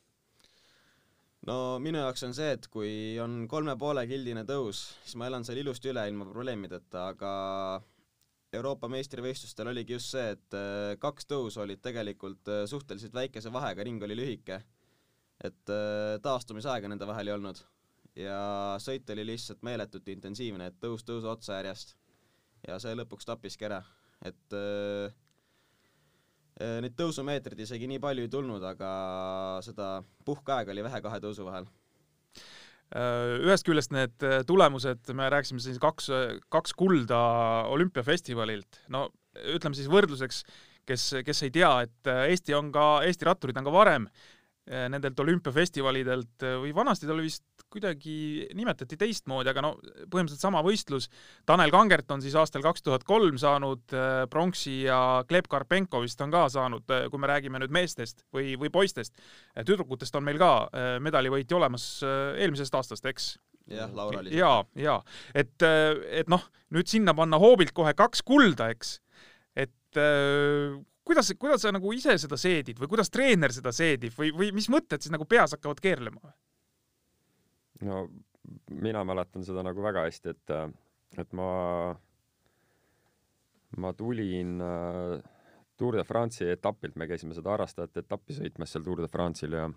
no 1.48 1.80
minu 1.84 2.04
jaoks 2.04 2.28
on 2.28 2.36
see, 2.36 2.52
et 2.58 2.68
kui 2.72 2.92
on 3.24 3.46
kolme 3.52 3.78
poole 3.80 4.04
kildine 4.10 4.44
tõus, 4.48 4.86
siis 5.04 5.16
ma 5.20 5.32
elan 5.32 5.48
seal 5.48 5.64
ilusti 5.64 5.92
üle 5.96 6.06
ilma 6.12 6.28
probleemideta, 6.28 7.08
aga 7.16 7.34
Euroopa 8.54 8.89
meistrivõistlustel 8.92 9.72
oligi 9.72 9.96
just 9.96 10.13
see, 10.13 10.34
et 10.36 10.58
äh, 10.58 10.94
kaks 11.02 11.26
tõusu 11.30 11.63
olid 11.63 11.82
tegelikult 11.82 12.50
äh, 12.54 12.63
suhteliselt 12.70 13.16
väikese 13.18 13.52
vahega, 13.54 13.86
ring 13.86 14.04
oli 14.06 14.18
lühike. 14.20 14.62
et 15.44 15.70
äh, 15.74 16.20
taastumisaega 16.22 16.88
nende 16.88 17.08
vahel 17.10 17.28
ei 17.28 17.34
olnud 17.34 17.60
ja 18.16 18.78
sõit 18.80 19.10
oli 19.10 19.26
lihtsalt 19.26 19.63
meeletult 19.66 20.08
intensiivne, 20.13 20.70
et 20.70 20.78
tõus 20.80 21.04
tõusu 21.04 21.32
otsa 21.32 21.58
järjest. 21.58 21.96
ja 22.68 22.78
see 22.80 22.94
lõpuks 22.96 23.26
tappiski 23.26 23.66
ära, 23.66 23.82
et 24.22 24.58
neid 26.84 26.94
tõusumeetreid 26.94 27.60
isegi 27.66 27.89
nii 27.89 28.00
palju 28.00 28.28
ei 28.28 28.30
tulnud, 28.30 28.63
aga 28.63 28.92
seda 29.66 29.88
puhkeaega 30.26 30.72
oli 30.72 30.86
vähe 30.86 31.02
kahe 31.02 31.20
tõusu 31.26 31.48
vahel 31.50 31.66
ühest 32.93 33.65
küljest 33.65 33.93
need 33.96 34.26
äh, 34.26 34.41
tulemused, 34.48 35.10
me 35.17 35.30
rääkisime 35.34 35.63
siis 35.63 35.80
kaks, 35.82 36.12
kaks 36.54 36.76
kulda 36.78 37.19
olümpiafestivalilt, 37.74 38.84
no 38.93 39.08
ütleme 39.56 39.78
siis 39.78 39.89
võrdluseks, 39.89 40.43
kes, 40.89 41.10
kes 41.26 41.43
ei 41.48 41.54
tea, 41.56 41.74
et 41.88 42.12
äh, 42.12 42.28
Eesti 42.34 42.56
on 42.58 42.72
ka, 42.76 43.02
Eesti 43.08 43.30
ratturid 43.30 43.58
on 43.60 43.69
ka 43.69 43.76
varem 43.76 44.08
nendelt 44.63 45.17
olümpiafestivalidelt 45.19 46.46
või 46.62 46.69
vanasti 46.72 47.04
ta 47.04 47.12
oli 47.12 47.26
vist 47.26 47.43
kuidagi 47.74 48.48
nimetati 48.58 48.98
teistmoodi, 49.00 49.50
aga 49.52 49.64
no 49.66 49.72
põhimõtteliselt 49.82 50.44
sama 50.44 50.62
võistlus. 50.66 51.10
Tanel 51.50 51.74
Kangert 51.74 52.12
on 52.14 52.24
siis 52.24 52.36
aastal 52.40 52.64
kaks 52.66 52.86
tuhat 52.86 53.06
kolm 53.08 53.40
saanud 53.42 53.96
äh, 53.98 54.24
pronksi 54.32 54.84
ja 54.86 55.00
Gleb 55.30 55.50
Karpenko 55.52 56.04
vist 56.04 56.22
on 56.24 56.34
ka 56.34 56.46
saanud, 56.54 56.86
äh, 56.94 57.08
kui 57.12 57.22
me 57.22 57.32
räägime 57.32 57.62
nüüd 57.64 57.74
meestest 57.74 58.26
või, 58.36 58.54
või 58.60 58.72
poistest. 58.74 59.18
tüdrukutest 59.58 60.16
on 60.20 60.28
meil 60.28 60.40
ka 60.42 60.54
äh, 60.68 60.94
medalivõitja 61.04 61.58
olemas 61.58 61.88
eelmisest 62.04 62.76
aastast, 62.78 63.06
eks? 63.10 63.34
jah, 63.72 63.92
Laura 63.96 64.20
oli. 64.20 64.34
ja, 64.36 64.58
ja 64.76 64.98
et, 65.34 65.56
et 65.64 66.30
noh, 66.32 66.44
nüüd 66.76 66.90
sinna 66.92 67.14
panna 67.16 67.40
hoobilt 67.40 67.72
kohe 67.76 67.94
kaks 67.96 68.22
kulda, 68.28 68.68
eks, 68.74 68.98
et 69.56 70.02
kuidas, 71.08 71.32
kuidas 71.40 71.64
sa 71.64 71.72
nagu 71.72 71.94
ise 71.96 72.18
seda 72.20 72.40
seedid 72.40 72.80
või 72.82 72.92
kuidas 72.92 73.12
treener 73.14 73.54
seda 73.56 73.72
seedib 73.76 74.16
või, 74.18 74.34
või 74.36 74.52
mis 74.56 74.70
mõtted 74.72 75.04
siis 75.04 75.14
nagu 75.14 75.28
peas 75.30 75.56
hakkavad 75.56 75.80
keerlema? 75.84 76.34
No 77.88 78.08
mina 78.84 79.04
mäletan 79.08 79.46
seda 79.46 79.63
nagu 79.65 79.84
väga 79.84 80.04
hästi, 80.08 80.34
et, 80.34 80.54
et 81.22 81.32
ma, 81.38 81.48
ma 83.78 83.93
tulin 83.98 84.60
äh, 84.62 85.15
Tour 85.78 85.98
de 85.98 86.04
France'i 86.06 86.52
etapilt, 86.54 86.96
me 87.00 87.08
käisime 87.10 87.36
seda 87.36 87.56
harrastajate 87.56 88.04
etappi 88.04 88.36
sõitmas 88.38 88.74
seal 88.74 88.86
Tour 88.86 89.02
de 89.04 89.10
France'il 89.12 89.58
ja 89.58 89.67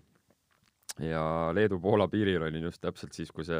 ja 1.03 1.21
Leedu-Poola 1.53 2.07
piiril 2.09 2.41
olin 2.41 2.63
just 2.69 2.81
täpselt 2.81 3.13
siis, 3.13 3.31
kui 3.31 3.45
see 3.45 3.59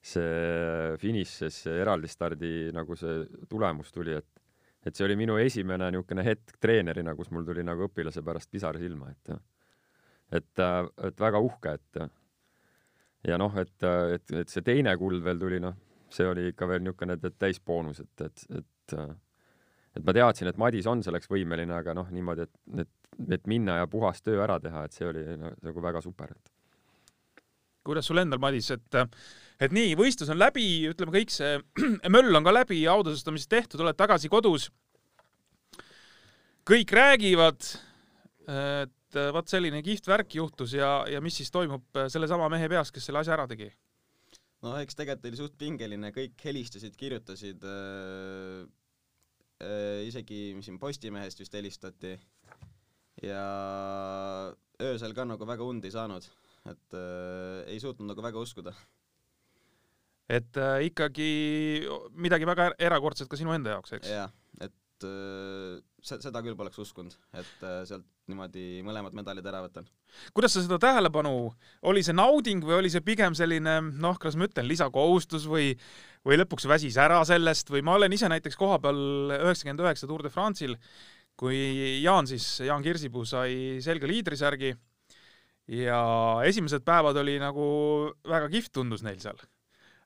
see 0.00 0.96
finišis, 1.00 1.58
see 1.66 1.80
eraldistardi 1.82 2.70
nagu 2.72 2.96
see 2.96 3.24
tulemus 3.50 3.92
tuli, 3.92 4.16
et 4.16 4.40
et 4.80 4.96
see 4.96 5.04
oli 5.04 5.16
minu 5.20 5.36
esimene 5.36 5.90
niisugune 5.92 6.24
hetk 6.24 6.56
treenerina, 6.56 7.12
kus 7.14 7.28
mul 7.30 7.44
tuli 7.44 7.60
nagu 7.66 7.84
õpilase 7.84 8.22
pärast 8.24 8.48
pisar 8.50 8.78
silma, 8.80 9.10
et 9.12 9.34
et, 10.40 10.62
et 11.04 11.20
väga 11.20 11.42
uhke, 11.42 11.74
et 11.76 12.00
ja 13.26 13.38
noh, 13.40 13.56
et, 13.60 13.74
et, 14.16 14.36
et 14.42 14.52
see 14.52 14.64
teine 14.66 14.94
kuld 15.00 15.22
veel 15.24 15.40
tuli, 15.40 15.60
noh, 15.62 15.76
see 16.10 16.26
oli 16.26 16.48
ikka 16.50 16.68
veel 16.70 16.84
niisugune 16.84 17.18
täisboonus, 17.38 18.00
et, 18.04 18.28
et, 18.28 18.46
et 18.60 18.96
et 19.96 20.04
ma 20.06 20.14
teadsin, 20.14 20.46
et 20.46 20.58
Madis 20.60 20.86
on 20.86 21.02
selleks 21.02 21.26
võimeline, 21.30 21.74
aga 21.74 21.94
noh, 21.98 22.06
niimoodi, 22.14 22.46
et, 22.46 22.84
et, 22.84 22.90
et 23.38 23.48
minna 23.50 23.80
ja 23.80 23.88
puhas 23.90 24.22
töö 24.22 24.38
ära 24.44 24.60
teha, 24.62 24.84
et 24.86 24.94
see 24.94 25.08
oli 25.08 25.24
no, 25.38 25.50
nagu 25.66 25.82
väga 25.82 26.02
super, 26.04 26.30
et 26.30 26.52
kuidas 27.86 28.06
sul 28.06 28.20
endal, 28.22 28.40
Madis, 28.42 28.70
et 28.74 29.00
et 29.60 29.74
nii, 29.76 29.96
võistlus 29.98 30.30
on 30.32 30.38
läbi, 30.40 30.66
ütleme 30.88 31.14
kõik 31.14 31.32
see 31.34 31.58
möll 32.14 32.36
on 32.36 32.46
ka 32.46 32.54
läbi, 32.54 32.80
autosustamisest 32.88 33.50
tehtud, 33.50 33.82
oled 33.84 33.98
tagasi 33.98 34.30
kodus. 34.32 34.70
kõik 36.70 36.92
räägivad, 36.94 37.66
et 39.10 39.18
äh, 39.18 39.30
vot 39.34 39.50
selline 39.50 39.82
kihvt 39.82 40.06
värk 40.06 40.34
juhtus 40.38 40.74
ja, 40.78 41.04
ja 41.10 41.20
mis 41.24 41.40
siis 41.40 41.50
toimub 41.50 41.82
äh, 41.98 42.06
sellesama 42.12 42.48
mehe 42.52 42.68
peas, 42.70 42.92
kes 42.94 43.08
selle 43.08 43.22
asja 43.22 43.34
ära 43.34 43.46
tegi? 43.50 43.70
no 44.62 44.76
eks 44.78 44.98
tegelikult 44.98 45.30
oli 45.30 45.40
suht 45.40 45.56
pingeline, 45.58 46.12
kõik 46.14 46.44
helistasid, 46.46 46.94
kirjutasid 47.00 47.64
äh,, 47.66 48.62
äh, 49.64 50.06
isegi 50.06 50.54
siin 50.62 50.78
Postimehest 50.78 51.42
vist 51.42 51.56
helistati 51.58 52.14
ja 53.24 53.42
öösel 54.80 55.16
ka 55.16 55.26
nagu 55.26 55.48
väga 55.48 55.66
und 55.66 55.84
ei 55.84 55.94
saanud, 55.94 56.24
et 56.70 56.96
äh, 56.96 57.66
ei 57.72 57.80
suutnud 57.82 58.12
nagu 58.12 58.22
väga 58.24 58.40
uskuda. 58.40 58.74
et 60.30 60.56
äh, 60.56 60.84
ikkagi 60.86 61.30
midagi 62.14 62.46
väga 62.46 62.70
erakordset 62.78 63.28
ka 63.28 63.36
sinu 63.40 63.56
enda 63.56 63.74
jaoks, 63.74 63.98
eks? 63.98 64.12
jah, 64.14 64.30
et 64.60 64.76
äh, 65.06 65.78
seda 66.02 66.42
küll 66.44 66.56
poleks 66.58 66.80
uskunud, 66.82 67.14
et 67.32 67.64
äh, 67.66 67.82
sealt 67.88 68.06
niimoodi 68.30 68.82
mõlemad 68.86 69.14
medalid 69.16 69.46
ära 69.46 69.62
võtan. 69.64 69.88
kuidas 70.36 70.54
sa 70.54 70.64
seda 70.64 70.78
tähelepanu, 70.82 71.50
oli 71.90 72.02
see 72.06 72.16
nauding 72.16 72.64
või 72.66 72.78
oli 72.80 72.92
see 72.92 73.04
pigem 73.04 73.36
selline 73.38 73.80
noh, 73.90 74.18
kuidas 74.18 74.38
ma 74.38 74.48
ütlen, 74.48 74.68
lisakohustus 74.70 75.48
või 75.50 75.72
või 76.26 76.36
lõpuks 76.40 76.68
väsis 76.68 76.98
ära 77.00 77.22
sellest 77.24 77.70
või 77.72 77.82
ma 77.86 77.96
olen 77.96 78.12
ise 78.12 78.28
näiteks 78.28 78.58
kohapeal 78.60 79.00
üheksakümmend 79.40 79.86
üheksa 79.86 80.08
Tour 80.10 80.24
de 80.26 80.32
France'il, 80.32 80.76
kui 81.40 81.56
Jaan 82.04 82.28
siis, 82.28 82.46
Jaan 82.66 82.84
Kirsipuu 82.84 83.24
sai 83.24 83.80
selge 83.84 84.08
liidrisärgi 84.10 84.74
ja 85.70 86.00
esimesed 86.44 86.84
päevad 86.84 87.16
oli 87.22 87.38
nagu 87.40 87.64
väga 88.28 88.50
kihvt 88.52 88.72
tundus 88.74 89.04
neil 89.06 89.20
seal. 89.22 89.38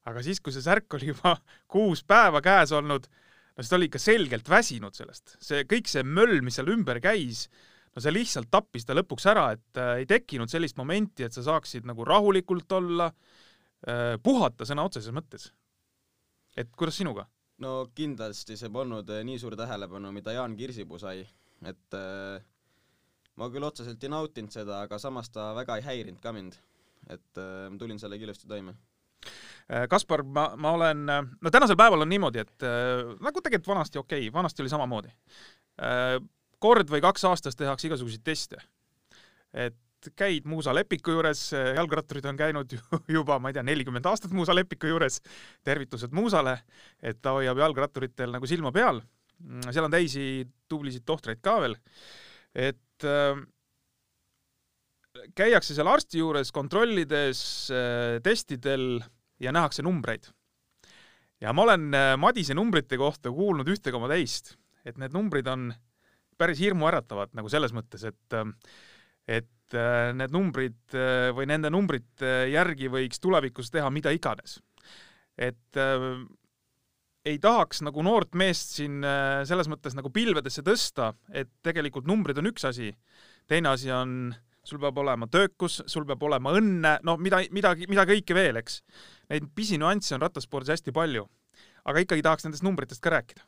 aga 0.04 0.20
siis, 0.22 0.40
kui 0.40 0.52
see 0.52 0.64
särk 0.64 0.94
oli 0.98 1.10
juba 1.14 1.36
kuus 1.72 2.04
päeva 2.04 2.42
käes 2.44 2.72
olnud, 2.76 3.08
no 3.54 3.62
siis 3.62 3.70
ta 3.70 3.78
oli 3.78 3.88
ikka 3.90 4.02
selgelt 4.02 4.48
väsinud 4.50 4.96
sellest, 4.96 5.36
see 5.42 5.64
kõik 5.70 5.90
see 5.90 6.04
möll, 6.06 6.40
mis 6.44 6.58
seal 6.58 6.72
ümber 6.74 7.00
käis 7.02 7.46
no 7.94 8.02
see 8.02 8.14
lihtsalt 8.14 8.50
tappis 8.52 8.86
ta 8.86 8.96
lõpuks 8.96 9.28
ära, 9.30 9.50
et 9.54 9.80
äh, 9.80 10.00
ei 10.02 10.08
tekkinud 10.10 10.50
sellist 10.50 10.78
momenti, 10.80 11.26
et 11.26 11.36
sa 11.36 11.44
saaksid 11.46 11.86
nagu 11.88 12.06
rahulikult 12.08 12.72
olla 12.78 13.10
äh,, 13.10 14.16
puhata 14.22 14.66
sõna 14.68 14.86
otseses 14.88 15.14
mõttes. 15.14 15.52
et 16.56 16.70
kuidas 16.74 16.98
sinuga? 16.98 17.28
no 17.62 17.76
kindlasti 17.94 18.58
see 18.58 18.72
polnud 18.74 19.10
äh, 19.10 19.22
nii 19.26 19.38
suur 19.38 19.56
tähelepanu, 19.58 20.10
mida 20.12 20.34
Jaan 20.34 20.56
Kirsipuu 20.58 20.98
sai, 20.98 21.22
et 21.62 21.98
äh, 21.98 22.42
ma 23.38 23.50
küll 23.50 23.66
otseselt 23.66 24.02
ei 24.02 24.10
nautinud 24.10 24.54
seda, 24.54 24.82
aga 24.86 24.98
samas 24.98 25.30
ta 25.30 25.52
väga 25.54 25.78
ei 25.78 25.86
häirinud 25.86 26.22
ka 26.22 26.34
mind. 26.34 26.58
et 27.06 27.38
äh, 27.38 27.70
ma 27.70 27.78
tulin 27.78 27.98
sellega 28.00 28.24
ilusti 28.24 28.48
toime 28.48 28.74
Kaspar, 29.88 30.20
ma, 30.28 30.50
ma 30.60 30.74
olen, 30.76 31.06
äh, 31.08 31.22
no 31.40 31.50
tänasel 31.50 31.78
päeval 31.80 32.04
on 32.04 32.10
niimoodi, 32.12 32.42
et 32.42 32.64
äh, 32.68 33.14
nagu 33.24 33.40
tegelikult 33.40 33.70
vanasti 33.70 33.98
okei 33.98 34.26
okay,, 34.26 34.32
vanasti 34.34 34.60
oli 34.60 34.72
samamoodi 34.72 35.08
äh, 35.80 36.18
kord 36.60 36.90
või 36.92 37.00
kaks 37.04 37.24
aastas 37.30 37.56
tehakse 37.56 37.88
igasuguseid 37.88 38.24
teste. 38.24 38.60
et 39.54 40.10
käid 40.20 40.44
Muusa 40.44 40.74
Lepiku 40.76 41.14
juures, 41.14 41.46
jalgratturid 41.54 42.26
on 42.28 42.36
käinud 42.36 42.74
juba, 43.16 43.38
ma 43.40 43.48
ei 43.48 43.56
tea, 43.56 43.64
nelikümmend 43.64 44.04
aastat 44.10 44.34
Muusa 44.36 44.52
Lepiku 44.52 44.90
juures, 44.90 45.20
tervitused 45.64 46.12
Muusale, 46.12 46.58
et 47.00 47.22
ta 47.24 47.32
hoiab 47.38 47.62
jalgratturitel 47.62 48.34
nagu 48.36 48.48
silma 48.50 48.72
peal. 48.72 49.00
seal 49.70 49.88
on 49.88 49.96
teisi 49.96 50.44
tublisid 50.68 51.06
tohtreid 51.08 51.40
ka 51.42 51.56
veel, 51.64 51.78
et 52.52 53.08
äh, 53.08 53.40
käiakse 55.36 55.74
seal 55.74 55.88
arsti 55.88 56.20
juures 56.20 56.52
kontrollides 56.52 57.40
äh, 57.72 58.20
testidel 58.22 59.00
ja 59.40 59.52
nähakse 59.52 59.82
numbreid. 59.82 60.28
ja 61.40 61.52
ma 61.52 61.62
olen 61.62 61.94
äh, 61.94 62.16
Madise 62.16 62.54
numbrite 62.54 62.96
kohta 62.96 63.32
kuulnud 63.32 63.68
ühte 63.68 63.92
koma 63.92 64.08
teist, 64.08 64.56
et 64.84 64.98
need 64.98 65.14
numbrid 65.14 65.48
on 65.50 65.72
päris 66.38 66.58
hirmuäratavad 66.58 67.34
nagu 67.34 67.48
selles 67.48 67.72
mõttes, 67.72 68.04
et 68.04 68.38
et 69.24 69.74
äh, 69.74 70.12
need 70.16 70.32
numbrid 70.34 70.96
äh, 70.96 71.30
või 71.34 71.48
nende 71.48 71.70
numbrite 71.72 72.50
järgi 72.52 72.90
võiks 72.92 73.20
tulevikus 73.22 73.70
teha 73.72 73.90
mida 73.90 74.12
iganes. 74.12 74.60
et 75.38 75.80
äh, 75.80 76.26
ei 77.24 77.38
tahaks 77.40 77.80
nagu 77.84 78.02
noort 78.04 78.36
meest 78.36 78.76
siin 78.78 79.04
äh, 79.04 79.42
selles 79.48 79.68
mõttes 79.72 79.96
nagu 79.96 80.12
pilvedesse 80.12 80.62
tõsta, 80.64 81.12
et 81.32 81.50
tegelikult 81.64 82.06
numbrid 82.08 82.38
on 82.40 82.50
üks 82.52 82.66
asi, 82.68 82.90
teine 83.48 83.72
asi 83.72 83.90
on, 83.94 84.34
sul 84.64 84.80
peab 84.82 84.98
olema 84.98 85.28
töökus, 85.30 85.82
sul 85.86 86.06
peab 86.08 86.22
olema 86.24 86.54
õnne, 86.58 86.98
no 87.04 87.16
mida, 87.20 87.42
midagi, 87.54 87.88
mida 87.90 88.06
kõike 88.08 88.36
veel, 88.36 88.60
eks. 88.62 88.80
Neid 89.32 89.48
pisinüansse 89.56 90.16
on 90.16 90.24
rattaspordis 90.24 90.74
hästi 90.76 90.92
palju. 90.92 91.28
aga 91.84 92.00
ikkagi 92.00 92.22
tahaks 92.24 92.46
nendest 92.46 92.64
numbritest 92.64 93.02
ka 93.04 93.10
rääkida 93.12 93.44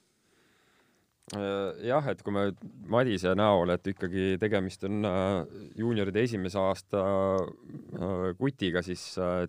Äh, 1.35 1.73
jah, 1.89 2.07
et 2.07 2.21
kui 2.23 2.31
me 2.31 2.53
Madise 2.87 3.33
näol, 3.35 3.73
et 3.75 3.89
ikkagi 3.91 4.37
tegemist 4.39 4.85
on 4.87 5.01
äh, 5.09 5.57
juunioride 5.75 6.23
esimese 6.23 6.61
aasta 6.63 7.01
äh, 7.03 8.29
kutiga, 8.39 8.79
siis 8.87 9.03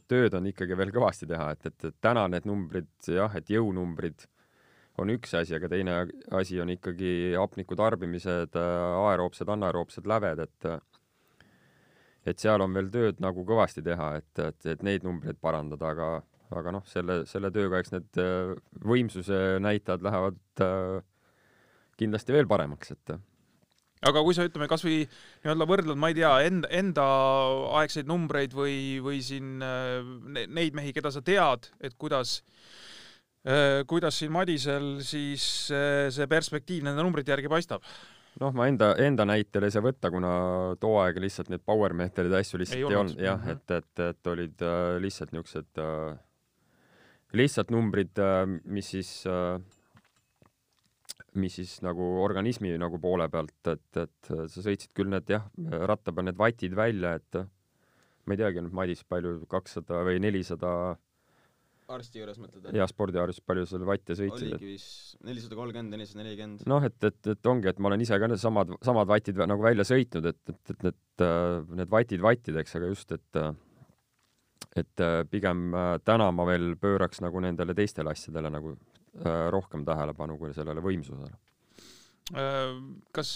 tööd 0.09 0.34
on 0.34 0.49
ikkagi 0.49 0.74
veel 0.80 0.89
kõvasti 0.95 1.30
teha, 1.30 1.51
et, 1.53 1.70
et, 1.70 1.93
täna 2.01 2.24
need 2.34 2.49
numbrid 2.49 2.89
jah, 3.13 3.36
et 3.38 3.53
jõunumbrid 3.53 4.26
on 4.97 5.13
üks 5.13 5.38
asi, 5.38 5.53
aga 5.53 5.70
teine 5.70 5.99
asi 6.34 6.57
on 6.57 6.74
ikkagi 6.74 7.36
hapniku 7.38 7.78
tarbimised, 7.78 8.57
aeroobsed, 8.57 9.53
anaeroobsed 9.53 10.09
läved, 10.09 10.41
et 10.47 10.70
et 12.28 12.41
seal 12.41 12.63
on 12.63 12.73
veel 12.75 12.89
tööd 12.93 13.21
nagu 13.23 13.45
kõvasti 13.47 13.84
teha, 13.86 14.09
et, 14.19 14.41
et, 14.43 14.67
et 14.73 14.84
neid 14.86 15.05
numbreid 15.07 15.39
parandada, 15.43 15.93
aga, 15.93 16.09
aga 16.57 16.73
noh, 16.75 16.84
selle, 16.89 17.21
selle 17.30 17.51
tööga, 17.55 17.80
eks 17.82 17.93
need 17.95 18.21
äh, 18.23 18.53
võimsuse 18.84 19.41
näitajad 19.63 20.05
lähevad 20.05 20.65
äh, 20.65 20.99
kindlasti 21.99 22.36
veel 22.36 22.49
paremaks, 22.49 22.93
et 22.97 23.17
aga 24.07 24.21
kui 24.21 24.36
sa 24.38 24.45
ütleme 24.45 24.67
kasvõi 24.69 24.99
nii-öelda 25.07 25.65
võrdled, 25.69 25.97
ma 25.97 26.11
ei 26.11 26.19
tea, 26.19 26.34
enda, 26.45 26.69
enda 26.69 27.05
aegseid 27.80 28.09
numbreid 28.09 28.53
või, 28.53 28.99
või 29.01 29.23
siin 29.25 29.57
neid 29.57 30.78
mehi, 30.78 30.93
keda 30.93 31.09
sa 31.13 31.23
tead, 31.25 31.71
et 31.82 31.97
kuidas 31.97 32.38
kuidas 33.88 34.17
siin 34.19 34.34
Madisel 34.36 34.97
siis 35.07 35.43
see 35.71 36.25
perspektiiv 36.30 36.84
nende 36.84 37.01
numbrite 37.01 37.32
järgi 37.32 37.49
paistab? 37.49 37.86
Noh, 38.41 38.53
ma 38.57 38.67
enda, 38.69 38.91
enda 39.01 39.25
näitel 39.27 39.67
ei 39.67 39.73
saa 39.73 39.85
võtta, 39.85 40.11
kuna 40.13 40.31
too 40.81 40.97
aeg 41.01 41.19
lihtsalt 41.23 41.51
neid 41.53 41.63
power 41.65 41.95
meetodid 41.97 42.35
asju 42.39 42.61
lihtsalt 42.61 42.79
ei, 42.79 42.85
ei 42.85 42.99
olnud, 43.01 43.19
jah 43.21 43.39
mm, 43.39 43.47
-hmm. 43.47 43.57
et, 43.57 43.71
et, 43.81 44.05
et 44.11 44.31
olid 44.33 44.63
äh, 44.65 44.97
lihtsalt 45.03 45.33
niisugused 45.33 45.81
äh, 45.83 46.19
lihtsalt 47.38 47.73
numbrid 47.73 48.21
äh,, 48.21 48.45
mis 48.65 48.93
siis 48.95 49.11
äh, 49.29 49.57
mis 51.38 51.55
siis 51.59 51.77
nagu 51.85 52.05
organismi 52.23 52.73
nagu 52.81 52.99
poole 52.99 53.27
pealt, 53.29 53.59
et, 53.69 53.97
et 54.01 54.29
sa 54.49 54.63
sõitsid 54.63 54.93
küll 54.97 55.11
need 55.11 55.29
jah, 55.29 55.45
ratta 55.85 56.11
peal 56.11 56.25
need 56.25 56.38
vatid 56.38 56.73
välja, 56.75 57.13
et 57.19 57.41
ma 58.25 58.35
ei 58.35 58.41
teagi 58.41 58.63
nüüd, 58.63 58.73
Madis, 58.73 59.03
palju, 59.07 59.43
kakssada 59.49 60.01
või 60.07 60.17
nelisada 60.23 60.71
arsti 61.95 62.21
juures 62.21 62.39
mõtled? 62.41 62.67
jaa, 62.75 62.88
spordiarst, 62.89 63.43
palju 63.47 63.65
seal 63.69 63.85
vatte 63.88 64.17
sõitsid? 64.17 64.55
oligi 64.57 64.73
vist 64.73 65.17
nelisada 65.27 65.59
kolmkümmend, 65.59 65.95
nelisada 65.95 66.23
nelikümmend. 66.23 66.65
noh, 66.69 66.88
et, 66.88 66.97
et, 67.09 67.19
et 67.33 67.51
ongi, 67.51 67.71
et 67.71 67.79
ma 67.79 67.91
olen 67.91 68.03
ise 68.05 68.19
ka 68.19 68.29
need 68.31 68.41
samad, 68.41 68.75
samad 68.85 69.09
vatid 69.09 69.39
nagu 69.47 69.63
välja 69.63 69.88
sõitnud, 69.88 70.29
et, 70.33 70.41
et, 70.53 70.73
et 70.75 70.85
need, 70.89 71.25
need 71.81 71.93
vatid 71.93 72.23
vattideks, 72.25 72.77
aga 72.79 72.91
just, 72.91 73.15
et 73.17 73.41
et 74.77 75.01
pigem 75.31 75.73
täna 76.05 76.27
ma 76.33 76.45
veel 76.45 76.75
pööraks 76.81 77.21
nagu 77.25 77.41
nendele 77.41 77.73
teistele 77.77 78.11
asjadele 78.13 78.51
nagu 78.53 78.75
rohkem 79.53 79.85
tähelepanu 79.85 80.35
kui 80.38 80.51
sellele 80.53 80.83
võimsusele 80.85 81.33
kas 82.28 83.30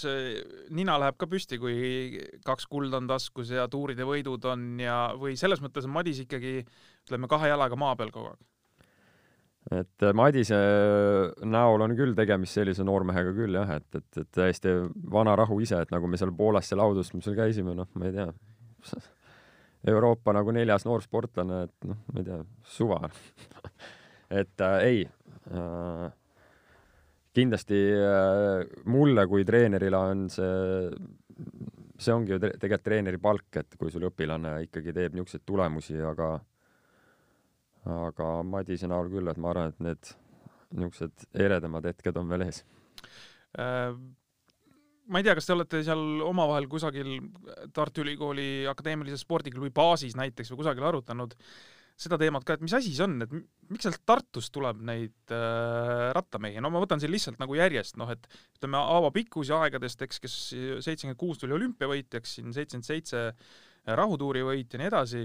nina 0.76 0.98
läheb 1.00 1.16
ka 1.16 1.24
püsti, 1.30 1.56
kui 1.56 2.20
kaks 2.44 2.66
kulda 2.68 2.98
on 3.00 3.06
taskus 3.08 3.48
ja 3.54 3.64
tuuride 3.72 4.04
võidud 4.04 4.44
on 4.52 4.66
ja, 4.82 5.14
või 5.16 5.32
selles 5.40 5.62
mõttes 5.64 5.88
on 5.88 5.94
Madis 5.94 6.20
ikkagi 6.26 6.58
ütleme 6.60 7.30
kahe 7.30 7.48
jalaga 7.48 7.78
maa 7.80 7.96
peal 7.96 8.12
kogu 8.12 8.34
aeg? 8.34 8.42
et 9.70 10.02
äh, 10.02 10.14
Madise 10.16 10.58
näol 11.46 11.84
on 11.84 11.94
küll 11.98 12.16
tegemist 12.18 12.58
sellise 12.58 12.84
noormehega 12.86 13.32
küll 13.36 13.58
jah, 13.58 13.76
et, 13.78 13.88
et, 13.94 14.20
et 14.24 14.30
täiesti 14.34 14.74
vana 15.12 15.36
rahu 15.38 15.60
ise, 15.62 15.78
et 15.84 15.92
nagu 15.94 16.10
me 16.10 16.18
seal 16.18 16.32
Poolas 16.36 16.68
seal 16.70 16.82
audus, 16.82 17.12
me 17.14 17.22
seal 17.24 17.36
käisime, 17.38 17.76
noh, 17.78 17.90
ma 17.94 18.08
ei 18.08 18.16
tea, 18.16 18.28
Euroopa 19.92 20.34
nagu 20.34 20.54
neljas 20.54 20.86
noorsportlane, 20.86 21.62
et 21.68 21.88
noh, 21.90 22.00
ma 22.10 22.22
ei 22.22 22.26
tea, 22.26 22.40
suva 22.74 23.00
et 24.42 24.66
äh, 24.66 24.78
ei 24.88 25.04
äh, 25.06 26.10
kindlasti 27.36 27.80
äh, 27.96 28.62
mulle 28.92 29.26
kui 29.30 29.44
treenerile 29.48 29.98
on 29.98 30.24
see, 30.32 30.88
see 31.96 32.14
ongi 32.14 32.34
ju 32.34 32.40
te 32.42 32.52
tegelikult 32.58 32.86
treeneri 32.88 33.20
palk, 33.22 33.60
et 33.62 33.76
kui 33.80 33.92
sul 33.92 34.08
õpilane 34.08 34.58
ikkagi 34.66 34.94
teeb 34.94 35.16
niisuguseid 35.16 35.46
tulemusi, 35.48 35.98
aga 36.12 36.34
aga 37.82 38.26
Madise 38.46 38.86
näol 38.86 39.08
küll, 39.10 39.26
et 39.26 39.38
ma 39.42 39.50
arvan, 39.50 39.72
et 39.72 39.80
need 39.82 40.12
niisugused 40.78 41.24
eredamad 41.34 41.88
hetked 41.90 42.18
on 42.20 42.28
veel 42.30 42.46
ees 42.46 42.62
äh,. 43.58 43.90
ma 45.08 45.20
ei 45.20 45.26
tea, 45.26 45.34
kas 45.36 45.48
te 45.48 45.56
olete 45.56 45.82
seal 45.84 46.22
omavahel 46.24 46.68
kusagil 46.70 47.16
Tartu 47.74 48.04
Ülikooli 48.04 48.68
Akadeemilise 48.70 49.18
Spordiklubi 49.20 49.72
baasis 49.74 50.14
näiteks 50.16 50.52
või 50.52 50.62
kusagil 50.62 50.86
arutanud 50.88 51.34
äh, 51.34 51.81
seda 52.02 52.18
teemat 52.20 52.44
ka, 52.46 52.56
et 52.56 52.64
mis 52.64 52.74
asi 52.76 52.92
see 52.94 53.04
on, 53.06 53.18
et 53.24 53.32
miks 53.72 53.86
sealt 53.86 54.02
Tartust 54.08 54.52
tuleb 54.54 54.80
neid 54.88 55.34
äh, 55.34 56.10
rattamehi, 56.16 56.60
no 56.62 56.70
ma 56.72 56.82
võtan 56.82 57.02
siin 57.02 57.12
lihtsalt 57.14 57.40
nagu 57.42 57.56
järjest, 57.58 57.98
noh 58.00 58.10
et 58.14 58.26
ütleme 58.58 58.80
Aavo 58.80 59.12
Pikkuse 59.14 59.54
aegadest, 59.58 60.02
eks, 60.06 60.22
kes 60.22 60.38
seitsekümmend 60.84 61.20
kuus 61.20 61.40
tuli 61.40 61.56
olümpiavõitjaks, 61.58 62.38
siin 62.38 62.54
seitsekümmend 62.54 62.88
seitse 62.88 63.24
rahutuuri 63.98 64.44
võit 64.46 64.74
ja 64.74 64.82
nii 64.82 64.90
edasi, 64.90 65.24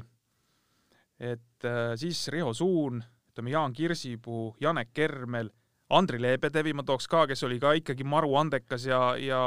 et 1.20 1.68
äh, 1.68 1.94
siis 2.00 2.28
Riho 2.34 2.54
Suun, 2.58 3.02
ütleme 3.32 3.54
Jaan 3.54 3.74
Kirsipuu, 3.74 4.56
Janek 4.62 4.94
Kermel 4.94 5.52
Andri 5.90 6.20
Lebedevi 6.20 6.74
ma 6.76 6.84
tooks 6.84 7.08
ka, 7.08 7.24
kes 7.30 7.46
oli 7.48 7.60
ka 7.64 7.72
ikkagi 7.80 8.04
maru 8.04 8.34
andekas 8.40 8.88
ja, 8.90 9.00
ja 9.22 9.40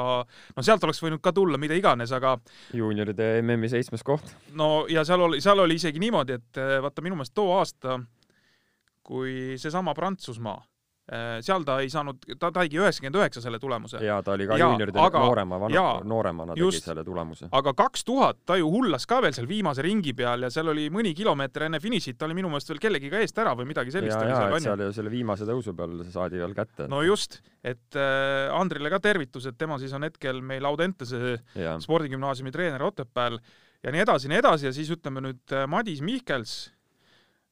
no 0.57 0.64
sealt 0.64 0.84
oleks 0.86 1.03
võinud 1.05 1.20
ka 1.20 1.34
tulla 1.36 1.61
mida 1.61 1.76
iganes, 1.76 2.12
aga 2.16 2.38
juunioride 2.76 3.43
MM-i 3.43 3.68
seitsmes 3.68 4.05
koht. 4.07 4.32
no 4.57 4.86
ja 4.88 5.05
seal 5.05 5.26
oli, 5.28 5.43
seal 5.45 5.61
oli 5.61 5.76
isegi 5.76 6.01
niimoodi, 6.01 6.41
et 6.41 6.62
vaata 6.80 7.05
minu 7.05 7.18
meelest 7.18 7.36
too 7.36 7.53
aasta, 7.59 8.01
kui 9.05 9.59
seesama 9.61 9.95
Prantsusmaa 9.97 10.62
seal 11.43 11.65
ta 11.67 11.81
ei 11.83 11.91
saanud, 11.91 12.23
ta 12.39 12.53
taigi 12.55 12.79
üheksakümmend 12.79 13.19
üheksa 13.19 13.43
selle 13.43 13.59
tulemuse. 13.59 13.99
jaa, 14.05 14.21
ta 14.23 14.37
oli 14.37 14.47
ka 14.47 14.59
juunioride 14.61 15.07
noorema, 15.15 15.59
nooremana 16.07 16.55
tegi 16.55 16.63
just, 16.63 16.85
selle 16.87 17.05
tulemuse. 17.07 17.49
aga 17.51 17.75
kaks 17.75 18.05
tuhat 18.07 18.39
ta 18.47 18.57
ju 18.61 18.71
hullas 18.71 19.09
ka 19.11 19.21
veel 19.25 19.35
seal 19.35 19.49
viimase 19.51 19.83
ringi 19.83 20.15
peal 20.17 20.47
ja 20.47 20.51
seal 20.55 20.71
oli 20.71 20.87
mõni 20.95 21.15
kilomeeter 21.19 21.67
enne 21.67 21.81
finišit, 21.83 22.19
ta 22.21 22.29
oli 22.29 22.39
minu 22.39 22.53
meelest 22.53 22.71
veel 22.71 22.83
kellegiga 22.83 23.23
eest 23.25 23.39
ära 23.43 23.57
või 23.59 23.67
midagi 23.73 23.95
sellist. 23.95 24.15
jaa, 24.15 24.29
jaa, 24.31 24.51
et 24.55 24.69
seal 24.69 24.85
ju 24.87 24.93
selle 25.01 25.15
viimase 25.15 25.49
tõusu 25.49 25.75
peal 25.77 25.99
saadi 26.15 26.39
veel 26.43 26.55
kätte. 26.55 26.87
no 26.91 27.03
just, 27.07 27.41
et 27.65 27.99
äh, 27.99 28.47
Andrile 28.55 28.93
ka 28.93 29.03
tervitused, 29.03 29.59
tema 29.59 29.81
siis 29.83 29.95
on 29.97 30.07
hetkel 30.07 30.43
meil 30.47 30.67
Audentese 30.69 31.41
spordigümnaasiumi 31.83 32.55
treener 32.55 32.87
Otepääl 32.87 33.41
ja 33.83 33.95
nii 33.95 34.05
edasi, 34.05 34.31
nii 34.31 34.43
edasi 34.43 34.69
ja 34.69 34.77
siis 34.77 34.91
ütleme 34.95 35.25
nüüd 35.25 35.57
äh, 35.57 35.67
Madis 35.71 36.05
Mihkels 36.05 36.71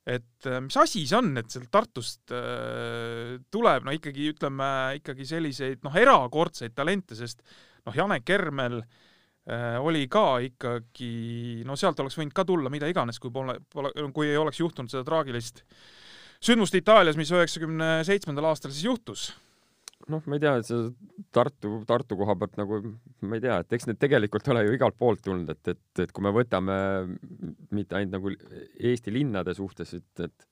et 0.08 0.48
äh, 0.48 0.60
mis 0.64 0.76
asi 0.80 1.04
see 1.08 1.18
on, 1.18 1.34
et 1.40 1.50
sealt 1.52 1.68
Tartust 1.72 2.32
äh, 2.34 3.36
tuleb 3.52 3.84
no 3.86 3.94
ikkagi 3.94 4.30
ütleme 4.32 4.70
ikkagi 5.00 5.26
selliseid 5.28 5.84
noh, 5.84 5.96
erakordseid 6.00 6.74
talente, 6.76 7.18
sest 7.18 7.42
noh, 7.84 7.96
Janek 7.96 8.24
Kermel 8.28 8.80
äh, 8.80 9.76
oli 9.82 10.06
ka 10.10 10.40
ikkagi, 10.46 11.12
no 11.68 11.76
sealt 11.76 12.00
oleks 12.00 12.16
võinud 12.18 12.36
ka 12.36 12.46
tulla 12.48 12.72
mida 12.72 12.88
iganes, 12.88 13.20
kui 13.20 13.34
pole, 13.34 13.58
pole, 13.72 13.92
kui 14.16 14.30
ei 14.30 14.40
oleks 14.40 14.62
juhtunud 14.62 14.92
seda 14.92 15.04
traagilist 15.08 15.64
sündmust 16.38 16.76
Itaalias, 16.78 17.18
mis 17.18 17.32
üheksakümne 17.34 17.98
seitsmendal 18.08 18.48
aastal 18.52 18.72
siis 18.72 18.88
juhtus 18.88 19.28
noh, 20.06 20.22
ma 20.24 20.38
ei 20.38 20.42
tea, 20.42 20.54
see 20.66 20.90
Tartu, 21.34 21.80
Tartu 21.88 22.16
koha 22.18 22.36
pealt 22.38 22.58
nagu 22.60 22.78
ma 23.26 23.38
ei 23.38 23.42
tea, 23.44 23.58
et 23.64 23.74
eks 23.76 23.88
need 23.88 23.98
tegelikult 24.00 24.46
ole 24.52 24.64
ju 24.66 24.76
igalt 24.76 24.98
poolt 24.98 25.24
tulnud, 25.26 25.50
et, 25.52 25.72
et, 25.74 26.04
et 26.04 26.12
kui 26.14 26.24
me 26.24 26.32
võtame 26.34 26.76
mitte 27.74 27.98
ainult 27.98 28.14
nagu 28.14 28.32
Eesti 28.32 29.14
linnade 29.14 29.56
suhtes, 29.58 29.96
et, 29.98 30.24
et 30.28 30.48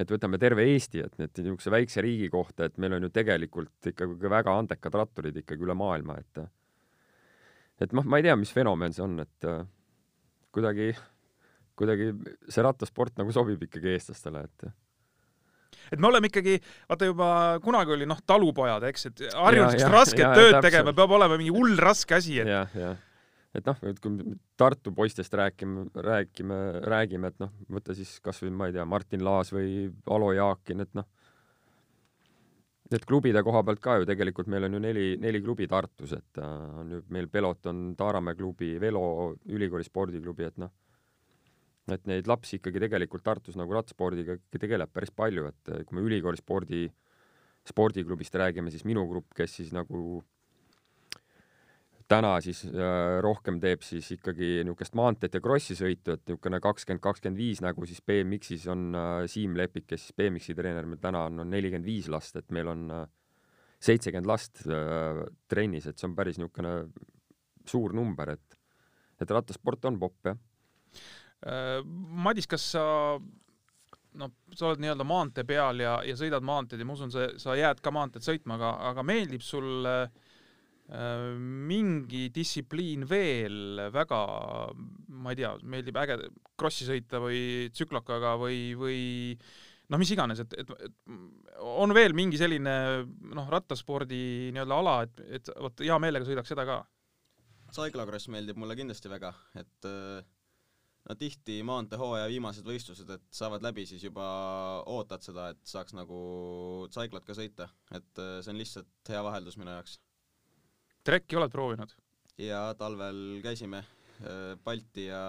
et 0.00 0.08
võtame 0.08 0.38
terve 0.40 0.64
Eesti, 0.64 1.02
et 1.04 1.16
need 1.20 1.42
niisuguse 1.42 1.72
väikse 1.74 2.00
riigi 2.00 2.30
kohta, 2.32 2.70
et 2.70 2.78
meil 2.80 2.94
on 2.96 3.04
ju 3.04 3.10
tegelikult 3.12 3.90
ikkagi 3.90 4.30
väga 4.32 4.54
andekad 4.56 4.94
ratturid 4.96 5.36
ikkagi 5.42 5.66
üle 5.66 5.76
maailma, 5.76 6.16
et 6.20 6.40
et 7.84 7.92
noh, 7.96 8.04
ma 8.08 8.20
ei 8.20 8.24
tea, 8.24 8.36
mis 8.36 8.52
fenomen 8.52 8.96
see 8.96 9.04
on, 9.04 9.18
et 9.20 9.48
kuidagi, 10.56 10.90
kuidagi 11.78 12.10
see 12.48 12.64
rattasport 12.64 13.20
nagu 13.20 13.32
sobib 13.34 13.62
ikkagi 13.66 13.92
eestlastele, 13.92 14.46
et 14.48 14.70
et 15.90 16.00
me 16.00 16.08
oleme 16.10 16.30
ikkagi, 16.30 16.56
vaata 16.88 17.10
juba 17.10 17.28
kunagi 17.64 17.94
oli 17.96 18.08
noh, 18.08 18.22
talupojad, 18.26 18.86
eks, 18.90 19.06
et 19.10 19.22
harjunud 19.34 19.74
siukest 19.74 19.94
rasket 19.94 20.26
ja, 20.26 20.32
tööd 20.36 20.56
ja, 20.56 20.64
tegema, 20.64 20.96
peab 20.96 21.14
olema 21.18 21.38
mingi 21.40 21.54
hull 21.54 21.78
raske 21.80 22.18
asi, 22.18 22.40
et. 22.42 22.50
jah, 22.50 22.74
jah 22.78 22.98
et 23.56 23.66
noh, 23.66 23.78
et 23.90 23.98
kui 24.02 24.34
Tartu 24.60 24.92
poistest 24.94 25.32
räägime, 25.34 25.88
räägime, 26.06 26.58
räägime, 26.86 27.32
et 27.32 27.40
noh, 27.42 27.50
võta 27.72 27.96
siis 27.98 28.12
kasvõi 28.22 28.52
ma 28.54 28.68
ei 28.70 28.76
tea, 28.76 28.84
Martin 28.86 29.24
Laas 29.26 29.50
või 29.54 29.88
Alo 30.10 30.30
Jaakin, 30.36 30.84
et 30.84 30.92
noh, 30.98 31.08
et 32.90 33.06
klubide 33.06 33.42
koha 33.46 33.62
pealt 33.66 33.82
ka 33.82 33.96
ju 34.00 34.06
tegelikult 34.06 34.50
meil 34.50 34.66
on 34.66 34.76
ju 34.76 34.82
neli, 34.82 35.08
neli 35.22 35.42
klubi 35.42 35.66
Tartus, 35.70 36.14
et 36.14 36.38
äh, 36.42 36.78
on 36.82 36.94
ju 36.94 37.02
meil 37.14 37.28
Peloton, 37.30 37.90
Taaramäe 37.98 38.38
klubi, 38.38 38.76
Velo, 38.82 39.34
ülikooli 39.50 39.86
spordiklubi, 39.86 40.46
et 40.46 40.62
noh 40.62 40.72
et 41.88 42.04
neid 42.10 42.28
lapsi 42.30 42.58
ikkagi 42.58 42.82
tegelikult 42.84 43.24
Tartus 43.24 43.56
nagu 43.58 43.72
rattaspordiga 43.74 44.36
ikkagi 44.36 44.64
tegeleb 44.66 44.92
päris 44.92 45.12
palju, 45.14 45.46
et 45.50 45.72
kui 45.86 45.96
me 45.96 46.04
ülikooli 46.06 46.38
spordi, 46.38 46.84
spordiklubist 47.66 48.36
räägime, 48.36 48.70
siis 48.72 48.86
minu 48.88 49.06
grupp, 49.08 49.32
kes 49.36 49.56
siis 49.60 49.72
nagu 49.76 50.20
täna 52.10 52.32
siis 52.42 52.64
äh, 52.66 53.20
rohkem 53.22 53.60
teeb 53.62 53.84
siis 53.86 54.08
ikkagi 54.16 54.64
niisugust 54.64 54.96
maanteed 54.98 55.36
ja 55.36 55.42
krossi 55.44 55.76
sõitu, 55.78 56.16
et 56.16 56.24
niisugune 56.26 56.58
kakskümmend, 56.62 57.02
kakskümmend 57.04 57.38
viis 57.38 57.62
nagu 57.62 57.86
siis 57.86 58.02
BMX-is 58.06 58.66
on 58.72 58.88
äh, 58.98 59.12
Siim 59.30 59.54
Lepik, 59.58 59.86
kes 59.92 60.08
siis 60.08 60.16
BMX-i 60.18 60.56
treener 60.58 60.88
meil 60.90 61.00
täna 61.02 61.26
on, 61.28 61.44
on 61.44 61.52
nelikümmend 61.52 61.86
viis 61.86 62.10
last, 62.10 62.40
et 62.40 62.50
meil 62.54 62.70
on 62.72 62.86
äh, 62.96 63.06
seitsekümmend 63.80 64.26
äh, 64.26 64.32
last 64.32 64.64
trennis, 65.50 65.86
et 65.86 66.00
see 66.00 66.10
on 66.10 66.16
päris 66.18 66.40
niisugune 66.40 66.74
suur 67.68 67.94
number, 67.96 68.34
et 68.36 68.58
et 69.20 69.32
rattasport 69.36 69.84
on 69.84 69.98
popp, 70.00 70.30
jah 70.30 70.38
Madis, 71.40 72.44
kas 72.50 72.66
sa 72.74 72.82
noh, 74.18 74.32
sa 74.56 74.70
oled 74.70 74.82
nii-öelda 74.82 75.06
maantee 75.06 75.46
peal 75.48 75.82
ja, 75.82 75.98
ja 76.06 76.16
sõidad 76.18 76.44
maanteed 76.46 76.82
ja 76.82 76.88
ma 76.88 76.96
usun, 76.96 77.12
sa, 77.14 77.28
sa 77.40 77.56
jääd 77.58 77.82
ka 77.84 77.92
maanteed 77.94 78.26
sõitma, 78.26 78.58
aga, 78.58 78.72
aga 78.90 79.04
meeldib 79.06 79.44
sulle 79.44 79.94
äh, 80.02 81.30
mingi 81.70 82.26
distsipliin 82.34 83.06
veel 83.10 83.86
väga, 83.94 84.20
ma 85.22 85.34
ei 85.34 85.42
tea, 85.42 85.54
meeldib 85.62 86.00
äge 86.02 86.18
krossi 86.58 86.88
sõita 86.88 87.22
või 87.22 87.70
tsüklokaga 87.74 88.34
või, 88.40 88.62
või 88.78 89.00
noh, 89.90 90.00
mis 90.00 90.10
iganes, 90.14 90.42
et, 90.42 90.56
et, 90.58 90.74
et 90.88 91.60
on 91.60 91.94
veel 91.94 92.16
mingi 92.16 92.40
selline 92.40 92.74
noh, 93.06 93.52
rattaspordi 93.52 94.50
nii-öelda 94.54 94.80
ala, 94.82 94.96
et, 95.06 95.22
et 95.38 95.54
vot 95.60 95.86
hea 95.86 96.02
meelega 96.02 96.26
sõidaks 96.26 96.50
seda 96.50 96.66
ka? 96.66 96.82
Cyclocross 97.70 98.26
meeldib 98.34 98.58
mulle 98.58 98.74
kindlasti 98.74 99.10
väga, 99.12 99.30
et 99.60 99.86
äh, 99.86 100.26
no 101.08 101.16
tihti 101.18 101.60
maanteehooaja 101.66 102.28
viimased 102.30 102.66
võistlused, 102.66 103.08
et 103.14 103.24
saavad 103.34 103.64
läbi, 103.64 103.86
siis 103.88 104.04
juba 104.04 104.26
ootad 104.90 105.24
seda, 105.24 105.50
et 105.54 105.62
saaks 105.66 105.96
nagu 105.96 106.20
Cyclot 106.92 107.24
ka 107.26 107.36
sõita, 107.38 107.70
et 107.94 108.22
äh, 108.22 108.38
see 108.44 108.54
on 108.54 108.60
lihtsalt 108.60 109.14
hea 109.14 109.24
vaheldus 109.24 109.56
minu 109.60 109.74
jaoks. 109.78 109.98
trekki 111.04 111.40
oled 111.40 111.52
proovinud? 111.54 111.96
ja 112.40 112.70
talvel 112.78 113.40
käisime 113.44 113.82
Äh, 114.20 114.56
Balti 114.64 115.06
ja 115.08 115.20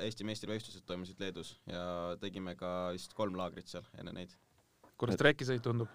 Eesti 0.00 0.24
meistrivõistlused 0.24 0.86
toimusid 0.88 1.18
Leedus 1.20 1.52
ja 1.68 1.82
tegime 2.20 2.54
ka 2.56 2.70
vist 2.94 3.12
kolm 3.16 3.36
laagrit 3.36 3.68
seal 3.68 3.84
enne 4.00 4.14
neid. 4.16 4.32
kuidas 4.96 5.18
trekisõit 5.20 5.60
tundub? 5.64 5.90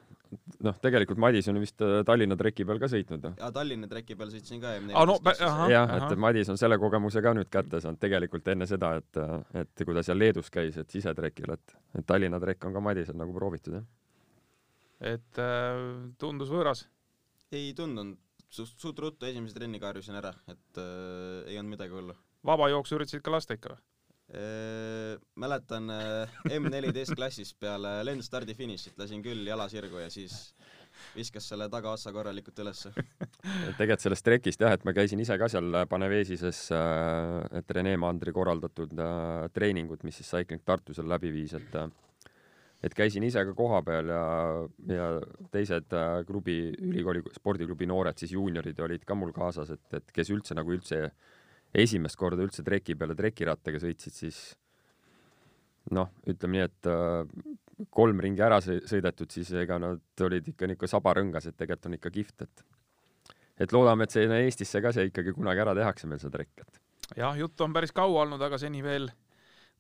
Noh, 0.66 0.78
tegelikult 0.84 1.20
Madis 1.22 1.48
on 1.52 1.60
vist 1.62 1.82
äh, 1.86 2.00
Tallinna 2.08 2.38
treki 2.40 2.66
peal 2.68 2.82
ka 2.82 2.90
sõitnud. 2.92 3.30
jaa, 3.38 3.52
Tallinna 3.56 3.90
treki 3.92 4.18
peal 4.20 4.32
sõitsin 4.34 4.62
ka 4.64 4.74
ah, 4.78 5.08
no, 5.08 5.18
jah, 5.72 5.96
et 5.98 6.16
Madis 6.20 6.52
on 6.54 6.60
selle 6.60 6.80
kogemuse 6.82 7.24
ka 7.24 7.34
nüüd 7.38 7.50
kätte 7.54 7.82
saanud 7.84 8.02
tegelikult 8.02 8.48
enne 8.54 8.68
seda, 8.70 8.94
et, 9.02 9.22
et 9.64 9.86
kui 9.86 9.98
ta 9.98 10.06
seal 10.06 10.20
Leedus 10.22 10.52
käis, 10.54 10.78
et 10.82 10.94
sisetrekil, 10.94 11.56
et, 11.58 11.76
et 11.98 12.08
Tallinna 12.08 12.42
trekk 12.44 12.70
on 12.70 12.78
ka 12.78 12.84
Madisel 12.84 13.18
nagu 13.20 13.36
proovitud, 13.36 13.80
jah. 13.80 13.90
et 15.16 15.44
äh, 15.44 15.84
tundus 16.22 16.54
võõras? 16.54 16.88
ei 17.56 17.72
tundunud, 17.76 18.20
suht, 18.52 18.76
suht 18.80 18.98
ruttu 19.00 19.28
esimese 19.30 19.56
trenniga 19.56 19.92
harjusin 19.92 20.20
ära, 20.20 20.34
et 20.52 20.82
äh, 20.82 21.52
ei 21.52 21.60
olnud 21.60 21.78
midagi 21.78 21.96
hullu 21.96 22.18
vabajooksu 22.48 22.98
üritasid 22.98 23.24
ka 23.26 23.34
lasta 23.34 23.58
ikka 23.58 23.76
või? 23.76 23.84
Mäletan 24.28 25.88
M14 25.88 27.16
klassis 27.16 27.54
peale 27.56 28.02
lendstardi 28.04 28.52
finišit 28.58 28.98
lasin 29.00 29.22
küll 29.24 29.48
jala 29.48 29.70
sirgu 29.72 30.02
ja 30.02 30.10
siis 30.12 30.36
viskas 31.16 31.48
selle 31.50 31.68
tagaotsa 31.72 32.12
korralikult 32.12 32.60
ülesse. 32.64 32.92
tegelikult 33.78 34.04
sellest 34.04 34.26
trekist 34.26 34.64
jah, 34.64 34.74
et 34.76 34.84
ma 34.88 34.94
käisin 34.98 35.22
ise 35.24 35.38
ka 35.40 35.50
seal 35.52 35.84
Paneveesises, 35.90 36.66
et 37.60 37.78
Rene 37.78 37.96
Mandri 38.02 38.34
korraldatud 38.36 38.94
treeningut, 39.54 40.04
mis 40.08 40.20
siis 40.20 40.34
Cycling 40.34 40.66
Tartu 40.66 40.98
seal 40.98 41.10
läbi 41.10 41.32
viis, 41.34 41.56
et 41.58 41.80
et 42.86 42.94
käisin 42.94 43.24
ise 43.26 43.42
ka 43.42 43.56
kohapeal 43.58 44.12
ja, 44.14 44.26
ja 44.94 45.08
teised 45.54 45.94
klubi, 46.28 46.60
ülikooli 46.78 47.24
spordiklubi 47.34 47.88
noored 47.90 48.20
siis 48.22 48.36
juuniorid 48.36 48.80
olid 48.86 49.06
ka 49.08 49.18
mul 49.18 49.34
kaasas, 49.34 49.72
et, 49.74 49.88
et 49.98 50.14
kes 50.14 50.30
üldse 50.34 50.58
nagu 50.58 50.76
üldse 50.76 51.08
esimest 51.78 52.18
korda 52.20 52.46
üldse 52.46 52.66
treki 52.66 52.96
peale 52.98 53.16
trekirattaga 53.18 53.82
sõitsid, 53.82 54.16
siis 54.16 54.40
noh, 55.94 56.10
ütleme 56.28 56.58
nii, 56.58 56.66
et 56.66 56.90
äh, 56.92 57.86
kolm 57.94 58.24
ringi 58.24 58.44
ära 58.44 58.60
sõidetud, 58.64 59.30
siis 59.32 59.52
ega 59.62 59.78
nad 59.82 60.26
olid 60.26 60.50
ikka 60.54 60.70
niisugune 60.70 60.92
sabarõngas, 60.92 61.48
et 61.50 61.58
tegelikult 61.60 61.92
on 61.92 62.00
ikka 62.00 62.14
kihvt, 62.18 62.48
et 62.48 62.66
et 63.58 63.72
loodame, 63.74 64.06
et 64.06 64.14
see 64.14 64.28
Eestisse 64.44 64.82
ka 64.86 64.92
see 64.94 65.08
ikkagi 65.10 65.34
kunagi 65.34 65.64
ära 65.64 65.74
tehakse 65.78 66.10
meil 66.10 66.22
see 66.22 66.34
trekk, 66.34 66.66
et. 66.66 66.84
jah, 67.18 67.38
juttu 67.38 67.66
on 67.66 67.74
päris 67.74 67.94
kaua 67.96 68.26
olnud, 68.26 68.42
aga 68.42 68.60
seni 68.62 68.84
veel 68.86 69.10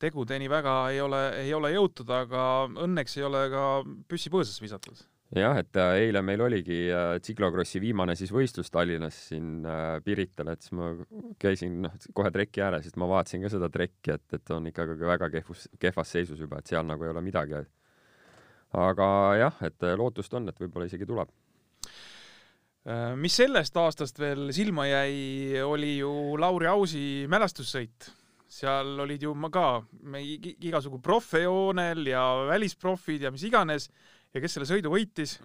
tegudeni 0.02 0.50
väga 0.50 0.80
ei 0.94 1.02
ole, 1.02 1.22
ei 1.42 1.54
ole 1.58 1.74
jõutud, 1.74 2.10
aga 2.14 2.42
õnneks 2.86 3.18
ei 3.18 3.26
ole 3.26 3.44
ka 3.54 3.68
püssi 4.10 4.34
põõsasse 4.34 4.64
visatud 4.64 5.06
jah, 5.36 5.58
et 5.60 5.76
äh, 5.80 5.94
eile 6.06 6.22
meil 6.24 6.42
oligi 6.46 6.86
äh, 6.94 7.18
tsiklokrossi 7.24 7.82
viimane 7.84 8.16
siis 8.16 8.32
võistlus 8.32 8.72
Tallinnas 8.72 9.18
siin 9.30 9.66
äh, 9.68 9.98
Pirital, 10.06 10.54
et 10.54 10.64
siis 10.64 10.76
ma 10.78 10.92
käisin 11.42 11.82
noh, 11.84 11.98
kohe 12.16 12.32
treki 12.34 12.64
ääres, 12.64 12.86
siis 12.88 12.96
ma 13.00 13.10
vaatasin 13.12 13.44
ka 13.44 13.52
seda 13.52 13.70
trekki, 13.74 14.16
et, 14.16 14.28
et 14.38 14.54
on 14.56 14.70
ikkagi 14.72 14.96
väga 15.02 15.30
kehvus, 15.34 15.68
kehvas 15.82 16.14
seisus 16.16 16.40
juba, 16.40 16.62
et 16.62 16.72
seal 16.72 16.88
nagu 16.88 17.04
ei 17.04 17.12
ole 17.12 17.26
midagi. 17.26 17.66
aga 18.78 19.10
jah, 19.40 19.60
et 19.68 19.90
lootust 20.00 20.34
on, 20.34 20.48
et 20.50 20.60
võib-olla 20.60 20.88
isegi 20.88 21.06
tuleb. 21.08 21.30
mis 23.16 23.36
sellest 23.36 23.78
aastast 23.78 24.20
veel 24.20 24.52
silma 24.56 24.88
jäi, 24.88 25.60
oli 25.64 25.98
ju 25.98 26.38
Lauri 26.40 26.68
Ausi 26.68 27.28
mälestussõit 27.28 28.12
seal 28.48 29.00
olid 29.04 29.24
ju 29.24 29.34
ma 29.36 29.50
ka 29.52 29.82
igasugu 30.08 31.02
proffe 31.04 31.42
joonel 31.44 32.08
ja 32.08 32.24
välisprofid 32.48 33.26
ja 33.28 33.32
mis 33.32 33.44
iganes 33.44 33.90
ja 34.36 34.44
kes 34.44 34.58
selle 34.58 34.68
sõidu 34.70 34.92
võitis? 34.94 35.38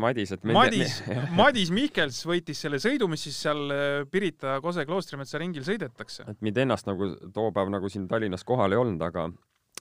Madis, 0.00 0.34
et 0.36 0.46
Madis, 0.48 0.96
Madis 1.40 1.72
Mihkels 1.74 2.22
võitis 2.28 2.62
selle 2.62 2.80
sõidu, 2.82 3.08
mis 3.10 3.26
siis 3.26 3.38
seal 3.46 3.62
äh, 3.74 3.84
Pirita 4.10 4.58
Kose 4.64 4.86
kloostrimetsa 4.88 5.40
ringil 5.42 5.66
sõidetakse. 5.66 6.26
et 6.30 6.42
mind 6.44 6.62
ennast 6.64 6.88
nagu 6.90 7.12
too 7.34 7.50
päev 7.56 7.72
nagu 7.72 7.90
siin 7.92 8.08
Tallinnas 8.10 8.46
kohal 8.46 8.74
ei 8.74 8.80
olnud, 8.80 9.02
aga 9.06 9.28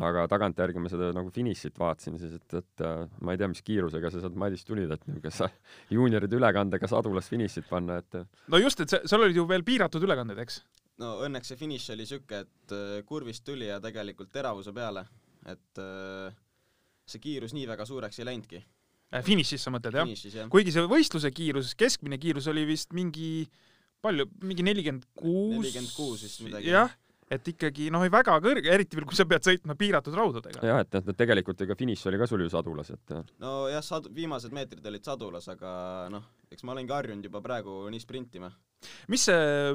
aga 0.05 0.25
tagantjärgi 0.31 0.79
ma 0.79 0.89
seda 0.91 1.09
nagu 1.15 1.31
finišit 1.33 1.79
vaatasin 1.79 2.19
siis, 2.21 2.35
et, 2.39 2.57
et 2.61 2.83
äh, 2.85 3.05
ma 3.25 3.35
ei 3.35 3.39
tea, 3.41 3.49
mis 3.51 3.63
kiirusega 3.65 4.11
sa 4.11 4.23
sealt 4.23 4.37
Madist 4.39 4.67
tulid, 4.69 4.91
et 4.93 5.07
niisugune 5.09 5.33
sa 5.35 5.49
juunioride 5.95 6.39
ülekandega 6.39 6.89
sadulas 6.89 7.29
finišit 7.31 7.69
panna, 7.69 7.99
et 8.03 8.21
no 8.21 8.61
just, 8.61 8.83
et 8.83 8.99
seal 8.99 9.25
olid 9.25 9.37
ju 9.37 9.47
veel 9.49 9.65
piiratud 9.67 10.03
ülekanded, 10.07 10.39
eks? 10.45 10.61
no 10.99 11.17
õnneks 11.25 11.51
see 11.51 11.59
finiš 11.59 11.89
oli 11.95 12.07
siuke, 12.09 12.43
et 12.45 12.75
äh, 12.75 12.99
kurvist 13.07 13.45
tuli 13.47 13.69
ja 13.69 13.79
tegelikult 13.83 14.31
teravuse 14.35 14.73
peale, 14.75 15.05
et 15.47 15.83
äh, 15.83 16.31
see 17.09 17.23
kiirus 17.23 17.55
nii 17.57 17.67
väga 17.69 17.87
suureks 17.89 18.21
ei 18.21 18.29
läinudki 18.29 18.61
äh,. 18.61 19.23
finišis 19.25 19.65
sa 19.65 19.73
mõtled 19.73 19.99
jah? 19.99 20.13
jah.? 20.35 20.49
kuigi 20.53 20.75
see 20.75 20.85
võistluse 20.89 21.33
kiirus, 21.35 21.75
keskmine 21.79 22.19
kiirus 22.21 22.49
oli 22.51 22.65
vist 22.69 22.95
mingi 22.97 23.47
palju, 24.03 24.29
mingi 24.45 24.65
nelikümmend 24.65 25.05
kuus. 25.17 25.59
nelikümmend 25.59 25.93
kuus 25.95 26.25
vist 26.25 26.43
midagi. 26.45 26.71
jah, 26.71 26.91
et 27.29 27.51
ikkagi 27.51 27.89
noh, 27.93 28.03
väga 28.11 28.37
kõrge, 28.43 28.71
eriti 28.73 28.97
veel, 28.97 29.07
kui 29.09 29.17
sa 29.17 29.25
pead 29.29 29.45
sõitma 29.45 29.75
piiratud 29.79 30.15
raudadega. 30.17 30.63
jah, 30.65 30.81
et, 30.85 30.99
et 31.01 31.11
tegelikult 31.17 31.61
ega 31.65 31.77
finiš 31.79 32.05
oli 32.09 32.21
ka 32.21 32.27
sul 32.29 32.43
ju 32.45 32.49
sadulas, 32.53 32.91
et. 32.95 33.15
nojah, 33.41 33.85
sad-, 33.85 34.09
viimased 34.15 34.55
meetrid 34.55 34.85
olid 34.91 35.05
sadulas, 35.05 35.49
aga 35.51 35.71
noh, 36.13 36.25
eks 36.51 36.65
ma 36.65 36.75
olengi 36.75 36.95
harjunud 36.95 37.29
juba 37.29 37.43
praegu 37.45 37.81
nii 37.93 38.03
sprintima. 38.03 38.51
mis 39.11 39.29
see 39.29 39.73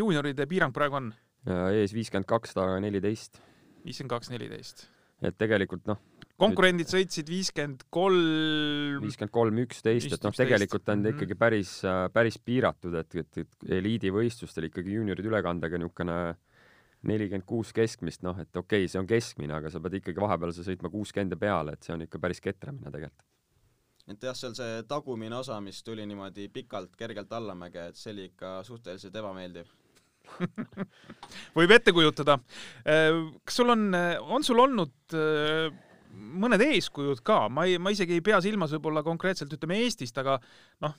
juunioride 0.00 0.48
piirang 0.50 0.74
praegu 0.76 1.00
on? 1.02 1.12
ees 1.46 1.94
viiskümmend 1.94 2.28
kaks, 2.28 2.56
taga 2.56 2.78
neliteist. 2.82 3.40
viiskümmend 3.84 4.16
kaks, 4.16 4.32
neliteist. 4.34 4.86
et 5.22 5.36
tegelikult 5.38 5.86
noh, 5.90 6.00
konkurendid 6.40 6.90
sõitsid 6.90 7.28
viiskümmend 7.30 7.86
kolm. 7.92 9.02
viiskümmend 9.04 9.32
kolm, 9.32 9.60
üksteist, 9.64 10.12
et 10.12 10.26
noh, 10.26 10.34
tegelikult 10.36 10.84
on 10.84 11.04
ta 11.04 11.08
mhm. 11.08 11.14
ikkagi 11.16 11.38
päris, 11.38 11.76
päris 12.12 12.40
piiratud, 12.42 12.96
et, 13.00 13.20
et, 13.22 13.44
et 13.44 13.70
eliidivõistlustel 13.78 14.68
ikkagi 14.70 14.98
juuniorid 14.98 15.30
ülekandega 15.32 15.80
niisugune 15.80 16.18
nelikümmend 17.06 17.46
kuus 17.46 17.72
keskmist, 17.76 18.24
noh, 18.26 18.36
et 18.42 18.50
okei 18.50 18.84
okay,, 18.84 18.90
see 18.90 19.00
on 19.00 19.08
keskmine, 19.08 19.54
aga 19.56 19.70
sa 19.72 19.80
pead 19.84 20.00
ikkagi 20.00 20.22
vahepeal 20.22 20.52
sa 20.56 20.66
sõitma 20.66 20.90
kuuskümmend 20.92 21.38
peale, 21.40 21.76
et 21.76 21.86
see 21.86 21.94
on 21.94 22.04
ikka 22.06 22.20
päris 22.22 22.42
ketramine 22.42 22.92
tegelikult. 22.92 23.26
et 24.10 24.28
jah, 24.28 24.36
seal 24.38 24.54
see 24.58 24.84
tagumine 24.88 25.40
osa, 25.40 25.60
mis 25.62 25.82
tuli 25.86 26.06
niimoodi 26.06 26.48
pikalt, 26.52 26.94
kergelt 26.98 27.32
allamäge, 27.32 27.90
et 27.90 28.00
see 28.00 28.12
oli 28.14 28.30
ikka 28.32 28.60
suhteliselt 28.66 29.16
ebameeldiv 29.22 29.72
võib 31.56 31.70
ette 31.70 31.92
kujutada. 31.94 32.34
Äh, 32.82 33.14
kas 33.46 33.60
sul 33.60 33.70
on, 33.70 33.92
on 34.34 34.42
sul 34.42 34.58
olnud 34.58 35.14
äh, 35.14 35.68
mõned 36.16 36.62
eeskujud 36.64 37.20
ka, 37.26 37.46
ma 37.52 37.66
ei, 37.68 37.80
ma 37.82 37.92
isegi 37.94 38.16
ei 38.16 38.24
pea 38.24 38.38
silmas 38.44 38.72
võib-olla 38.76 39.02
konkreetselt 39.06 39.52
ütleme 39.56 39.78
Eestist, 39.84 40.16
aga 40.20 40.36
noh, 40.84 40.94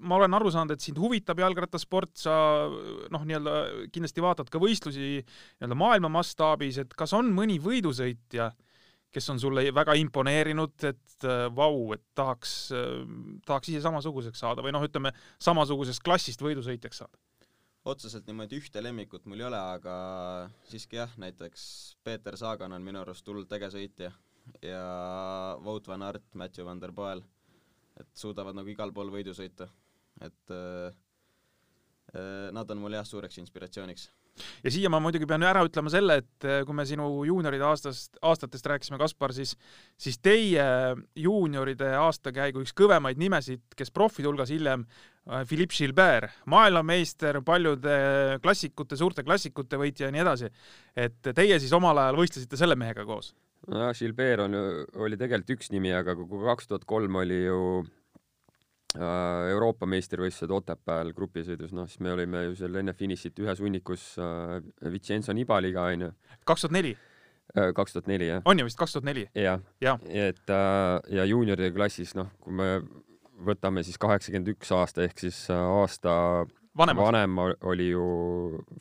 ma 0.00 0.18
olen 0.18 0.36
aru 0.38 0.52
saanud, 0.54 0.74
et 0.74 0.84
sind 0.84 0.98
huvitab 1.00 1.42
jalgrattasport, 1.42 2.12
sa 2.20 2.34
noh, 2.68 3.26
nii-öelda 3.28 3.86
kindlasti 3.94 4.24
vaatad 4.24 4.50
ka 4.52 4.62
võistlusi 4.62 5.20
nii-öelda 5.20 5.78
maailma 5.78 6.12
mastaabis, 6.20 6.80
et 6.82 6.94
kas 6.98 7.14
on 7.16 7.30
mõni 7.36 7.60
võidusõitja, 7.62 8.50
kes 9.10 9.32
on 9.32 9.40
sulle 9.42 9.64
väga 9.74 9.96
imponeerinud, 9.98 10.76
et 10.86 11.26
äh, 11.26 11.46
vau, 11.54 11.90
et 11.96 12.04
tahaks 12.18 12.54
äh,, 12.76 12.92
tahaks 13.46 13.72
ise 13.72 13.82
samasuguseks 13.86 14.46
saada 14.46 14.64
või 14.66 14.74
noh, 14.76 14.86
ütleme 14.86 15.14
samasugusest 15.42 16.04
klassist 16.06 16.42
võidusõitjaks 16.46 17.04
saada? 17.04 17.18
otseselt 17.90 18.26
niimoodi 18.28 18.58
ühte 18.60 18.82
lemmikut 18.84 19.24
mul 19.24 19.40
ei 19.40 19.46
ole, 19.48 19.60
aga 19.78 19.94
siiski 20.68 20.98
jah, 20.98 21.14
näiteks 21.18 21.62
Peeter 22.04 22.36
Saagan 22.36 22.74
on 22.76 22.84
minu 22.84 23.00
arust 23.00 23.26
hullult 23.26 23.52
äge 23.56 23.70
sõitja 23.72 24.10
ja 24.62 25.58
Wout 25.64 25.88
van 25.88 26.02
Aert, 26.02 26.26
Matthew 26.34 26.66
van 26.66 26.80
der 26.80 26.92
Poel, 26.96 27.22
et 28.00 28.10
suudavad 28.14 28.56
nagu 28.56 28.68
igal 28.72 28.92
pool 28.92 29.12
võidu 29.12 29.34
sõita. 29.36 29.68
et 30.20 30.50
äh, 30.52 30.92
äh, 32.14 32.48
nad 32.52 32.70
on 32.70 32.78
mul 32.82 32.92
jah 32.92 33.06
suureks 33.06 33.38
inspiratsiooniks 33.38 34.10
ja 34.64 34.72
siia 34.72 34.90
ma 34.92 35.00
muidugi 35.02 35.28
pean 35.28 35.44
ära 35.46 35.62
ütlema 35.66 35.92
selle, 35.92 36.18
et 36.22 36.46
äh, 36.46 36.62
kui 36.66 36.76
me 36.76 36.86
sinu 36.88 37.08
juunioride 37.28 37.66
aastast, 37.66 38.18
aastatest 38.26 38.66
rääkisime, 38.72 38.98
Kaspar, 39.00 39.34
siis, 39.36 39.54
siis 40.00 40.18
teie 40.22 40.64
juunioride 41.18 41.92
aastakäigu 42.00 42.64
üks 42.64 42.74
kõvemaid 42.76 43.20
nimesid, 43.20 43.64
kes 43.76 43.92
profide 43.94 44.30
hulgas 44.30 44.52
hiljem, 44.54 44.86
äh, 45.28 45.44
Philippe 45.48 45.76
Gilbert, 45.76 46.40
maailmameister, 46.50 47.40
paljude 47.46 47.94
klassikute, 48.44 48.98
suurte 49.00 49.26
klassikute 49.26 49.80
võitja 49.80 50.08
ja 50.08 50.14
nii 50.14 50.24
edasi. 50.24 50.50
et 50.96 51.32
teie 51.34 51.60
siis 51.60 51.72
omal 51.76 51.98
ajal 51.98 52.22
võistlesite 52.22 52.60
selle 52.60 52.78
mehega 52.78 53.06
koos? 53.08 53.34
Nojah, 53.68 53.94
Gilbert 53.98 54.44
on 54.46 54.56
ju, 54.56 54.62
oli 55.04 55.18
tegelikult 55.20 55.56
üks 55.58 55.72
nimi, 55.74 55.92
aga 55.94 56.16
kui 56.18 56.44
kaks 56.46 56.70
tuhat 56.70 56.86
kolm 56.88 57.20
oli 57.20 57.42
ju 57.44 57.60
äh, 58.96 59.50
Euroopa 59.52 59.88
meistrivõistlused 59.90 60.54
Otepääl 60.56 61.12
grupisõidus, 61.16 61.74
noh 61.76 61.88
siis 61.90 62.00
me 62.04 62.14
olime 62.14 62.46
ju 62.48 62.56
seal 62.62 62.80
enne 62.80 62.96
finišit 62.96 63.38
ühes 63.44 63.62
hunnikus 63.62 64.12
äh, 64.22 64.58
Vincenzo 64.86 65.36
Nibaliga 65.36 65.90
onju. 65.92 66.12
kaks 66.44 66.66
tuhat 66.66 66.76
neli? 66.78 66.96
kaks 67.50 67.96
tuhat 67.96 68.06
neli 68.06 68.28
jah. 68.28 68.42
on 68.46 68.58
ju 68.58 68.64
vist 68.68 68.78
kaks 68.78 68.92
tuhat 68.94 69.06
neli? 69.08 69.26
jah 69.34 69.60
ja. 69.82 69.98
ja., 69.98 70.26
et 70.30 70.50
äh, 70.54 71.16
ja 71.16 71.26
juunioride 71.26 71.72
klassis 71.74 72.14
noh, 72.14 72.30
kui 72.40 72.54
me 72.54 72.72
võtame 73.40 73.84
siis 73.86 73.98
kaheksakümmend 74.00 74.52
üks 74.54 74.72
aasta 74.76 75.04
ehk 75.06 75.20
siis 75.22 75.42
äh, 75.52 75.58
aasta 75.80 76.46
Vanemad. 76.76 77.02
vanem 77.02 77.38
oli 77.66 77.90
ju 77.90 78.04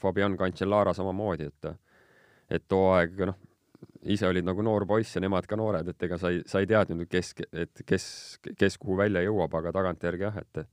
Fabian 0.02 0.38
Cancellara 0.38 0.94
samamoodi, 0.94 1.50
et 1.50 1.72
et 2.50 2.66
too 2.68 2.92
aeg 2.94 3.18
noh, 3.30 3.38
ise 4.04 4.28
olid 4.28 4.46
nagu 4.48 4.64
noor 4.64 4.86
poiss 4.88 5.16
ja 5.16 5.22
nemad 5.24 5.48
ka 5.48 5.58
noored, 5.60 5.88
et 5.92 6.08
ega 6.08 6.18
sa 6.22 6.32
ei, 6.32 6.42
sa 6.48 6.62
ei 6.62 6.68
teadnud, 6.70 7.04
kes, 7.10 7.34
et 7.52 7.84
kes, 7.88 8.06
kes 8.58 8.78
kuhu 8.80 8.98
välja 9.00 9.24
jõuab, 9.26 9.56
aga 9.60 9.74
tagantjärgi 9.76 10.28
jah, 10.28 10.42
et 10.44 10.66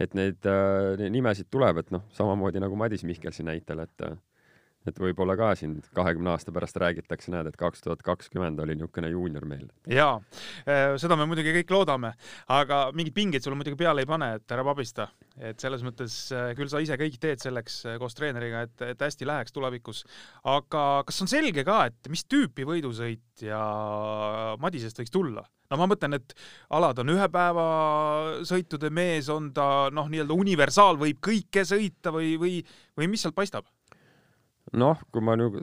et 0.00 0.14
neid 0.16 0.46
äh, 0.48 1.10
nimesid 1.12 1.50
tuleb, 1.52 1.82
et 1.82 1.90
noh, 1.92 2.06
samamoodi 2.16 2.62
nagu 2.62 2.76
Madis 2.80 3.04
Mihkelsi 3.04 3.44
näitel, 3.44 3.82
et 3.84 4.04
et 4.88 5.00
võib-olla 5.00 5.36
ka 5.36 5.50
siin 5.58 5.76
kahekümne 5.96 6.32
aasta 6.32 6.52
pärast 6.54 6.78
räägitakse, 6.80 7.32
näed, 7.34 7.50
et 7.50 7.58
kaks 7.60 7.84
tuhat 7.84 8.02
kakskümmend 8.04 8.60
oli 8.64 8.76
niisugune 8.78 9.10
juunior 9.12 9.44
meil. 9.48 9.66
jaa, 9.90 10.14
äh, 10.64 10.94
seda 11.00 11.18
me 11.20 11.26
muidugi 11.28 11.52
kõik 11.58 11.74
loodame, 11.74 12.14
aga 12.48 12.82
mingeid 12.96 13.16
pingeid 13.16 13.44
sulle 13.44 13.58
muidugi 13.60 13.78
peale 13.80 14.04
ei 14.04 14.08
pane, 14.08 14.32
et 14.40 14.56
ära 14.56 14.64
pabista. 14.64 15.10
et 15.36 15.60
selles 15.60 15.84
mõttes 15.84 16.16
äh, 16.36 16.52
küll 16.56 16.72
sa 16.72 16.80
ise 16.80 16.96
kõik 17.00 17.18
teed 17.20 17.44
selleks 17.44 17.80
äh, 17.86 17.98
koos 18.00 18.16
treeneriga, 18.16 18.64
et, 18.68 18.86
et 18.94 19.06
hästi 19.08 19.28
läheks 19.28 19.52
tulevikus. 19.52 20.04
aga 20.48 21.04
kas 21.06 21.22
on 21.24 21.30
selge 21.30 21.64
ka, 21.64 21.84
et 21.90 22.12
mis 22.12 22.24
tüüpi 22.24 22.64
võidusõitja 22.68 23.60
Madisest 24.60 25.02
võiks 25.02 25.12
tulla? 25.12 25.44
no 25.70 25.78
ma 25.78 25.86
mõtlen, 25.90 26.16
et 26.18 26.32
alad 26.74 26.98
on 27.02 27.12
ühe 27.12 27.28
päeva 27.32 27.66
sõitude 28.48 28.90
mees, 28.90 29.28
on 29.30 29.52
ta 29.54 29.90
noh, 29.94 30.08
nii-öelda 30.10 30.34
universaal, 30.34 30.98
võib 30.98 31.20
kõike 31.22 31.66
sõita 31.68 32.14
või, 32.14 32.32
või, 32.40 32.56
või 32.98 33.10
mis 33.12 33.22
sealt 33.22 33.36
paistab? 33.36 33.68
Noh, 34.72 34.98
kui 35.10 35.22
ma 35.24 35.36
nüüd 35.38 35.62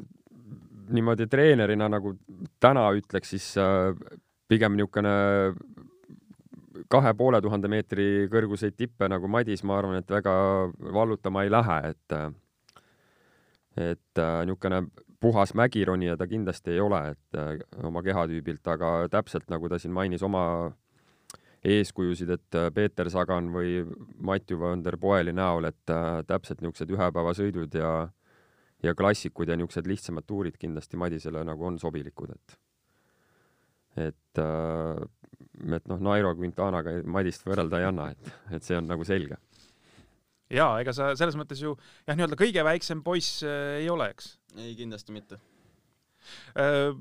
niimoodi 0.94 1.28
treenerina 1.28 1.90
nagu 1.92 2.14
täna 2.64 2.88
ütleks, 2.96 3.34
siis 3.36 3.50
äh, 3.60 3.92
pigem 4.48 4.78
niisugune 4.78 5.14
kahe 6.92 7.14
poole 7.18 7.42
tuhande 7.44 7.68
meetri 7.72 8.28
kõrguseid 8.32 8.78
tippe 8.78 9.10
nagu 9.12 9.28
Madis, 9.28 9.64
ma 9.68 9.80
arvan, 9.80 10.00
et 10.00 10.12
väga 10.12 10.34
vallutama 10.94 11.44
ei 11.44 11.52
lähe, 11.52 11.80
et 11.92 12.18
et 13.78 14.24
äh, 14.24 14.40
niisugune 14.48 14.88
puhas 15.20 15.54
mägironija 15.58 16.18
ta 16.18 16.28
kindlasti 16.30 16.76
ei 16.76 16.82
ole, 16.82 17.02
et 17.16 17.40
äh, 17.40 17.56
oma 17.84 18.04
kehatüübilt, 18.06 18.68
aga 18.68 19.08
täpselt 19.12 19.50
nagu 19.52 19.70
ta 19.70 19.80
siin 19.82 19.94
mainis 19.94 20.24
oma 20.24 20.44
eeskujusid, 21.68 22.30
et 22.32 22.58
Peeter 22.74 23.10
Sagan 23.10 23.50
või 23.52 23.82
Matju 24.24 24.60
van 24.62 24.84
der 24.86 24.96
Poeli 25.02 25.34
näol, 25.36 25.66
et 25.68 25.90
täpselt 26.30 26.62
niisugused 26.62 26.94
ühepäevasõidud 26.94 27.74
ja 27.76 27.90
ja 28.84 28.94
klassikud 28.98 29.50
ja 29.50 29.58
niisugused 29.58 29.90
lihtsamad 29.90 30.26
tuurid 30.28 30.58
kindlasti 30.60 31.00
Madisele 31.00 31.44
nagu 31.48 31.66
on 31.66 31.80
sobilikud, 31.82 32.34
et 32.36 32.58
et 33.98 34.42
äh, 34.42 35.04
et 35.74 35.90
noh, 35.90 36.02
Nairo 36.10 36.36
Quintanaga 36.38 36.94
Madist 37.10 37.46
võrrelda 37.48 37.82
ei 37.82 37.88
anna, 37.88 38.12
et, 38.14 38.34
et 38.54 38.66
see 38.66 38.78
on 38.78 38.86
nagu 38.90 39.06
selge. 39.08 39.40
jaa, 40.54 40.78
ega 40.82 40.94
sa 40.94 41.12
selles 41.18 41.38
mõttes 41.40 41.62
ju 41.64 41.74
jah, 42.06 42.16
nii-öelda 42.16 42.38
kõige 42.40 42.66
väiksem 42.68 43.04
poiss 43.06 43.42
äh, 43.44 43.82
ei 43.82 43.90
ole, 43.90 44.12
eks? 44.14 44.36
ei, 44.58 44.76
kindlasti 44.78 45.16
mitte 45.16 45.40
äh,. 46.58 46.94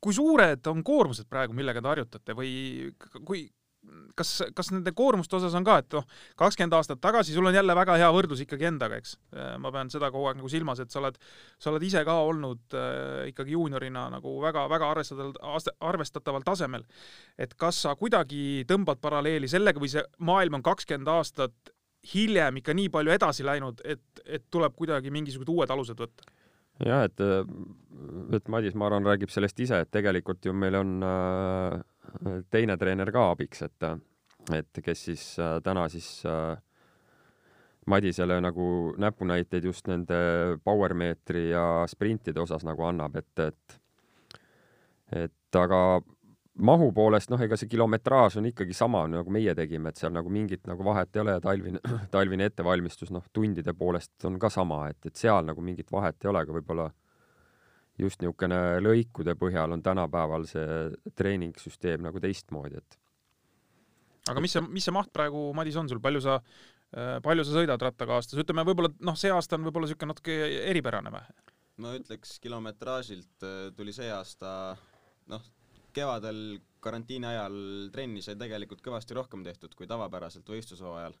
kui 0.00 0.16
suured 0.16 0.64
on 0.72 0.84
koormused 0.86 1.28
praegu, 1.28 1.52
millega 1.56 1.82
te 1.82 1.92
harjutate 1.92 2.36
või 2.36 2.52
kui 3.28 3.44
kas, 4.18 4.32
kas 4.56 4.70
nende 4.74 4.92
koormuste 4.96 5.36
osas 5.38 5.54
on 5.56 5.64
ka, 5.66 5.78
et 5.82 5.96
noh, 5.96 6.06
kakskümmend 6.40 6.76
aastat 6.76 7.00
tagasi 7.02 7.34
sul 7.34 7.48
on 7.48 7.56
jälle 7.56 7.74
väga 7.76 7.96
hea 8.00 8.10
võrdlus 8.14 8.42
ikkagi 8.44 8.68
endaga, 8.68 8.98
eks. 9.00 9.16
ma 9.62 9.72
pean 9.74 9.90
seda 9.92 10.10
kogu 10.12 10.28
aeg 10.30 10.40
nagu 10.40 10.50
silmas, 10.52 10.82
et 10.82 10.92
sa 10.92 11.00
oled, 11.02 11.18
sa 11.60 11.72
oled 11.72 11.86
ise 11.86 12.02
ka 12.06 12.16
olnud 12.28 12.76
äh, 12.76 13.30
ikkagi 13.32 13.56
juuniorina 13.56 14.06
nagu 14.12 14.36
väga-väga 14.42 14.90
arvestataval, 14.94 15.60
arvestataval 15.92 16.46
tasemel. 16.46 16.86
et 17.38 17.54
kas 17.60 17.82
sa 17.86 17.94
kuidagi 17.98 18.64
tõmbad 18.68 19.00
paralleeli 19.02 19.48
sellega 19.48 19.80
või 19.80 19.92
see 19.92 20.04
maailm 20.18 20.60
on 20.60 20.66
kakskümmend 20.66 21.08
aastat 21.10 21.74
hiljem 22.14 22.60
ikka 22.60 22.74
nii 22.76 22.88
palju 22.92 23.12
edasi 23.12 23.44
läinud, 23.44 23.80
et, 23.84 24.22
et 24.24 24.44
tuleb 24.50 24.76
kuidagi 24.76 25.12
mingisugused 25.12 25.52
uued 25.52 25.72
alused 25.72 26.00
võtta? 26.00 26.28
jah, 26.80 27.04
et, 27.04 27.20
et 28.36 28.46
Madis, 28.48 28.76
ma 28.76 28.88
arvan, 28.88 29.04
räägib 29.04 29.32
sellest 29.32 29.58
ise, 29.60 29.82
et 29.84 29.90
tegelikult 29.92 30.46
ju 30.48 30.54
meil 30.56 30.78
on 30.80 30.94
äh, 31.04 31.80
teine 32.50 32.76
treener 32.80 33.12
ka 33.12 33.30
abiks, 33.32 33.62
et, 33.66 33.88
et 34.56 34.82
kes 34.84 35.04
siis 35.10 35.24
äh, 35.38 35.58
täna 35.64 35.88
siis 35.92 36.22
äh, 36.26 36.56
Madisele 37.86 38.40
nagu 38.40 38.94
näpunäiteid 39.00 39.64
just 39.64 39.88
nende 39.88 40.16
power 40.64 40.94
meetri 40.94 41.48
ja 41.50 41.84
sprintide 41.88 42.40
osas 42.40 42.64
nagu 42.64 42.84
annab, 42.86 43.16
et, 43.16 43.46
et 43.46 43.78
et 45.10 45.58
aga 45.58 46.00
mahu 46.60 46.90
poolest, 46.94 47.30
noh, 47.32 47.40
ega 47.42 47.56
see 47.58 47.70
kilometraaž 47.70 48.36
on 48.40 48.48
ikkagi 48.50 48.74
sama, 48.76 49.02
nagu 49.10 49.32
meie 49.32 49.54
tegime, 49.58 49.90
et 49.90 50.00
seal 50.00 50.12
nagu 50.14 50.30
mingit 50.32 50.66
nagu 50.70 50.84
vahet 50.86 51.16
ei 51.16 51.22
ole 51.24 51.36
ja 51.36 51.42
talvine, 51.42 51.80
talvine 52.14 52.46
ettevalmistus, 52.50 53.10
noh, 53.14 53.24
tundide 53.32 53.74
poolest 53.74 54.28
on 54.28 54.38
ka 54.38 54.50
sama, 54.52 54.84
et, 54.92 55.00
et 55.06 55.16
seal 55.16 55.46
nagu 55.46 55.64
mingit 55.64 55.90
vahet 55.92 56.18
ei 56.22 56.30
ole, 56.30 56.44
aga 56.44 56.56
võib-olla 56.58 56.90
just 58.04 58.22
niisugune 58.22 58.58
lõikude 58.82 59.34
põhjal 59.38 59.76
on 59.76 59.84
tänapäeval 59.84 60.46
see 60.48 61.12
treeningsüsteem 61.18 62.04
nagu 62.06 62.22
teistmoodi, 62.22 62.80
et. 62.80 62.98
aga 64.30 64.42
mis 64.44 64.56
see, 64.56 64.64
mis 64.68 64.86
see 64.86 64.94
maht 64.94 65.12
praegu, 65.14 65.50
Madis, 65.56 65.78
on 65.80 65.90
sul, 65.90 66.02
palju 66.02 66.22
sa, 66.24 66.40
äh, 66.94 67.16
palju 67.24 67.46
sa 67.46 67.56
sõidad 67.58 67.82
rattaga 67.82 68.18
aastas, 68.18 68.40
ütleme 68.42 68.64
võib-olla 68.68 68.92
noh, 69.06 69.18
see 69.18 69.32
aasta 69.34 69.58
on 69.58 69.66
võib-olla 69.68 69.88
niisugune 69.88 70.14
natuke 70.14 70.36
eripärane 70.72 71.14
või? 71.14 71.24
ma 71.80 71.94
ütleks 71.96 72.36
kilometraažilt 72.44 73.46
äh, 73.46 73.58
tuli 73.76 73.94
see 73.96 74.10
aasta 74.12 74.76
noh, 75.32 75.44
kevadel 75.96 76.60
karantiini 76.84 77.28
ajal 77.28 77.56
trenni 77.92 78.22
sai 78.24 78.36
tegelikult 78.40 78.82
kõvasti 78.84 79.16
rohkem 79.16 79.44
tehtud 79.44 79.74
kui 79.76 79.88
tavapäraselt 79.90 80.48
võistlushooajal. 80.48 81.16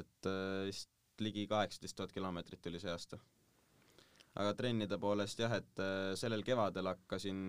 et 0.00 0.28
äh, 0.28 0.66
vist 0.68 0.92
ligi 1.20 1.46
kaheksateist 1.48 1.96
tuhat 1.96 2.12
kilomeetrit 2.12 2.60
tuli 2.60 2.80
see 2.80 2.92
aasta 2.92 3.20
aga 4.36 4.52
trennide 4.56 4.98
poolest 5.00 5.40
jah, 5.40 5.56
et 5.56 5.82
äh, 5.82 6.12
sellel 6.18 6.44
kevadel 6.46 6.90
hakkasin, 6.92 7.40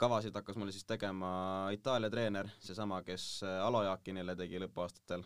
kavasid 0.00 0.36
hakkas 0.36 0.58
mulle 0.60 0.74
siis 0.74 0.86
tegema 0.88 1.30
Itaalia 1.74 2.10
treener, 2.12 2.50
seesama, 2.62 3.00
kes 3.06 3.42
äh, 3.46 3.58
Alo 3.64 3.82
Jaakinile 3.86 4.36
tegi 4.38 4.60
lõpuaastatel. 4.62 5.24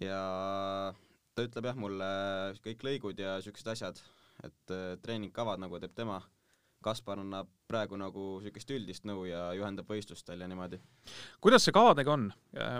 ja 0.00 0.20
ta 1.34 1.44
ütleb 1.46 1.68
jah 1.68 1.78
mulle 1.78 2.12
kõik 2.64 2.84
lõigud 2.88 3.20
ja 3.20 3.38
siuksed 3.44 3.74
asjad, 3.74 4.00
et 4.44 4.76
äh, 4.76 4.94
treeningkavad 5.04 5.60
nagu 5.62 5.80
teeb 5.82 5.96
tema. 5.96 6.22
Kaspar 6.82 7.20
annab 7.22 7.46
praegu 7.70 7.94
nagu 7.94 8.22
niisugust 8.42 8.72
üldist 8.74 9.04
nõu 9.06 9.20
ja 9.28 9.52
juhendab 9.54 9.86
võistlustel 9.86 10.40
ja 10.42 10.48
niimoodi. 10.50 10.80
kuidas 11.40 11.62
see 11.62 11.74
kavadega 11.76 12.10
on? 12.10 12.24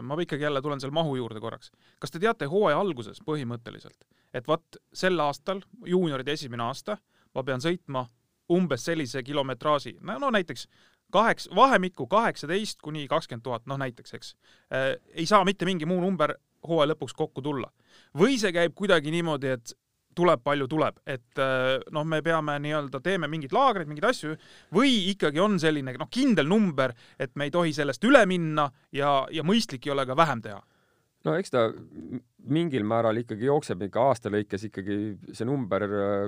ma 0.03 0.17
ikkagi 0.19 0.43
jälle 0.43 0.59
tulen 0.63 0.83
selle 0.83 0.97
mahu 0.97 1.15
juurde 1.21 1.39
korraks. 1.41 1.71
kas 2.03 2.11
te 2.11 2.19
teate 2.19 2.49
hooaja 2.51 2.81
alguses 2.83 3.23
põhimõtteliselt, 3.23 4.03
et 4.35 4.49
vot 4.49 4.81
sel 4.95 5.21
aastal, 5.21 5.63
juunioride 5.87 6.33
esimene 6.33 6.65
aasta, 6.67 6.99
ma 7.35 7.45
pean 7.45 7.61
sõitma 7.61 8.07
umbes 8.53 8.85
sellise 8.85 9.23
kilometraaži, 9.25 9.97
no, 10.03 10.31
näiteks 10.31 10.67
kaheks, 11.13 11.49
vahemikku 11.55 12.07
kaheksateist 12.07 12.81
kuni 12.83 13.07
kakskümmend 13.09 13.45
tuhat, 13.45 13.67
noh 13.67 13.79
näiteks, 13.81 14.15
eks 14.15 14.35
äh,. 14.73 14.97
ei 15.13 15.27
saa 15.27 15.45
mitte 15.45 15.69
mingi 15.69 15.87
muu 15.89 16.01
number 16.01 16.35
hooaja 16.69 16.93
lõpuks 16.93 17.15
kokku 17.17 17.43
tulla. 17.43 17.71
või 18.19 18.39
see 18.41 18.53
käib 18.53 18.75
kuidagi 18.75 19.11
niimoodi, 19.11 19.53
et 19.57 19.75
tuleb 20.15 20.43
palju 20.45 20.67
tuleb, 20.69 20.99
et 21.09 21.41
äh, 21.41 21.79
noh, 21.93 22.05
me 22.05 22.21
peame 22.23 22.59
nii-öelda, 22.61 23.01
teeme 23.01 23.29
mingeid 23.33 23.55
laagreid, 23.57 23.89
mingeid 23.89 24.11
asju 24.11 24.35
või 24.75 24.93
ikkagi 25.13 25.41
on 25.41 25.59
selline 25.61 25.95
noh, 25.97 26.11
kindel 26.13 26.49
number, 26.49 26.93
et 27.19 27.33
me 27.37 27.49
ei 27.49 27.55
tohi 27.55 27.73
sellest 27.73 28.05
üle 28.05 28.25
minna 28.29 28.69
ja, 28.93 29.23
ja 29.33 29.45
mõistlik 29.45 29.89
ei 29.89 29.95
ole 29.95 30.07
ka 30.09 30.17
vähem 30.17 30.45
teha 30.45 30.61
no 31.27 31.35
eks 31.39 31.53
ta 31.55 31.63
mingil 32.53 32.85
määral 32.89 33.21
ikkagi 33.21 33.47
jookseb 33.47 33.85
ikka 33.87 34.07
aasta 34.11 34.31
lõikes 34.33 34.67
ikkagi 34.69 34.97
see 35.31 35.47
number, 35.47 35.85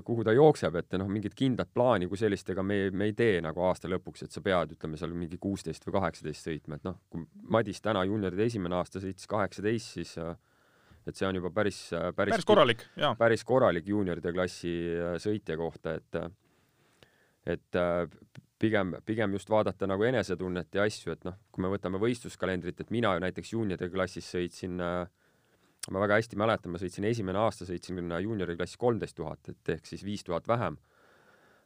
kuhu 0.07 0.25
ta 0.27 0.35
jookseb, 0.37 0.79
et 0.79 0.97
noh, 1.01 1.11
mingit 1.11 1.35
kindlat 1.39 1.73
plaani 1.75 2.09
kui 2.11 2.21
sellist, 2.21 2.49
ega 2.55 2.63
me, 2.67 2.79
me 2.95 3.09
ei 3.11 3.17
tee 3.19 3.41
nagu 3.45 3.65
aasta 3.67 3.91
lõpuks, 3.91 4.27
et 4.27 4.35
sa 4.35 4.43
pead, 4.45 4.77
ütleme 4.77 5.01
seal 5.01 5.15
mingi 5.17 5.39
kuusteist 5.43 5.87
või 5.89 5.97
kaheksateist 5.99 6.51
sõitma, 6.51 6.79
et 6.79 6.87
noh, 6.87 7.01
kui 7.11 7.27
Madis 7.51 7.83
täna 7.85 8.05
juunioride 8.07 8.47
esimene 8.47 8.79
aasta 8.79 9.03
sõitis 9.03 9.31
kaheksateist, 9.31 9.99
siis 9.99 10.15
et 11.05 11.19
see 11.19 11.27
on 11.29 11.41
juba 11.41 11.51
päris, 11.53 11.81
päris, 12.17 12.37
päris 12.37 12.49
korralik, 12.49 12.87
päris 13.19 13.45
korralik 13.45 13.91
juunioride 13.91 14.33
klassi 14.37 14.75
sõitja 15.23 15.59
kohta, 15.61 15.99
et 15.99 16.23
et 17.45 17.77
pigem, 18.65 18.95
pigem 19.05 19.37
just 19.37 19.51
vaadata 19.53 19.89
nagu 19.89 20.07
enesetunnet 20.09 20.79
ja 20.79 20.87
asju, 20.89 21.13
et 21.15 21.27
noh, 21.27 21.37
kui 21.53 21.65
me 21.65 21.71
võtame 21.73 22.01
võistluskalendrit, 22.03 22.81
et 22.81 22.93
mina 22.95 23.13
ju 23.15 23.23
näiteks 23.25 23.53
juunioride 23.53 23.91
klassis 23.93 24.31
sõitsin 24.33 24.81
äh, 24.83 25.05
ma 25.93 26.03
väga 26.05 26.19
hästi 26.21 26.39
mäletan, 26.41 26.73
ma 26.73 26.81
sõitsin 26.81 27.07
esimene 27.09 27.41
aasta, 27.43 27.69
sõitsin 27.69 28.01
juuniori 28.01 28.57
klassis 28.57 28.81
kolmteist 28.81 29.19
tuhat, 29.19 29.53
et 29.53 29.75
ehk 29.77 29.91
siis 29.91 30.05
viis 30.07 30.25
tuhat 30.25 30.49
vähem. 30.49 30.81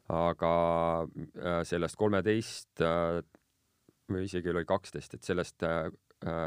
aga 0.09 0.51
äh, 1.05 1.63
sellest 1.69 1.97
kolmeteist 2.01 2.81
äh, 2.81 3.21
või 4.09 4.25
isegi 4.25 4.49
oli 4.49 4.65
kaksteist, 4.65 5.15
et 5.15 5.23
sellest 5.23 5.65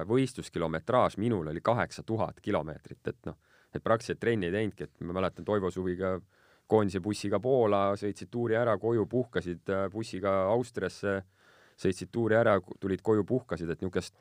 võistluskilometraaž 0.10 1.16
minul 1.22 1.48
oli 1.48 1.62
kaheksa 1.64 2.04
tuhat 2.04 2.42
kilomeetrit, 2.42 3.08
et 3.08 3.30
noh, 3.30 3.38
et 3.72 3.84
praktiliselt 3.84 4.20
trenni 4.20 4.50
ei 4.50 4.56
teinudki, 4.56 4.84
et 4.84 5.06
ma 5.06 5.14
mäletan 5.16 5.46
Toivo 5.46 5.70
Suviga 5.72 6.16
koondise 6.72 7.02
bussiga 7.04 7.40
Poola, 7.44 7.92
sõitsid 8.00 8.32
tuuri 8.32 8.56
ära, 8.60 8.78
koju 8.80 9.06
puhkasid 9.12 9.72
äh, 9.72 9.88
bussiga 9.92 10.34
Austriasse, 10.54 11.20
sõitsid 11.82 12.12
tuuri 12.14 12.38
ära, 12.40 12.58
tulid 12.80 13.04
koju, 13.04 13.26
puhkasid, 13.28 13.70
et 13.72 13.82
niisugust 13.82 14.16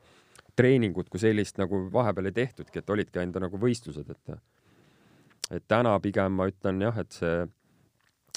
treeningut 0.57 1.09
kui 1.09 1.21
sellist 1.21 1.61
nagu 1.61 1.85
vahepeal 1.93 2.27
ei 2.27 2.35
tehtudki, 2.41 2.81
et 2.81 2.89
olidki 2.91 3.21
ainult 3.21 3.39
nagu 3.45 3.61
võistlused, 3.61 4.09
et 4.11 4.35
et 5.51 5.63
täna 5.67 5.97
pigem 5.99 6.37
ma 6.39 6.45
ütlen 6.47 6.79
jah, 6.79 6.95
et 7.01 7.11
see, 7.11 7.41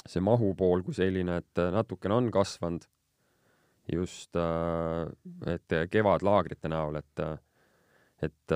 see 0.03 0.23
mahupool 0.23 0.83
kui 0.83 0.95
selline, 0.95 1.37
et 1.39 1.61
natukene 1.71 2.17
on 2.17 2.27
kasvanud 2.31 2.83
just, 3.91 4.35
äh, 4.35 5.53
et 5.55 5.77
kevadlaagrite 5.91 6.71
näol, 6.71 6.99
et, 6.99 7.23
et 8.25 8.55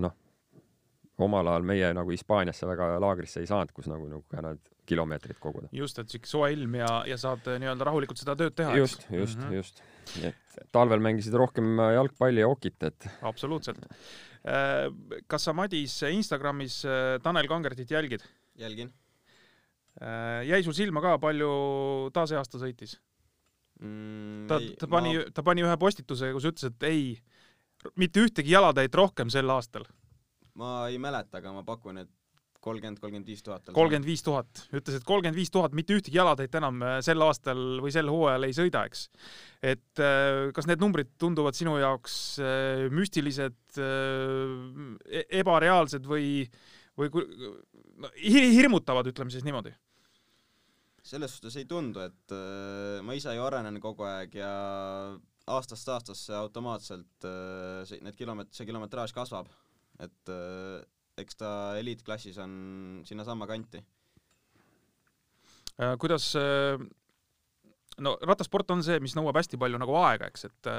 noh, 0.00 0.16
omal 1.24 1.50
ajal 1.50 1.66
meie 1.66 1.90
nagu 1.96 2.12
Hispaaniasse 2.14 2.66
väga 2.68 2.90
laagrisse 3.02 3.42
ei 3.42 3.48
saanud, 3.50 3.72
kus 3.74 3.88
nagu, 3.90 4.06
nagu 4.10 4.22
ka 4.30 4.42
need 4.44 4.60
kilomeetrid 4.88 5.38
koguda. 5.42 5.68
just, 5.74 5.98
et 5.98 6.12
sihuke 6.12 6.30
soe 6.30 6.52
ilm 6.54 6.78
ja, 6.80 6.90
ja 7.08 7.18
saad 7.20 7.48
nii-öelda 7.60 7.88
rahulikult 7.88 8.20
seda 8.20 8.36
tööd 8.38 8.56
teha. 8.58 8.76
just, 8.78 9.04
just 9.10 9.38
mm, 9.38 9.48
-hmm. 9.48 9.56
just. 9.58 9.82
et 10.24 10.62
talvel 10.74 11.02
mängisid 11.04 11.34
rohkem 11.34 11.76
jalgpalli 11.96 12.44
ja 12.44 12.48
okit, 12.48 12.82
et. 12.82 13.10
absoluutselt. 13.22 13.82
Äh, 14.48 14.86
kas 15.26 15.44
sa, 15.44 15.52
Madis, 15.52 16.00
Instagramis 16.02 16.84
äh, 16.86 17.18
Tanel 17.22 17.48
Kangertit 17.50 17.90
jälgid? 17.90 18.24
jälgin. 18.58 18.92
Äh, 20.00 20.46
jäi 20.46 20.62
sul 20.62 20.72
silma 20.72 21.02
ka, 21.02 21.18
palju 21.18 22.10
ta 22.14 22.26
see 22.26 22.38
aasta 22.38 22.58
sõitis 22.58 22.98
mm,? 23.82 24.46
ta, 24.50 24.60
ta 24.78 24.86
pani 24.86 25.16
ma..., 25.16 25.30
ta 25.34 25.42
pani 25.42 25.64
ühe 25.66 25.76
postituse, 25.76 26.30
kus 26.32 26.46
ütles, 26.52 26.70
et 26.70 26.86
ei, 26.86 27.18
mitte 27.98 28.22
ühtegi 28.22 28.54
jalatäit 28.54 28.94
rohkem 28.94 29.30
sel 29.30 29.50
aastal 29.50 29.86
ma 30.58 30.72
ei 30.90 30.98
mäleta, 31.02 31.38
aga 31.40 31.52
ma 31.54 31.64
pakun, 31.66 32.02
et 32.02 32.10
kolmkümmend, 32.64 32.98
kolmkümmend 33.00 33.28
viis 33.28 33.42
tuhat. 33.44 33.70
kolmkümmend 33.74 34.06
viis 34.08 34.22
tuhat, 34.26 34.62
ütles, 34.74 34.98
et 34.98 35.06
kolmkümmend 35.06 35.38
viis 35.38 35.52
tuhat, 35.54 35.74
mitte 35.78 35.94
ühtegi 35.96 36.18
jalatäit 36.18 36.54
enam 36.58 36.82
äh, 36.82 36.96
sel 37.04 37.22
aastal 37.24 37.78
või 37.84 37.92
sel 37.94 38.10
hooajal 38.10 38.48
ei 38.48 38.56
sõida, 38.56 38.84
eks. 38.88 39.06
et 39.62 40.02
äh, 40.02 40.48
kas 40.56 40.68
need 40.70 40.82
numbrid 40.82 41.14
tunduvad 41.22 41.58
sinu 41.58 41.76
jaoks 41.80 42.16
äh, 42.42 42.86
müstilised, 42.94 43.58
e-, 43.78 45.26
ebareaalsed 45.40 46.08
või, 46.08 46.48
või 46.98 47.12
no, 48.02 48.10
hirmutavad, 48.18 49.10
ütleme 49.12 49.34
siis 49.34 49.46
niimoodi? 49.46 49.74
selles 51.08 51.38
suhtes 51.38 51.54
ei 51.56 51.64
tundu, 51.64 52.02
et 52.04 52.32
ma 53.06 53.14
ise 53.16 53.32
ju 53.32 53.44
arenen 53.46 53.78
kogu 53.80 54.04
aeg 54.04 54.34
ja 54.36 54.50
aastast 55.48 55.88
aastasse 55.88 56.34
automaatselt 56.36 57.24
need 57.24 58.18
kilomeet-, 58.18 58.50
see 58.52 58.68
kilometraaž 58.68 59.14
kasvab 59.16 59.48
et 60.04 60.32
äh, 60.32 60.78
eks 61.18 61.38
ta 61.40 61.50
eliitklassis 61.80 62.38
on 62.42 62.52
sinnasamma 63.06 63.48
kanti. 63.50 63.82
Äh, 65.78 65.94
kuidas 65.98 66.30
äh, 66.38 66.78
no 67.98 68.14
rattasport 68.22 68.70
on 68.74 68.82
see, 68.86 69.00
mis 69.02 69.16
nõuab 69.18 69.38
hästi 69.40 69.60
palju 69.60 69.80
nagu 69.80 69.96
aega, 70.00 70.30
eks, 70.30 70.48
et 70.48 70.72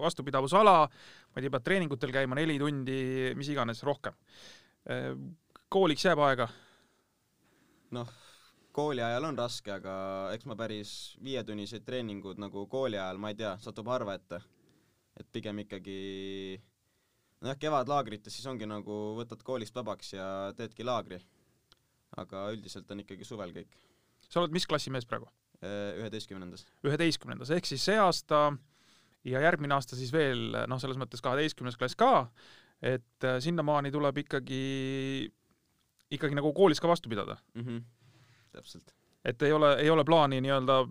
vastupidavusala, 0.00 0.74
ma 0.86 1.40
ei 1.40 1.46
tea, 1.46 1.54
pead 1.56 1.68
treeningutel 1.68 2.12
käima 2.14 2.36
neli 2.36 2.58
tundi, 2.60 3.00
mis 3.36 3.48
iganes, 3.48 3.80
rohkem. 3.86 4.16
kooliks 5.72 6.04
jääb 6.04 6.20
aega? 6.24 6.48
noh, 7.96 8.10
kooli 8.76 9.02
ajal 9.02 9.26
on 9.30 9.38
raske, 9.38 9.72
aga 9.72 9.94
eks 10.34 10.46
ma 10.46 10.56
päris 10.58 10.92
viietunnised 11.24 11.84
treeningud 11.86 12.40
nagu 12.42 12.66
kooli 12.70 12.98
ajal, 12.98 13.18
ma 13.22 13.32
ei 13.32 13.38
tea, 13.40 13.56
satub 13.62 13.88
harva 13.90 14.18
ette. 14.20 14.40
et 15.20 15.26
pigem 15.32 15.58
ikkagi 15.64 16.60
nojah, 17.44 17.58
kevadlaagrites 17.60 18.36
siis 18.36 18.46
ongi 18.50 18.68
nagu 18.68 19.00
võtad 19.18 19.42
koolist 19.46 19.76
vabaks 19.76 20.14
ja 20.16 20.26
teedki 20.56 20.86
laagri. 20.86 21.20
aga 22.20 22.48
üldiselt 22.50 22.90
on 22.90 23.04
ikkagi 23.04 23.24
suvel 23.24 23.52
kõik. 23.54 23.76
sa 24.28 24.40
oled 24.40 24.52
mis 24.52 24.66
klassi 24.66 24.90
mees 24.90 25.06
praegu? 25.06 25.28
üheteistkümnendas. 25.60 26.64
üheteistkümnendas, 26.84 27.50
ehk 27.52 27.66
siis 27.68 27.84
see 27.84 27.98
aasta 28.00 28.46
ja 29.28 29.42
järgmine 29.44 29.76
aasta 29.76 29.96
siis 29.96 30.12
veel, 30.12 30.54
noh, 30.68 30.80
selles 30.80 30.96
mõttes 31.00 31.20
kaheteistkümnes 31.24 31.76
klass 31.76 31.98
ka, 31.98 32.30
et 32.80 33.28
äh, 33.28 33.36
sinnamaani 33.44 33.92
tuleb 33.92 34.22
ikkagi, 34.22 34.62
ikkagi 36.10 36.38
nagu 36.38 36.54
koolis 36.56 36.80
ka 36.80 36.88
vastu 36.88 37.12
pidada 37.12 37.36
mm. 37.54 37.66
-hmm. 37.66 37.84
täpselt 38.56 38.94
et 39.24 39.42
ei 39.42 39.52
ole, 39.52 39.74
ei 39.82 39.90
ole 39.90 40.04
plaani 40.04 40.40
nii-öelda 40.40 40.84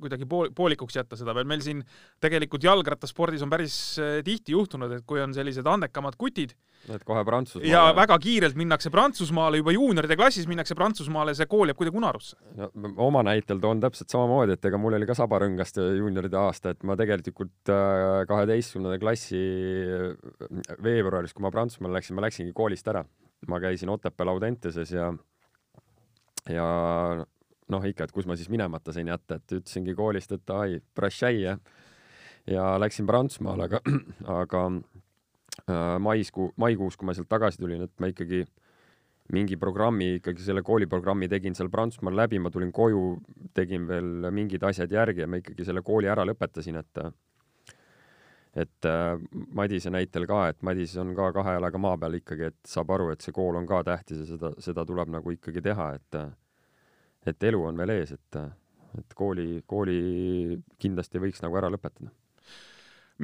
kuidagi 0.00 0.26
pool, 0.28 0.50
poolikuks 0.56 0.96
jätta 0.98 1.16
seda 1.18 1.34
veel, 1.36 1.46
meil 1.48 1.62
siin 1.64 1.82
tegelikult 2.22 2.64
jalgrattaspordis 2.66 3.44
on 3.44 3.52
päris 3.52 3.76
eh, 4.02 4.18
tihti 4.26 4.54
juhtunud, 4.54 4.92
et 4.92 5.04
kui 5.08 5.20
on 5.22 5.34
sellised 5.36 5.66
andekamad 5.70 6.18
kutid, 6.20 6.54
et 6.92 7.04
kohe 7.06 7.22
Prantsusmaale. 7.26 7.70
ja 7.70 7.84
väga 7.96 8.18
kiirelt 8.22 8.58
minnakse 8.58 8.92
Prantsusmaale, 8.92 9.60
juba 9.62 9.74
juunioride 9.74 10.18
klassis 10.18 10.48
minnakse 10.50 10.76
Prantsusmaale, 10.78 11.34
see 11.38 11.48
kool 11.50 11.72
jääb 11.72 11.80
kuidagi 11.80 12.00
unarusse 12.00 12.36
no,. 12.58 12.70
oma 13.08 13.24
näitel 13.26 13.60
toon 13.62 13.82
täpselt 13.82 14.12
samamoodi, 14.12 14.56
et 14.56 14.70
ega 14.70 14.80
mul 14.80 14.98
oli 14.98 15.08
ka 15.08 15.16
sabarõngast 15.18 15.80
juunioride 15.82 16.40
aasta, 16.40 16.74
et 16.76 16.84
ma 16.86 16.98
tegelikult 16.98 17.72
äh, 17.72 18.24
kaheteistkümnenda 18.30 19.00
klassi 19.02 19.40
äh, 19.40 20.74
veebruaris, 20.82 21.34
kui 21.36 21.46
ma 21.46 21.54
Prantsusmaale 21.54 22.00
läksin, 22.00 22.18
ma 22.18 22.26
läksingi 22.28 22.56
koolist 22.56 22.92
ära. 22.92 23.06
ma 23.48 23.60
käisin 23.60 23.88
Otepää 23.92 24.26
Laudenteses 24.26 24.90
ja 24.90 25.12
ja 26.50 26.66
noh, 27.72 27.86
ikka, 27.86 28.06
et 28.06 28.14
kus 28.14 28.26
ma 28.28 28.36
siis 28.38 28.50
minemata 28.52 28.94
sain 28.94 29.08
jätta, 29.10 29.40
et 29.40 29.56
ütlesingi 29.58 29.94
koolist, 29.98 30.32
et 30.36 30.54
ai, 30.54 30.78
ja, 31.40 31.56
ja 32.50 32.68
läksin 32.78 33.06
Prantsusmaale, 33.08 33.66
aga, 33.70 33.80
aga 34.40 34.62
äh, 34.70 35.98
maiskuu, 36.02 36.52
maikuus, 36.62 36.96
kui 36.96 37.08
ma 37.08 37.16
sealt 37.16 37.30
tagasi 37.32 37.62
tulin, 37.62 37.86
et 37.86 37.94
ma 38.00 38.10
ikkagi 38.12 38.44
mingi 39.34 39.58
programmi, 39.58 40.16
ikkagi 40.20 40.44
selle 40.46 40.62
kooliprogrammi 40.62 41.28
tegin 41.28 41.56
seal 41.58 41.70
Prantsusmaal 41.72 42.14
läbi, 42.22 42.38
ma 42.38 42.52
tulin 42.54 42.70
koju, 42.72 43.06
tegin 43.54 43.88
veel 43.88 44.30
mingid 44.34 44.62
asjad 44.68 44.92
järgi 44.92 45.24
ja 45.24 45.30
ma 45.30 45.42
ikkagi 45.42 45.66
selle 45.66 45.82
kooli 45.86 46.10
ära 46.10 46.26
lõpetasin, 46.28 46.78
et 46.82 47.06
et 48.56 48.88
äh, 48.88 49.18
Madise 49.52 49.90
näitel 49.92 50.24
ka, 50.24 50.46
et 50.48 50.62
Madis 50.64 50.94
on 50.96 51.10
ka 51.16 51.28
kahe 51.36 51.58
jalaga 51.58 51.78
maa 51.82 51.98
peal 52.00 52.16
ikkagi, 52.22 52.48
et 52.54 52.56
saab 52.64 52.94
aru, 52.94 53.10
et 53.12 53.20
see 53.20 53.34
kool 53.36 53.58
on 53.58 53.66
ka 53.68 53.82
tähtis 53.84 54.22
ja 54.22 54.28
seda, 54.30 54.52
seda 54.62 54.84
tuleb 54.88 55.10
nagu 55.12 55.34
ikkagi 55.34 55.60
teha, 55.66 55.90
et 55.98 56.20
et 57.28 57.48
elu 57.50 57.64
on 57.68 57.76
veel 57.76 57.94
ees, 57.96 58.12
et, 58.16 58.38
et 58.98 59.18
kooli, 59.18 59.62
kooli 59.66 60.60
kindlasti 60.78 61.22
võiks 61.22 61.42
nagu 61.44 61.58
ära 61.58 61.72
lõpetada 61.72 62.12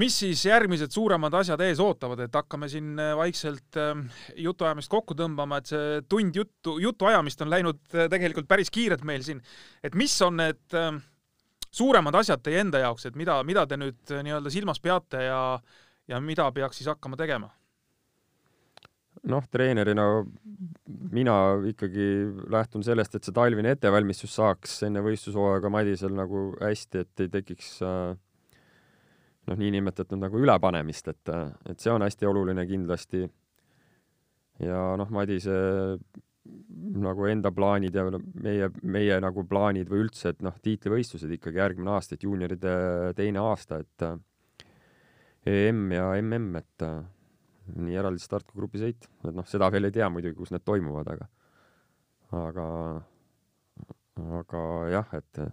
mis 0.00 0.14
siis 0.22 0.44
järgmised 0.46 0.92
suuremad 0.92 1.34
asjad 1.36 1.60
ees 1.66 1.80
ootavad, 1.82 2.24
et 2.24 2.36
hakkame 2.36 2.68
siin 2.72 2.96
äh, 3.00 3.12
vaikselt 3.18 3.76
äh, 3.80 3.92
jutuajamist 4.40 4.90
kokku 4.92 5.16
tõmbama, 5.18 5.60
et 5.60 5.72
see 5.72 6.02
tund 6.08 6.36
juttu, 6.36 6.78
jutuajamist 6.82 7.44
on 7.44 7.52
läinud 7.52 7.80
äh, 7.94 8.08
tegelikult 8.12 8.48
päris 8.48 8.72
kiirelt 8.72 9.04
meil 9.08 9.24
siin. 9.26 9.42
et 9.84 9.94
mis 9.98 10.14
on 10.24 10.38
need 10.40 10.78
suuremad 11.72 12.16
asjad 12.20 12.42
teie 12.44 12.60
enda 12.64 12.82
jaoks, 12.82 13.06
et 13.08 13.16
mida, 13.16 13.40
mida 13.44 13.66
te 13.66 13.76
nüüd 13.80 14.16
nii-öelda 14.24 14.52
silmas 14.52 14.80
peate 14.80 15.26
ja, 15.28 15.42
ja 16.08 16.20
mida 16.20 16.50
peaks 16.52 16.80
siis 16.80 16.88
hakkama 16.92 17.16
tegema? 17.20 17.52
Noh, 19.30 19.46
treenerina 19.50 20.06
mina 21.12 21.36
ikkagi 21.68 22.06
lähtun 22.50 22.84
sellest, 22.86 23.14
et 23.14 23.26
see 23.26 23.34
talvine 23.36 23.74
ettevalmistus 23.76 24.34
saaks 24.38 24.80
enne 24.88 25.02
võistlushooaega 25.04 25.70
Madisel 25.72 26.14
nagu 26.16 26.50
hästi, 26.60 27.04
et 27.04 27.24
ei 27.24 27.30
tekiks 27.32 27.76
äh, 27.86 28.16
noh, 29.48 29.58
niinimetatud 29.58 30.20
nagu 30.20 30.42
ülepanemist, 30.42 31.12
et, 31.12 31.32
et 31.70 31.80
see 31.82 31.92
on 31.92 32.04
hästi 32.06 32.28
oluline 32.28 32.66
kindlasti. 32.68 33.24
ja 34.62 34.82
noh, 34.98 35.10
Madise 35.10 35.56
nagu 37.02 37.26
enda 37.30 37.52
plaanid 37.54 37.94
ja 37.94 38.04
meie, 38.42 38.68
meie 38.82 39.18
nagu 39.22 39.44
plaanid 39.46 39.90
või 39.90 40.06
üldse, 40.06 40.32
et 40.34 40.42
noh, 40.42 40.56
tiitlivõistlused 40.62 41.30
ikkagi 41.38 41.60
järgmine 41.62 41.94
aasta, 41.94 42.16
et 42.16 42.26
juunioride 42.26 42.74
teine 43.18 43.42
aasta, 43.42 43.78
et 43.82 44.06
EM 45.46 45.90
ja 45.94 46.10
MM, 46.18 46.56
et 46.58 46.86
nii 47.76 47.98
eraldi 47.98 48.22
start 48.22 48.48
kui 48.48 48.60
grupisõit, 48.60 49.08
et 49.24 49.34
noh, 49.34 49.46
seda 49.48 49.70
veel 49.72 49.88
ei 49.88 49.94
tea 49.94 50.08
muidugi, 50.12 50.36
kus 50.38 50.52
need 50.54 50.64
toimuvad, 50.66 51.12
aga, 51.14 51.28
aga, 52.42 52.66
aga 54.40 54.64
jah, 54.92 55.14
et 55.20 55.44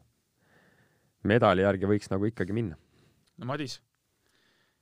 medali 1.28 1.66
järgi 1.66 1.90
võiks 1.90 2.12
nagu 2.12 2.28
ikkagi 2.30 2.56
minna. 2.56 2.80
no 3.40 3.50
Madis? 3.50 3.80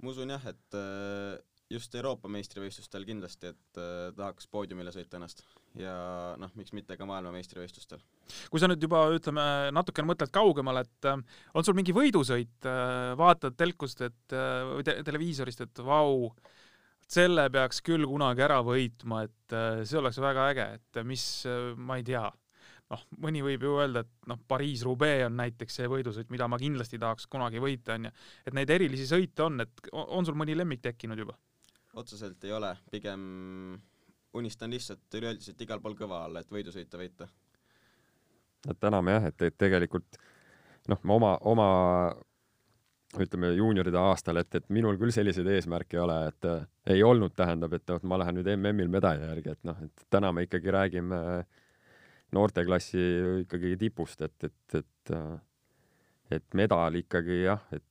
ma 0.01 0.11
usun 0.13 0.29
jah, 0.29 0.43
et 0.51 0.77
äh, 0.77 1.37
just 1.73 1.95
Euroopa 1.97 2.29
meistrivõistlustel 2.31 3.05
kindlasti, 3.07 3.53
et 3.53 3.79
äh, 3.81 4.09
tahaks 4.17 4.49
poodiumile 4.51 4.93
sõita 4.93 5.17
ennast 5.17 5.41
ja 5.77 5.95
noh, 6.39 6.51
miks 6.57 6.73
mitte 6.77 6.97
ka 6.97 7.07
maailmameistrivõistlustel. 7.09 8.03
kui 8.51 8.61
sa 8.61 8.69
nüüd 8.69 8.83
juba 8.83 9.07
ütleme 9.15 9.47
natukene 9.73 10.11
mõtled 10.11 10.33
kaugemale, 10.33 10.85
et 10.85 11.09
äh, 11.09 11.41
on 11.57 11.65
sul 11.65 11.77
mingi 11.77 11.95
võidusõit, 11.97 12.69
vaatad 13.17 13.57
telkust, 13.57 14.05
et 14.05 14.37
või 14.77 14.85
te 14.85 14.99
televiisorist, 15.07 15.65
et 15.65 15.83
vau, 15.85 16.29
selle 17.07 17.47
peaks 17.53 17.79
küll 17.85 18.07
kunagi 18.07 18.43
ära 18.43 18.59
võitma, 18.65 19.23
et 19.27 19.55
äh, 19.55 19.81
see 19.87 19.99
oleks 20.01 20.19
väga 20.23 20.49
äge, 20.51 20.67
et 20.79 21.01
mis, 21.07 21.23
äh, 21.47 21.71
ma 21.75 21.99
ei 21.99 22.05
tea, 22.07 22.25
noh, 22.91 23.03
mõni 23.23 23.43
võib 23.45 23.63
ju 23.67 23.75
öelda, 23.79 24.03
et 24.03 24.29
noh, 24.31 24.39
Pariis-Roubaix 24.51 25.27
on 25.27 25.37
näiteks 25.39 25.79
see 25.79 25.89
võidusõit, 25.91 26.31
mida 26.33 26.47
ma 26.51 26.59
kindlasti 26.61 26.99
tahaks 27.01 27.27
kunagi 27.31 27.63
võita, 27.63 27.95
onju. 27.95 28.13
et 28.45 28.57
neid 28.57 28.71
erilisi 28.75 29.07
sõite 29.09 29.47
on, 29.47 29.63
et 29.63 29.91
on 29.93 30.27
sul 30.27 30.37
mõni 30.39 30.55
lemmik 30.57 30.83
tekkinud 30.85 31.25
juba? 31.25 31.37
otseselt 31.97 32.43
ei 32.45 32.51
ole, 32.53 32.75
pigem 32.93 33.21
unistan 34.37 34.69
lihtsalt 34.69 35.15
üleüldiselt 35.17 35.61
igal 35.65 35.81
pool 35.81 35.95
kõva 35.97 36.25
alla, 36.27 36.43
et 36.43 36.51
võidusõite 36.51 36.99
võita. 36.99 37.27
et 38.69 38.79
täname 38.79 39.15
jah, 39.15 39.29
et, 39.31 39.47
et 39.47 39.57
tegelikult 39.57 40.19
noh, 40.91 40.99
ma 41.03 41.17
oma, 41.17 41.31
oma 41.47 41.69
ütleme 43.15 43.53
juunioride 43.55 43.99
aastal, 44.01 44.41
et, 44.41 44.51
et 44.59 44.65
minul 44.73 44.97
küll 44.99 45.13
selliseid 45.15 45.47
eesmärke 45.47 45.95
ei 45.97 46.03
ole, 46.03 46.17
et 46.31 46.47
äh, 46.49 46.65
ei 46.97 47.03
olnud, 47.07 47.33
tähendab, 47.37 47.73
et 47.77 47.87
noh, 47.87 48.03
ma 48.03 48.19
lähen 48.19 48.39
nüüd 48.39 48.49
MM-il 48.57 48.91
medali 48.91 49.23
järgi, 49.23 49.55
et 49.55 49.63
noh, 49.67 49.79
et 49.85 50.07
täna 50.11 50.33
me 50.35 50.43
ikkagi 50.47 50.73
räägime 50.75 51.21
noorteklassi 52.35 53.03
ikkagi 53.45 53.77
tipust, 53.79 54.25
et, 54.27 54.49
et, 54.49 54.79
et 54.81 55.15
äh, 55.15 55.37
et 56.31 56.57
medal 56.57 56.97
ikkagi 56.99 57.43
jah, 57.45 57.61
et 57.71 57.83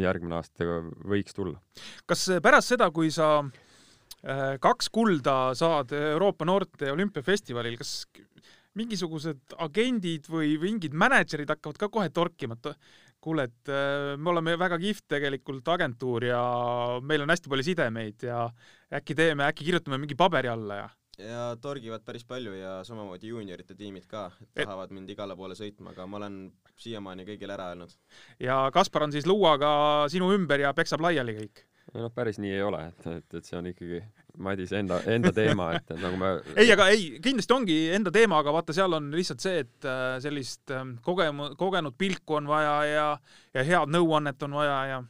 järgmine 0.00 0.38
aasta 0.38 0.80
võiks 1.08 1.36
tulla. 1.36 1.60
kas 2.08 2.24
pärast 2.44 2.72
seda, 2.72 2.88
kui 2.94 3.10
sa 3.12 3.42
äh, 3.42 4.56
kaks 4.62 4.88
kulda 4.92 5.52
saad 5.58 5.92
Euroopa 5.96 6.48
noorte 6.48 6.92
olümpiafestivalil, 6.92 7.76
kas 7.80 8.06
mingisugused 8.78 9.56
agendid 9.60 10.28
või 10.32 10.56
mingid 10.60 10.96
mänedžerid 10.96 11.50
hakkavad 11.52 11.80
ka 11.80 11.90
kohe 11.92 12.08
torkima, 12.08 12.56
et 12.56 12.72
kuule, 13.22 13.46
et 13.50 13.70
äh, 13.70 14.14
me 14.18 14.32
oleme 14.32 14.56
väga 14.60 14.78
kihvt 14.82 15.06
tegelikult 15.16 15.68
agentuur 15.74 16.26
ja 16.26 16.42
meil 17.02 17.24
on 17.24 17.32
hästi 17.32 17.52
palju 17.52 17.66
sidemeid 17.70 18.26
ja 18.26 18.48
äkki 18.92 19.16
teeme, 19.18 19.46
äkki 19.48 19.68
kirjutame 19.68 20.00
mingi 20.02 20.18
paberi 20.18 20.50
alla 20.52 20.82
ja 20.82 20.90
ja 21.20 21.56
torgivad 21.60 22.04
päris 22.04 22.24
palju 22.24 22.54
ja 22.56 22.78
samamoodi 22.84 23.28
juuniorite 23.28 23.76
tiimid 23.76 24.06
ka, 24.08 24.30
et 24.40 24.64
tahavad 24.64 24.92
mind 24.94 25.10
igale 25.12 25.36
poole 25.36 25.54
sõitma, 25.58 25.92
aga 25.92 26.06
ma 26.08 26.18
olen 26.18 26.38
siiamaani 26.80 27.26
kõigile 27.28 27.54
ära 27.54 27.68
öelnud. 27.72 27.92
ja 28.40 28.64
Kaspar 28.72 29.06
on 29.06 29.12
siis 29.12 29.28
luuaga 29.28 30.08
sinu 30.12 30.32
ümber 30.34 30.64
ja 30.64 30.72
peksab 30.74 31.04
laiali 31.04 31.36
kõik? 31.36 31.66
Noh, 31.94 32.12
päris 32.14 32.38
nii 32.42 32.52
ei 32.54 32.62
ole, 32.64 32.82
et, 32.88 33.06
et, 33.18 33.38
et 33.38 33.48
see 33.48 33.58
on 33.58 33.68
ikkagi 33.70 34.02
Madise 34.42 34.78
enda, 34.80 34.98
enda 35.12 35.32
teema, 35.36 35.68
et, 35.76 35.90
et 35.92 36.00
nagu 36.00 36.18
me 36.20 36.30
ei, 36.60 36.70
aga 36.72 36.88
ei, 36.92 37.08
kindlasti 37.24 37.56
ongi 37.56 37.78
enda 37.92 38.12
teema, 38.14 38.40
aga 38.40 38.54
vaata, 38.56 38.76
seal 38.76 38.96
on 38.98 39.10
lihtsalt 39.14 39.44
see, 39.44 39.64
et 39.66 39.88
äh, 39.88 40.16
sellist 40.24 40.72
ähm, 40.72 40.96
kogemu-, 41.04 41.52
kogenud 41.60 41.96
pilku 41.98 42.38
on 42.40 42.48
vaja 42.50 42.76
ja, 42.88 43.08
ja 43.54 43.66
head 43.68 43.92
nõuannet 43.92 44.46
on 44.48 44.60
vaja 44.60 44.78
ja 44.92 45.02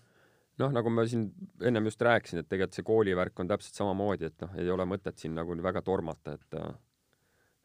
noh, 0.62 0.72
nagu 0.74 0.92
ma 0.94 1.04
siin 1.08 1.28
ennem 1.62 1.90
just 1.90 2.02
rääkisin, 2.02 2.42
et 2.42 2.48
tegelikult 2.50 2.78
see 2.78 2.86
koolivärk 2.86 3.42
on 3.42 3.50
täpselt 3.50 3.78
samamoodi, 3.78 4.30
et 4.30 4.44
noh, 4.44 4.56
ei 4.60 4.70
ole 4.70 4.86
mõtet 4.88 5.18
siin 5.22 5.36
nagu 5.38 5.56
väga 5.62 5.84
tormata, 5.86 6.36
et 6.38 6.58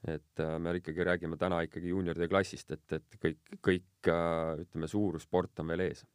et 0.07 0.39
äh, 0.39 0.59
me 0.61 0.75
ikkagi 0.77 1.03
räägime 1.03 1.37
täna 1.41 1.63
ikkagi 1.65 1.89
juunioride 1.89 2.27
klassist, 2.29 2.69
et, 2.71 2.85
et 2.93 3.17
kõik, 3.23 3.39
kõik 3.65 4.09
äh, 4.13 4.61
ütleme, 4.61 4.87
suursport 4.87 5.63
on 5.63 5.73
veel 5.73 5.87
ees. 5.87 6.05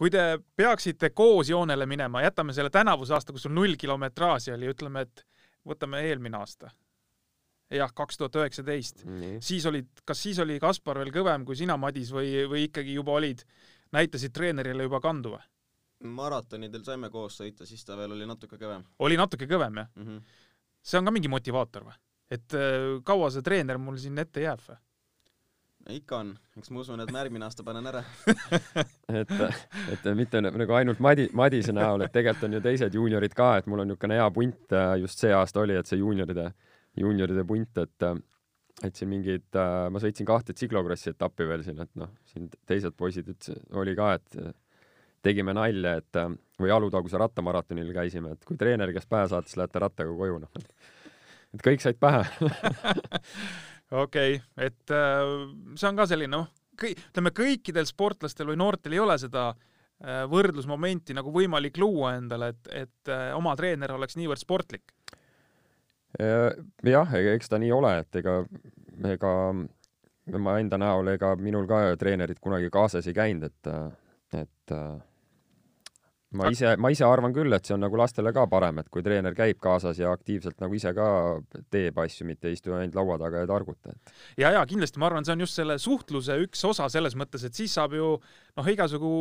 Kui 0.00 0.08
te 0.12 0.38
peaksite 0.56 1.10
koos 1.12 1.50
joonele 1.52 1.84
minema, 1.86 2.22
jätame 2.24 2.54
selle 2.56 2.72
tänavuse 2.72 3.12
aasta, 3.12 3.34
kus 3.36 3.44
sul 3.44 3.52
null 3.52 3.76
kilometraaži 3.80 4.54
oli, 4.54 4.70
ütleme, 4.72 5.04
et 5.04 5.26
võtame 5.68 6.00
eelmine 6.08 6.40
aasta. 6.40 6.70
jah, 7.70 7.92
kaks 7.94 8.16
tuhat 8.18 8.36
üheksateist. 8.40 9.04
siis 9.44 9.66
olid, 9.66 9.90
kas 10.04 10.22
siis 10.22 10.38
oli 10.38 10.58
Kaspar 10.60 10.98
veel 10.98 11.12
kõvem 11.14 11.44
kui 11.44 11.56
sina, 11.56 11.76
Madis, 11.76 12.12
või, 12.12 12.32
või 12.48 12.64
ikkagi 12.70 12.96
juba 12.96 13.12
olid, 13.12 13.44
näitasid 13.92 14.32
treenerile 14.32 14.88
juba 14.88 15.00
kandu 15.00 15.36
või? 15.36 15.44
maratonidel 16.00 16.80
saime 16.84 17.10
koos 17.12 17.36
sõita, 17.36 17.66
siis 17.68 17.84
ta 17.84 17.96
veel 17.96 18.16
oli 18.16 18.26
natuke 18.26 18.56
kõvem. 18.56 18.86
oli 18.98 19.20
natuke 19.20 19.46
kõvem, 19.46 19.82
jah 19.82 19.90
mm? 19.94 20.06
-hmm. 20.06 20.22
see 20.82 20.98
on 20.98 21.04
ka 21.04 21.12
mingi 21.12 21.28
motivaator 21.28 21.84
või? 21.90 21.98
et 22.30 22.56
äh, 22.56 23.02
kaua 23.04 23.30
see 23.30 23.42
treener 23.42 23.78
mul 23.78 24.00
siin 24.00 24.18
ette 24.18 24.40
jääb 24.40 24.64
või? 24.64 24.80
Ikka 25.88 26.18
on, 26.20 26.32
eks 26.58 26.70
ma 26.70 26.82
usun, 26.82 27.00
et 27.02 27.10
ma 27.12 27.22
järgmine 27.22 27.46
aasta 27.46 27.64
panen 27.66 27.86
ära 27.88 28.02
et, 29.20 29.32
et 29.94 30.08
mitte 30.16 30.42
nagu 30.44 30.76
ainult 30.76 31.00
Madi, 31.02 31.28
Madise 31.36 31.74
näol, 31.76 32.04
et 32.04 32.12
tegelikult 32.14 32.48
on 32.48 32.58
ju 32.58 32.64
teised 32.64 32.98
juuniorid 32.98 33.36
ka, 33.36 33.52
et 33.60 33.70
mul 33.70 33.84
on 33.84 33.90
niisugune 33.90 34.18
hea 34.20 34.28
punt 34.34 34.76
äh, 34.76 34.96
just 35.02 35.22
see 35.22 35.32
aasta 35.34 35.64
oli, 35.64 35.78
et 35.78 35.88
see 35.90 36.00
juunioride, 36.00 36.50
juunioride 37.00 37.46
punt, 37.48 37.80
et 37.82 38.08
äh, 38.08 38.18
et 38.86 38.96
siin 38.96 39.10
mingid, 39.10 39.50
ma 39.52 40.00
sõitsin 40.00 40.24
kahte 40.24 40.54
tsiklokrossi 40.56 41.10
etappi 41.12 41.44
veel 41.44 41.60
siin, 41.66 41.82
et 41.82 41.90
noh, 42.00 42.08
siin 42.30 42.46
teised 42.68 42.94
poisid 42.96 43.26
ütlesid, 43.28 43.66
oli 43.76 43.92
ka, 43.98 44.14
et 44.16 44.38
tegime 45.20 45.52
nalja, 45.52 45.98
et 46.00 46.20
või 46.60 46.72
Alutaguse 46.72 47.20
rattamaratonil 47.20 47.90
käisime, 47.92 48.32
et 48.36 48.46
kui 48.48 48.56
treeneri 48.56 48.94
käest 48.96 49.10
pähe 49.10 49.26
saad, 49.28 49.48
siis 49.48 49.60
lähete 49.60 49.82
rattaga 49.84 50.14
koju, 50.16 50.38
noh. 50.40 50.64
et 51.52 51.66
kõik 51.66 51.84
said 51.84 52.00
pähe 52.00 52.24
okei 53.90 54.36
okay,, 54.36 54.66
et 54.66 54.94
äh, 54.94 55.24
see 55.74 55.88
on 55.90 55.98
ka 55.98 56.06
selline, 56.10 56.32
noh, 56.34 56.48
ütleme 56.80 57.32
kõikidel 57.36 57.88
sportlastel 57.88 58.48
või 58.50 58.60
noortel 58.60 58.96
ei 58.96 59.02
ole 59.02 59.16
seda 59.20 59.50
äh, 59.50 60.22
võrdlusmomenti 60.30 61.16
nagu 61.16 61.32
võimalik 61.34 61.78
luua 61.80 62.14
endale, 62.18 62.54
et, 62.54 62.70
et 62.86 63.12
äh, 63.12 63.30
oma 63.36 63.56
treener 63.58 63.94
oleks 63.96 64.18
niivõrd 64.20 64.42
sportlik. 64.42 64.94
jah, 66.18 67.12
eks 67.34 67.48
ta 67.48 67.58
nii 67.62 67.70
ole, 67.72 67.92
et 68.02 68.16
ega, 68.18 68.40
ega 69.06 69.34
ma 70.42 70.56
enda 70.58 70.78
näol, 70.80 71.12
ega 71.12 71.36
minul 71.38 71.68
ka 71.70 71.94
treenerid 72.00 72.40
kunagi 72.42 72.70
kaasas 72.70 73.06
ei 73.06 73.14
käinud, 73.14 73.46
et, 73.46 73.70
et 74.40 74.74
ma 76.38 76.50
ise, 76.52 76.74
ma 76.78 76.90
ise 76.94 77.04
arvan 77.06 77.34
küll, 77.34 77.52
et 77.56 77.66
see 77.66 77.74
on 77.74 77.82
nagu 77.84 77.98
lastele 77.98 78.32
ka 78.34 78.46
parem, 78.50 78.80
et 78.82 78.88
kui 78.92 79.02
treener 79.06 79.34
käib 79.36 79.58
kaasas 79.62 79.98
ja 79.98 80.12
aktiivselt 80.14 80.60
nagu 80.62 80.76
ise 80.76 80.92
ka 80.96 81.08
teeb 81.72 81.98
asju, 82.04 82.26
mitte 82.28 82.50
ei 82.50 82.58
istu 82.58 82.74
ainult 82.76 82.98
laua 82.98 83.18
taga 83.22 83.44
ja 83.44 83.50
targuta, 83.50 83.94
et. 83.94 84.14
ja, 84.40 84.54
ja 84.58 84.64
kindlasti 84.68 85.02
ma 85.02 85.10
arvan, 85.10 85.26
see 85.26 85.36
on 85.36 85.44
just 85.46 85.58
selle 85.58 85.78
suhtluse 85.82 86.38
üks 86.46 86.64
osa 86.68 86.88
selles 86.92 87.18
mõttes, 87.18 87.46
et 87.46 87.58
siis 87.58 87.74
saab 87.74 87.96
ju 87.98 88.14
noh, 88.20 88.72
igasugu 88.74 89.14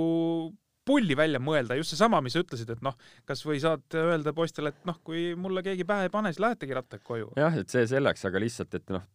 pulli 0.89 1.15
välja 1.17 1.41
mõelda, 1.41 1.77
just 1.77 1.93
seesama, 1.93 2.21
mis 2.25 2.33
sa 2.33 2.43
ütlesid, 2.43 2.69
et 2.73 2.85
noh, 2.85 2.95
kas 3.29 3.43
või 3.45 3.59
saad 3.61 3.97
öelda 3.97 4.33
poistele, 4.35 4.71
et 4.73 4.87
noh, 4.89 4.97
kui 5.05 5.33
mulle 5.37 5.61
keegi 5.65 5.85
pähe 5.87 6.07
ei 6.07 6.13
pane, 6.13 6.31
siis 6.33 6.41
lähetegi 6.41 6.77
rattaga 6.77 7.05
koju. 7.05 7.33
jah, 7.37 7.57
et 7.61 7.69
see 7.69 7.85
selleks, 7.89 8.25
aga 8.29 8.41
lihtsalt, 8.41 8.79
et 8.79 8.95
noh, 8.95 9.05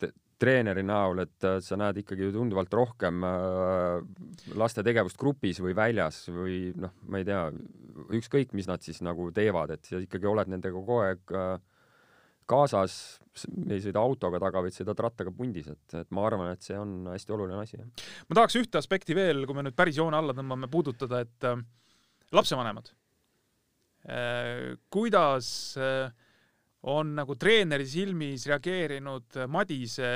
treeneri 0.40 0.84
näol, 0.86 1.24
et 1.24 1.47
äh, 1.47 1.59
sa 1.64 1.78
näed 1.80 2.03
ikkagi 2.03 2.30
tunduvalt 2.34 2.72
rohkem 2.74 3.24
äh, 3.26 4.03
laste 4.59 4.84
tegevust 4.86 5.18
grupis 5.20 5.61
või 5.62 5.74
väljas 5.78 6.24
või 6.32 6.59
noh, 6.78 6.95
ma 7.09 7.20
ei 7.20 7.28
tea, 7.28 7.47
ükskõik, 8.18 8.55
mis 8.57 8.68
nad 8.70 8.82
siis 8.84 9.01
nagu 9.05 9.30
teevad, 9.34 9.74
et 9.76 9.88
sa 9.88 10.01
ikkagi 10.03 10.28
oled 10.28 10.51
nendega 10.51 10.74
kogu 10.76 11.01
aeg 11.05 11.34
äh, 11.34 11.55
kaasas, 12.51 12.97
ei 13.66 13.80
sõida 13.82 14.03
autoga 14.03 14.40
taga, 14.42 14.62
vaid 14.64 14.76
sõidad 14.76 15.01
rattaga 15.07 15.32
pundis, 15.34 15.70
et, 15.72 15.97
et 16.03 16.11
ma 16.14 16.26
arvan, 16.28 16.53
et 16.53 16.64
see 16.64 16.76
on 16.78 17.09
hästi 17.12 17.34
oluline 17.34 17.62
asi. 17.62 17.80
ma 18.28 18.38
tahaks 18.40 18.59
ühte 18.61 18.80
aspekti 18.80 19.16
veel, 19.16 19.47
kui 19.49 19.57
me 19.57 19.64
nüüd 19.66 19.76
päris 19.78 19.99
joone 20.01 20.18
alla 20.18 20.36
tõmbame, 20.36 20.68
puudutada, 20.72 21.22
et 21.24 21.49
äh, 21.49 21.64
lapsevanemad 22.36 22.92
äh,. 24.09 24.74
kuidas 24.92 25.49
äh, 25.80 26.12
on 26.84 27.14
nagu 27.16 27.36
treeneri 27.40 27.86
silmis 27.88 28.45
reageerinud 28.51 29.40
Madise 29.49 30.11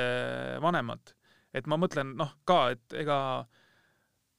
vanemad. 0.60 1.14
et 1.54 1.66
ma 1.66 1.78
mõtlen 1.80 2.12
noh 2.18 2.34
ka, 2.44 2.58
et 2.76 2.98
ega 3.00 3.18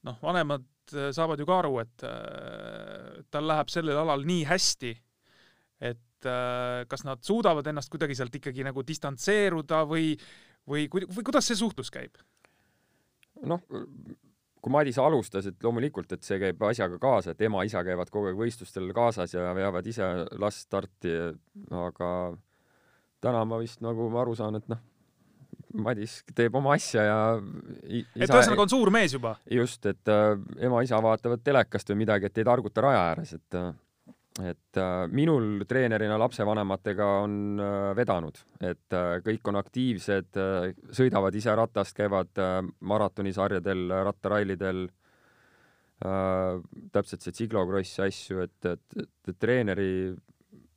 noh, 0.06 0.20
vanemad 0.22 0.64
saavad 0.92 1.40
ju 1.40 1.46
ka 1.48 1.58
aru, 1.62 1.74
et 1.82 2.06
äh, 2.06 3.20
tal 3.30 3.48
läheb 3.50 3.70
sellel 3.72 4.00
alal 4.02 4.24
nii 4.28 4.44
hästi, 4.48 4.94
et 5.90 6.28
äh, 6.28 6.82
kas 6.90 7.04
nad 7.08 7.22
suudavad 7.26 7.66
ennast 7.70 7.92
kuidagi 7.92 8.18
sealt 8.18 8.34
ikkagi 8.40 8.66
nagu 8.66 8.84
distantseeruda 8.86 9.84
või, 9.88 10.14
või, 10.68 10.88
või 10.90 11.26
kuidas 11.26 11.50
see 11.50 11.60
suhtlus 11.60 11.92
käib? 11.94 12.20
noh, 13.40 13.62
kui 14.60 14.72
Madis 14.72 14.98
alustas, 15.00 15.46
et 15.48 15.64
loomulikult, 15.64 16.12
et 16.12 16.26
see 16.26 16.36
käib 16.42 16.60
asjaga 16.68 16.98
kaasa, 17.00 17.32
et 17.32 17.40
ema-isa 17.46 17.82
käivad 17.86 18.10
kogu 18.12 18.28
aeg 18.28 18.38
võistlustel 18.38 18.90
kaasas 18.96 19.32
ja 19.32 19.54
veavad 19.56 19.86
ise 19.88 20.08
last 20.40 20.66
starti, 20.66 21.14
aga 21.72 22.10
täna 23.24 23.44
ma 23.48 23.60
vist 23.62 23.80
nagu 23.84 24.10
ma 24.12 24.20
aru 24.24 24.36
saan, 24.36 24.60
et 24.60 24.68
noh, 24.68 24.82
Madis 25.74 26.20
teeb 26.34 26.54
oma 26.58 26.74
asja 26.74 27.04
ja 27.06 27.18
isa, 27.86 28.06
et 28.16 28.32
ühesõnaga 28.32 28.64
on 28.64 28.72
suur 28.72 28.90
mees 28.94 29.14
juba? 29.14 29.36
just, 29.50 29.86
et 29.86 30.10
äh, 30.10 30.32
ema-isa 30.66 30.98
vaatavad 31.04 31.44
telekast 31.46 31.92
või 31.92 32.02
midagi, 32.04 32.26
et 32.26 32.42
ei 32.42 32.48
targuta 32.48 32.84
raja 32.84 33.04
ääres, 33.12 33.36
et 33.38 33.58
äh, 33.58 33.70
et 34.38 34.78
äh, 34.78 35.04
minul 35.10 35.64
treenerina 35.68 36.16
lapsevanematega 36.20 37.06
on 37.24 37.34
äh, 37.60 37.90
vedanud, 37.98 38.38
et 38.62 38.96
äh, 38.96 39.18
kõik 39.26 39.50
on 39.50 39.58
aktiivsed 39.60 40.38
äh,, 40.38 40.70
sõidavad 40.96 41.34
ise 41.36 41.54
ratast, 41.58 41.96
käivad 41.98 42.40
äh, 42.40 42.60
maratonisarjadel, 42.80 43.88
rattarallidel 44.06 44.84
äh,, 44.86 46.60
täpselt 46.94 47.26
see 47.26 47.36
tsiklokross 47.36 48.00
asju, 48.06 48.44
et, 48.46 48.70
et, 48.70 49.02
et, 49.02 49.34
treeneri 49.38 49.90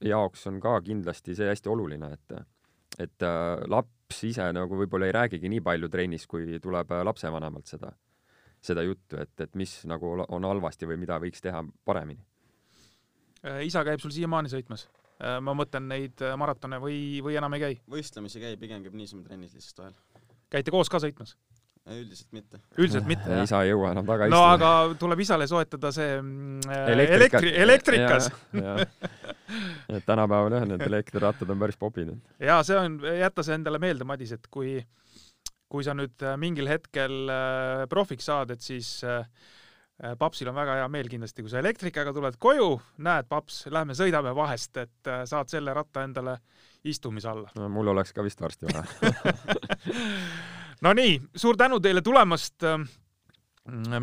jaoks 0.04 0.50
on 0.50 0.60
ka 0.64 0.80
kindlasti 0.84 1.38
see 1.38 1.54
hästi 1.54 1.72
oluline, 1.72 2.14
et 2.18 2.42
et 3.02 3.26
äh, 3.26 3.64
laps 4.14 4.24
ise 4.30 4.46
nagu 4.54 4.78
võib-olla 4.78 5.10
ei 5.10 5.16
räägigi 5.16 5.50
nii 5.50 5.62
palju 5.66 5.90
trennis, 5.90 6.28
kui 6.30 6.60
tuleb 6.62 6.92
äh, 6.94 7.04
lapsevanemalt 7.06 7.68
seda, 7.68 7.92
seda 8.62 8.84
juttu, 8.86 9.18
et, 9.18 9.34
et 9.42 9.56
mis 9.56 9.84
nagu 9.90 10.14
on 10.28 10.46
halvasti 10.46 10.86
või 10.86 11.00
mida 11.02 11.20
võiks 11.20 11.42
teha 11.42 11.64
paremini 11.86 12.22
Äh, 13.44 13.66
isa 13.68 13.84
käib 13.84 14.00
sul 14.00 14.14
siiamaani 14.16 14.48
sõitmas? 14.48 14.86
Äh, 15.20 15.42
ma 15.44 15.52
mõtlen 15.52 15.90
neid 15.90 16.22
maratone 16.40 16.78
või, 16.80 17.20
või 17.20 17.36
enam 17.36 17.52
ei 17.58 17.60
käi? 17.60 17.80
võistlemisi 17.92 18.40
käib, 18.40 18.60
pigem 18.62 18.86
käib 18.86 18.94
niisama 18.96 19.26
trennis 19.26 19.52
lihtsalt 19.54 19.82
vahel. 19.82 19.98
käite 20.50 20.72
koos 20.72 20.88
ka 20.88 21.02
sõitmas? 21.04 21.36
Üldiselt 21.92 22.32
mitte. 22.32 22.60
üldiselt 22.78 23.08
mitte, 23.08 23.28
jah? 23.28 23.44
isa 23.44 23.60
ei 23.66 23.74
jõua 23.74 23.92
enam 23.92 24.08
taga 24.08 24.28
istuda. 24.30 24.40
no 24.40 24.52
aga 24.56 25.00
tuleb 25.00 25.24
isale 25.26 25.48
soetada 25.52 25.92
see 25.96 26.14
mm, 26.22 26.62
Elektrika. 26.94 27.42
elektri, 27.44 27.52
elektrikas. 27.66 28.30
et 29.98 30.06
tänapäeval 30.08 30.56
jah, 30.58 30.68
need 30.70 30.86
elektrirattad 30.88 31.52
on 31.52 31.60
päris 31.60 31.80
popid. 31.80 32.14
ja 32.40 32.62
see 32.64 32.80
on, 32.80 33.02
jäta 33.20 33.44
see 33.44 33.58
endale 33.60 33.82
meelde, 33.84 34.08
Madis, 34.08 34.32
et 34.38 34.48
kui, 34.54 34.78
kui 35.68 35.84
sa 35.84 35.98
nüüd 35.98 36.24
äh, 36.24 36.38
mingil 36.40 36.72
hetkel 36.72 37.28
äh, 37.28 37.84
profiks 37.92 38.32
saad, 38.32 38.56
et 38.56 38.64
siis 38.64 38.96
äh, 39.04 39.28
papsil 40.20 40.48
on 40.50 40.56
väga 40.56 40.80
hea 40.80 40.88
meel 40.92 41.12
kindlasti, 41.12 41.44
kui 41.44 41.52
sa 41.52 41.60
elektrikaga 41.60 42.16
tuled 42.16 42.40
koju, 42.42 42.72
näed, 43.04 43.28
paps, 43.28 43.66
lähme 43.72 43.96
sõidame 43.98 44.32
vahest, 44.36 44.80
et 44.80 45.16
saad 45.30 45.52
selle 45.52 45.76
ratta 45.76 46.08
endale 46.08 46.40
istumise 46.88 47.28
alla 47.32 47.52
no,. 47.60 47.70
mul 47.72 47.92
oleks 47.92 48.16
ka 48.16 48.24
vist 48.26 48.42
varsti 48.44 48.72
vaja 48.72 48.84
no 50.84 50.94
nii, 50.98 51.16
suur 51.36 51.58
tänu 51.60 51.80
teile 51.84 52.02
tulemast 52.04 52.66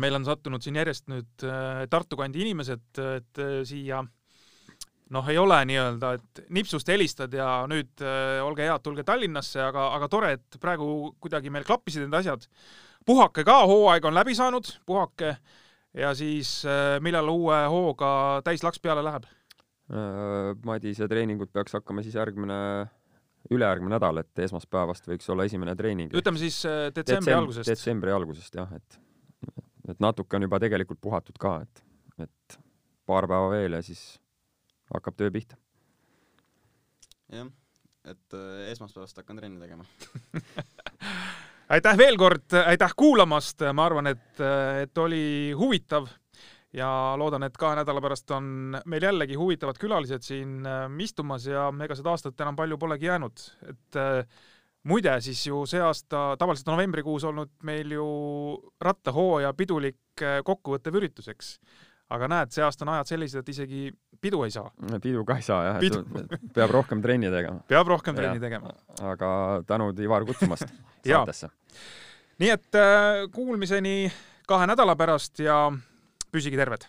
meil 0.01 0.17
on 0.17 0.25
sattunud 0.25 0.63
siin 0.63 0.79
järjest 0.79 1.05
nüüd 1.11 1.45
Tartu 1.89 2.17
kandi 2.17 2.41
inimesed, 2.41 2.97
et 2.97 3.41
siia 3.69 4.01
noh, 5.11 5.27
ei 5.31 5.39
ole 5.39 5.57
nii-öelda, 5.67 6.13
et 6.17 6.43
nipsust 6.55 6.89
helistad 6.91 7.33
ja 7.35 7.47
nüüd 7.69 8.03
äh, 8.03 8.39
olge 8.45 8.65
head, 8.65 8.83
tulge 8.83 9.05
Tallinnasse, 9.07 9.59
aga, 9.63 9.89
aga 9.97 10.07
tore, 10.11 10.31
et 10.37 10.61
praegu 10.61 11.11
kuidagi 11.21 11.51
meil 11.53 11.67
klappisid 11.67 12.05
need 12.05 12.17
asjad. 12.21 12.47
puhake 13.05 13.43
ka, 13.47 13.61
hooaeg 13.67 14.05
on 14.05 14.15
läbi 14.15 14.35
saanud, 14.37 14.69
puhake 14.85 15.35
ja 15.97 16.13
siis 16.15 16.61
äh, 16.65 16.97
millal 17.03 17.29
uue 17.33 17.59
hooga 17.73 18.41
täislaks 18.45 18.79
peale 18.79 19.03
läheb 19.03 19.27
äh,? 19.91 20.55
Madise 20.65 21.07
treeningud 21.11 21.51
peaks 21.51 21.75
hakkama 21.75 22.03
siis 22.05 22.15
järgmine, 22.15 22.87
ülejärgmine 23.49 23.95
nädal, 23.95 24.21
et 24.21 24.43
esmaspäevast 24.45 25.07
võiks 25.09 25.29
olla 25.33 25.45
esimene 25.49 25.75
treening. 25.75 26.13
ütleme 26.13 26.41
siis 26.41 26.59
äh, 26.69 26.89
detsembri 26.93 27.31
Detsemb 27.31 27.39
algusest. 27.39 27.71
detsembri 27.71 28.13
algusest 28.15 28.59
jah, 28.59 28.75
et, 28.77 28.99
et 29.89 30.03
natuke 30.03 30.37
on 30.37 30.47
juba 30.47 30.59
tegelikult 30.61 31.01
puhatud 31.01 31.39
ka, 31.41 31.55
et, 31.65 31.83
et 32.27 32.59
paar 33.09 33.27
päeva 33.31 33.49
veel 33.53 33.79
ja 33.79 33.81
siis 33.85 34.03
hakkab 34.93 35.17
töö 35.17 35.31
pihta. 35.33 35.57
jah, 37.33 37.49
et 38.05 38.37
äh, 38.37 38.71
esmaspäevast 38.75 39.23
hakkan 39.23 39.41
trenni 39.41 39.61
tegema 39.63 39.87
aitäh 41.75 41.97
veel 41.97 42.17
kord, 42.19 42.49
aitäh 42.65 42.95
kuulamast, 42.97 43.63
ma 43.73 43.85
arvan, 43.87 44.11
et, 44.11 44.41
et 44.83 44.97
oli 45.01 45.53
huvitav 45.57 46.09
ja 46.73 46.89
loodan, 47.19 47.43
et 47.47 47.57
kahe 47.59 47.75
nädala 47.81 48.01
pärast 48.03 48.31
on 48.35 48.77
meil 48.85 49.03
jällegi 49.03 49.35
huvitavad 49.39 49.79
külalised 49.81 50.23
siin 50.23 50.61
äh, 50.67 50.87
istumas 51.03 51.45
ja 51.49 51.67
ega 51.83 51.97
seda 51.99 52.15
aastat 52.15 52.39
enam 52.41 52.55
palju 52.59 52.79
polegi 52.81 53.09
jäänud, 53.09 53.45
et 53.69 53.99
äh, 53.99 54.41
muide, 54.87 55.17
siis 55.21 55.43
ju 55.47 55.65
see 55.69 55.81
aasta, 55.83 56.31
tavaliselt 56.39 56.71
novembrikuus 56.71 57.27
olnud 57.27 57.53
meil 57.67 57.91
ju 57.97 58.07
rattahooaja 58.81 59.53
pidulik 59.57 60.25
kokkuvõttev 60.45 60.99
üritus, 61.01 61.27
eks 61.31 61.55
aga 62.11 62.27
näed, 62.31 62.51
see 62.55 62.63
aasta 62.65 62.85
on 62.85 62.93
ajad 62.95 63.11
sellised, 63.13 63.43
et 63.43 63.51
isegi 63.53 63.83
pidu 64.21 64.43
ei 64.45 64.53
saa. 64.53 64.71
pidu 65.03 65.23
ka 65.27 65.37
ei 65.39 65.45
saa 65.45 65.61
jah, 65.67 65.79
et 65.83 66.49
peab 66.55 66.73
rohkem 66.73 67.03
trenni 67.03 67.31
tegema. 67.33 67.61
peab 67.71 67.91
rohkem 67.91 68.17
trenni 68.17 68.39
ja. 68.39 68.45
tegema. 68.47 68.73
aga 69.13 69.29
tänud, 69.67 69.99
Ivar, 70.03 70.25
kutsumast 70.27 70.67
saatesse. 71.05 71.51
nii 72.41 72.51
et 72.55 72.79
äh, 72.79 73.23
kuulmiseni 73.33 74.11
kahe 74.47 74.67
nädala 74.67 74.97
pärast 74.99 75.39
ja 75.39 75.63
püsige 76.31 76.57
terved 76.57 76.87